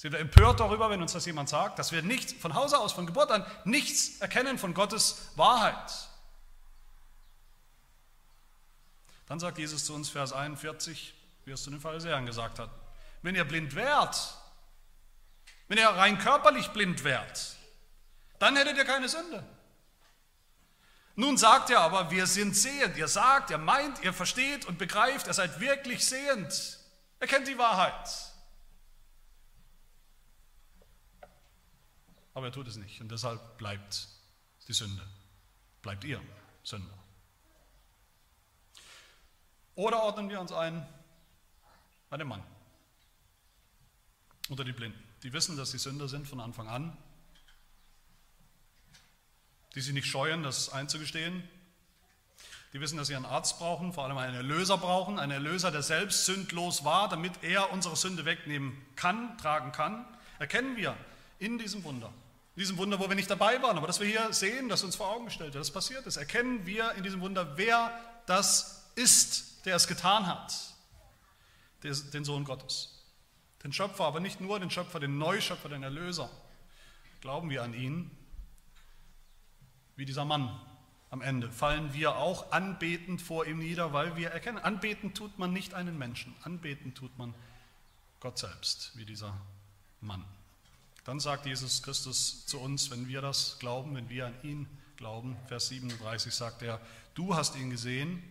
Sind 0.00 0.12
wir 0.12 0.20
empört 0.20 0.60
darüber, 0.60 0.88
wenn 0.88 1.02
uns 1.02 1.12
das 1.12 1.26
jemand 1.26 1.50
sagt, 1.50 1.78
dass 1.78 1.92
wir 1.92 2.00
nicht 2.00 2.32
von 2.40 2.54
Hause 2.54 2.78
aus, 2.78 2.94
von 2.94 3.04
Geburt 3.04 3.30
an, 3.30 3.44
nichts 3.64 4.18
erkennen 4.20 4.58
von 4.58 4.72
Gottes 4.72 5.28
Wahrheit? 5.36 5.92
Dann 9.26 9.38
sagt 9.38 9.58
Jesus 9.58 9.84
zu 9.84 9.92
uns, 9.92 10.08
Vers 10.08 10.32
41, 10.32 11.12
wie 11.44 11.50
er 11.50 11.54
es 11.54 11.62
zu 11.62 11.68
den 11.68 11.82
Pharisäern 11.82 12.24
gesagt 12.24 12.58
hat, 12.58 12.70
wenn 13.20 13.34
ihr 13.34 13.44
blind 13.44 13.74
wärt, 13.74 14.16
wenn 15.68 15.76
ihr 15.76 15.86
rein 15.86 16.18
körperlich 16.18 16.68
blind 16.68 17.04
wärt, 17.04 17.56
dann 18.38 18.56
hättet 18.56 18.78
ihr 18.78 18.86
keine 18.86 19.06
Sünde. 19.06 19.44
Nun 21.14 21.36
sagt 21.36 21.68
er 21.68 21.80
aber, 21.80 22.10
wir 22.10 22.26
sind 22.26 22.56
sehend. 22.56 22.96
Ihr 22.96 23.06
sagt, 23.06 23.50
ihr 23.50 23.58
meint, 23.58 24.02
ihr 24.02 24.14
versteht 24.14 24.64
und 24.64 24.78
begreift, 24.78 25.26
ihr 25.26 25.34
seid 25.34 25.60
wirklich 25.60 26.06
sehend. 26.06 26.78
Er 27.18 27.26
kennt 27.26 27.48
die 27.48 27.58
Wahrheit. 27.58 28.29
Aber 32.34 32.46
er 32.46 32.52
tut 32.52 32.68
es 32.68 32.76
nicht 32.76 33.00
und 33.00 33.10
deshalb 33.10 33.58
bleibt 33.58 34.08
die 34.68 34.72
Sünde. 34.72 35.06
Bleibt 35.82 36.04
ihr 36.04 36.20
Sünder. 36.62 36.98
Oder 39.74 40.02
ordnen 40.02 40.28
wir 40.28 40.40
uns 40.40 40.52
ein 40.52 40.86
bei 42.08 42.16
dem 42.16 42.28
Mann 42.28 42.42
unter 44.48 44.64
die 44.64 44.72
Blinden. 44.72 45.02
Die 45.22 45.32
wissen, 45.32 45.56
dass 45.56 45.70
sie 45.70 45.78
Sünder 45.78 46.08
sind 46.08 46.26
von 46.26 46.40
Anfang 46.40 46.68
an. 46.68 46.96
Die 49.74 49.80
sich 49.80 49.94
nicht 49.94 50.06
scheuen, 50.06 50.42
das 50.42 50.70
einzugestehen. 50.70 51.48
Die 52.72 52.80
wissen, 52.80 52.96
dass 52.96 53.08
sie 53.08 53.16
einen 53.16 53.24
Arzt 53.24 53.58
brauchen, 53.58 53.92
vor 53.92 54.04
allem 54.04 54.18
einen 54.18 54.34
Erlöser 54.34 54.76
brauchen, 54.76 55.18
einen 55.18 55.32
Erlöser, 55.32 55.70
der 55.70 55.82
selbst 55.82 56.24
sündlos 56.24 56.84
war, 56.84 57.08
damit 57.08 57.42
er 57.42 57.72
unsere 57.72 57.96
Sünde 57.96 58.24
wegnehmen 58.24 58.80
kann, 58.96 59.38
tragen 59.38 59.72
kann. 59.72 60.04
Erkennen 60.38 60.76
wir 60.76 60.96
in 61.40 61.58
diesem 61.58 61.82
Wunder, 61.82 62.12
in 62.54 62.60
diesem 62.60 62.76
Wunder, 62.76 63.00
wo 63.00 63.08
wir 63.08 63.16
nicht 63.16 63.30
dabei 63.30 63.60
waren, 63.62 63.76
aber 63.76 63.86
dass 63.86 63.98
wir 63.98 64.06
hier 64.06 64.32
sehen, 64.32 64.68
dass 64.68 64.84
uns 64.84 64.94
vor 64.94 65.08
Augen 65.08 65.24
gestellt 65.24 65.54
wird, 65.54 65.62
das 65.62 65.72
passiert 65.72 66.06
ist, 66.06 66.16
erkennen 66.16 66.64
wir 66.66 66.92
in 66.92 67.02
diesem 67.02 67.20
Wunder, 67.20 67.56
wer 67.56 67.92
das 68.26 68.90
ist, 68.94 69.64
der 69.66 69.76
es 69.76 69.88
getan 69.88 70.26
hat, 70.26 70.54
den 71.82 72.24
Sohn 72.24 72.44
Gottes. 72.44 72.96
Den 73.64 73.72
Schöpfer, 73.72 74.04
aber 74.04 74.20
nicht 74.20 74.40
nur 74.40 74.60
den 74.60 74.70
Schöpfer, 74.70 75.00
den 75.00 75.18
Neuschöpfer, 75.18 75.68
den 75.68 75.82
Erlöser. 75.82 76.30
Glauben 77.20 77.50
wir 77.50 77.62
an 77.62 77.74
ihn, 77.74 78.10
wie 79.96 80.04
dieser 80.04 80.24
Mann 80.24 80.60
am 81.10 81.20
Ende, 81.22 81.50
fallen 81.50 81.92
wir 81.92 82.16
auch 82.16 82.52
anbetend 82.52 83.20
vor 83.20 83.46
ihm 83.46 83.58
nieder, 83.58 83.92
weil 83.92 84.16
wir 84.16 84.30
erkennen, 84.30 84.58
anbeten 84.58 85.12
tut 85.12 85.38
man 85.38 85.52
nicht 85.52 85.74
einen 85.74 85.98
Menschen, 85.98 86.34
anbeten 86.42 86.94
tut 86.94 87.16
man 87.18 87.34
Gott 88.20 88.38
selbst, 88.38 88.96
wie 88.96 89.04
dieser 89.04 89.36
Mann. 90.00 90.24
Dann 91.10 91.18
sagt 91.18 91.44
Jesus 91.44 91.82
Christus 91.82 92.46
zu 92.46 92.60
uns, 92.60 92.92
wenn 92.92 93.08
wir 93.08 93.20
das 93.20 93.58
glauben, 93.58 93.96
wenn 93.96 94.08
wir 94.08 94.26
an 94.26 94.42
ihn 94.44 94.68
glauben, 94.94 95.36
Vers 95.48 95.66
37 95.66 96.32
sagt 96.32 96.62
er, 96.62 96.80
du 97.14 97.34
hast 97.34 97.56
ihn 97.56 97.68
gesehen, 97.68 98.22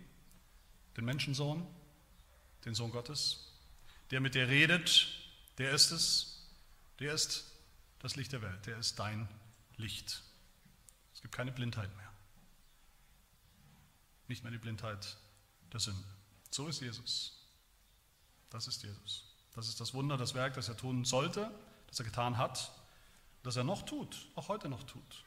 den 0.95 1.03
Menschensohn, 1.03 1.67
den 2.63 2.75
Sohn 2.75 2.91
Gottes, 2.91 3.51
der 4.11 4.21
mit 4.21 4.33
dir 4.33 4.47
redet, 4.47 5.09
der 5.57 5.71
ist 5.71 5.91
es, 5.91 6.47
der 6.99 7.13
ist 7.13 7.51
das 7.99 8.15
Licht 8.15 8.31
der 8.31 8.41
Welt, 8.41 8.65
der 8.65 8.77
ist 8.77 8.97
dein 8.97 9.27
Licht. 9.75 10.23
Es 11.13 11.19
gibt 11.19 11.35
keine 11.35 11.51
Blindheit 11.51 11.93
mehr. 11.97 12.13
Nicht 14.29 14.41
mehr 14.41 14.53
die 14.53 14.57
Blindheit 14.57 15.17
der 15.73 15.81
Sünde. 15.81 16.07
So 16.49 16.69
ist 16.69 16.79
Jesus. 16.79 17.45
Das 18.49 18.69
ist 18.69 18.83
Jesus. 18.83 19.35
Das 19.53 19.67
ist 19.67 19.81
das 19.81 19.93
Wunder, 19.93 20.15
das 20.15 20.33
Werk, 20.33 20.53
das 20.53 20.69
er 20.69 20.77
tun 20.77 21.03
sollte, 21.03 21.51
das 21.89 21.99
er 21.99 22.05
getan 22.05 22.37
hat, 22.37 22.71
das 23.43 23.55
er 23.55 23.63
noch 23.63 23.83
tut, 23.83 24.27
auch 24.35 24.47
heute 24.47 24.69
noch 24.69 24.83
tut, 24.83 25.23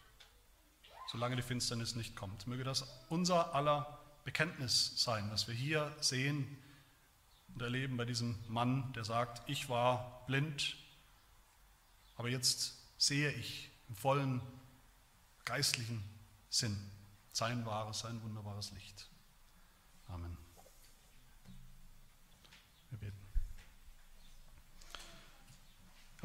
solange 1.10 1.36
die 1.36 1.42
Finsternis 1.42 1.94
nicht 1.94 2.16
kommt. 2.16 2.46
Möge 2.46 2.64
das 2.64 2.86
unser 3.08 3.54
aller 3.54 3.98
Bekenntnis 4.24 4.92
sein, 4.96 5.28
dass 5.30 5.48
wir 5.48 5.54
hier 5.54 5.94
sehen, 6.00 6.58
und 7.54 7.60
erleben 7.60 7.96
bei 7.96 8.04
diesem 8.04 8.38
Mann, 8.48 8.92
der 8.94 9.04
sagt, 9.04 9.48
ich 9.48 9.68
war 9.68 10.24
blind, 10.26 10.76
aber 12.16 12.28
jetzt 12.28 12.78
sehe 12.96 13.30
ich 13.30 13.70
im 13.88 13.96
vollen 13.96 14.40
geistlichen 15.44 16.02
Sinn 16.48 16.78
sein 17.32 17.66
wahres, 17.66 18.00
sein 18.00 18.22
wunderbares 18.22 18.70
Licht. 18.72 19.08
Amen. 20.08 20.36
Wir 22.90 22.98
beten. 22.98 23.16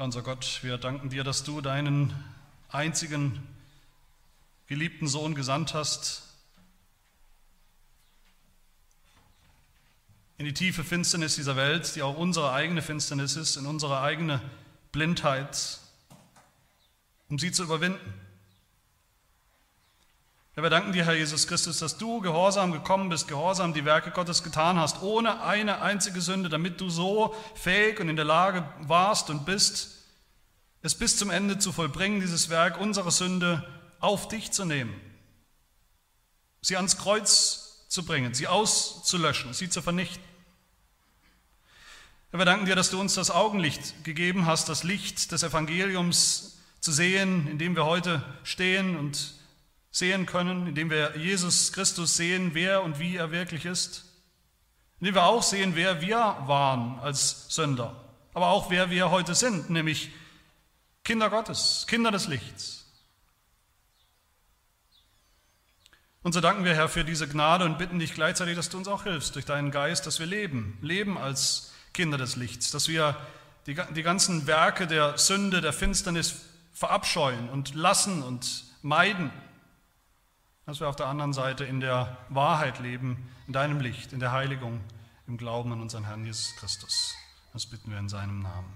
Unser 0.04 0.22
Gott, 0.22 0.60
wir 0.62 0.78
danken 0.78 1.10
dir, 1.10 1.24
dass 1.24 1.42
du 1.42 1.60
deinen 1.60 2.14
einzigen 2.68 3.44
geliebten 4.68 5.08
Sohn 5.08 5.34
gesandt 5.34 5.74
hast, 5.74 6.22
in 10.36 10.44
die 10.44 10.54
tiefe 10.54 10.84
Finsternis 10.84 11.34
dieser 11.34 11.56
Welt, 11.56 11.96
die 11.96 12.02
auch 12.02 12.16
unsere 12.16 12.52
eigene 12.52 12.80
Finsternis 12.80 13.34
ist, 13.34 13.56
in 13.56 13.66
unsere 13.66 14.00
eigene 14.00 14.40
Blindheit, 14.92 15.80
um 17.28 17.40
sie 17.40 17.50
zu 17.50 17.64
überwinden. 17.64 18.14
Ja, 20.58 20.64
wir 20.64 20.70
danken 20.70 20.92
dir, 20.92 21.04
Herr 21.04 21.14
Jesus 21.14 21.46
Christus, 21.46 21.78
dass 21.78 21.98
du 21.98 22.20
gehorsam 22.20 22.72
gekommen 22.72 23.10
bist, 23.10 23.28
gehorsam 23.28 23.74
die 23.74 23.84
Werke 23.84 24.10
Gottes 24.10 24.42
getan 24.42 24.76
hast, 24.76 25.02
ohne 25.02 25.44
eine 25.44 25.82
einzige 25.82 26.20
Sünde, 26.20 26.48
damit 26.48 26.80
du 26.80 26.90
so 26.90 27.32
fähig 27.54 28.00
und 28.00 28.08
in 28.08 28.16
der 28.16 28.24
Lage 28.24 28.68
warst 28.80 29.30
und 29.30 29.46
bist, 29.46 29.98
es 30.82 30.96
bis 30.96 31.16
zum 31.16 31.30
Ende 31.30 31.60
zu 31.60 31.70
vollbringen, 31.70 32.18
dieses 32.18 32.48
Werk, 32.48 32.80
unsere 32.80 33.12
Sünde 33.12 33.64
auf 34.00 34.26
dich 34.26 34.50
zu 34.50 34.64
nehmen, 34.64 35.00
sie 36.60 36.74
ans 36.76 36.98
Kreuz 36.98 37.86
zu 37.86 38.04
bringen, 38.04 38.34
sie 38.34 38.48
auszulöschen, 38.48 39.54
sie 39.54 39.70
zu 39.70 39.80
vernichten. 39.80 40.24
Herr, 42.32 42.40
wir 42.40 42.46
danken 42.46 42.66
dir, 42.66 42.74
dass 42.74 42.90
du 42.90 42.98
uns 42.98 43.14
das 43.14 43.30
Augenlicht 43.30 44.02
gegeben 44.02 44.46
hast, 44.46 44.68
das 44.68 44.82
Licht 44.82 45.30
des 45.30 45.44
Evangeliums 45.44 46.58
zu 46.80 46.90
sehen, 46.90 47.46
in 47.46 47.58
dem 47.58 47.76
wir 47.76 47.84
heute 47.84 48.24
stehen 48.42 48.96
und 48.96 49.37
sehen 49.98 50.26
können, 50.26 50.68
in 50.68 50.74
dem 50.74 50.90
wir 50.90 51.16
Jesus 51.16 51.72
Christus 51.72 52.16
sehen, 52.16 52.50
wer 52.54 52.82
und 52.82 52.98
wie 53.00 53.16
er 53.16 53.30
wirklich 53.30 53.64
ist, 53.64 54.04
in 55.00 55.06
dem 55.06 55.14
wir 55.14 55.24
auch 55.24 55.42
sehen, 55.42 55.72
wer 55.74 56.00
wir 56.00 56.36
waren 56.46 56.98
als 57.00 57.46
Sünder, 57.48 57.96
aber 58.32 58.48
auch 58.48 58.70
wer 58.70 58.90
wir 58.90 59.10
heute 59.10 59.34
sind, 59.34 59.70
nämlich 59.70 60.10
Kinder 61.04 61.30
Gottes, 61.30 61.86
Kinder 61.88 62.10
des 62.10 62.28
Lichts. 62.28 62.86
Und 66.22 66.32
so 66.32 66.40
danken 66.40 66.64
wir, 66.64 66.74
Herr, 66.74 66.88
für 66.88 67.04
diese 67.04 67.26
Gnade 67.26 67.64
und 67.64 67.78
bitten 67.78 67.98
dich 67.98 68.12
gleichzeitig, 68.12 68.54
dass 68.54 68.68
du 68.68 68.76
uns 68.76 68.88
auch 68.88 69.04
hilfst 69.04 69.34
durch 69.34 69.46
deinen 69.46 69.70
Geist, 69.70 70.06
dass 70.06 70.18
wir 70.18 70.26
leben, 70.26 70.78
leben 70.82 71.16
als 71.16 71.72
Kinder 71.94 72.18
des 72.18 72.36
Lichts, 72.36 72.70
dass 72.70 72.88
wir 72.88 73.16
die, 73.66 73.76
die 73.94 74.02
ganzen 74.02 74.46
Werke 74.46 74.86
der 74.86 75.18
Sünde, 75.18 75.60
der 75.60 75.72
Finsternis 75.72 76.36
verabscheuen 76.72 77.48
und 77.48 77.74
lassen 77.74 78.22
und 78.22 78.64
meiden, 78.82 79.32
dass 80.68 80.80
wir 80.80 80.88
auf 80.90 80.96
der 80.96 81.06
anderen 81.06 81.32
Seite 81.32 81.64
in 81.64 81.80
der 81.80 82.18
Wahrheit 82.28 82.78
leben, 82.78 83.26
in 83.46 83.54
deinem 83.54 83.80
Licht, 83.80 84.12
in 84.12 84.20
der 84.20 84.32
Heiligung, 84.32 84.82
im 85.26 85.38
Glauben 85.38 85.72
an 85.72 85.80
unseren 85.80 86.04
Herrn 86.04 86.26
Jesus 86.26 86.56
Christus. 86.56 87.14
Das 87.54 87.64
bitten 87.64 87.90
wir 87.90 87.98
in 87.98 88.10
seinem 88.10 88.42
Namen. 88.42 88.70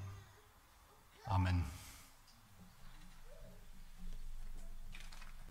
Amen. 1.27 1.82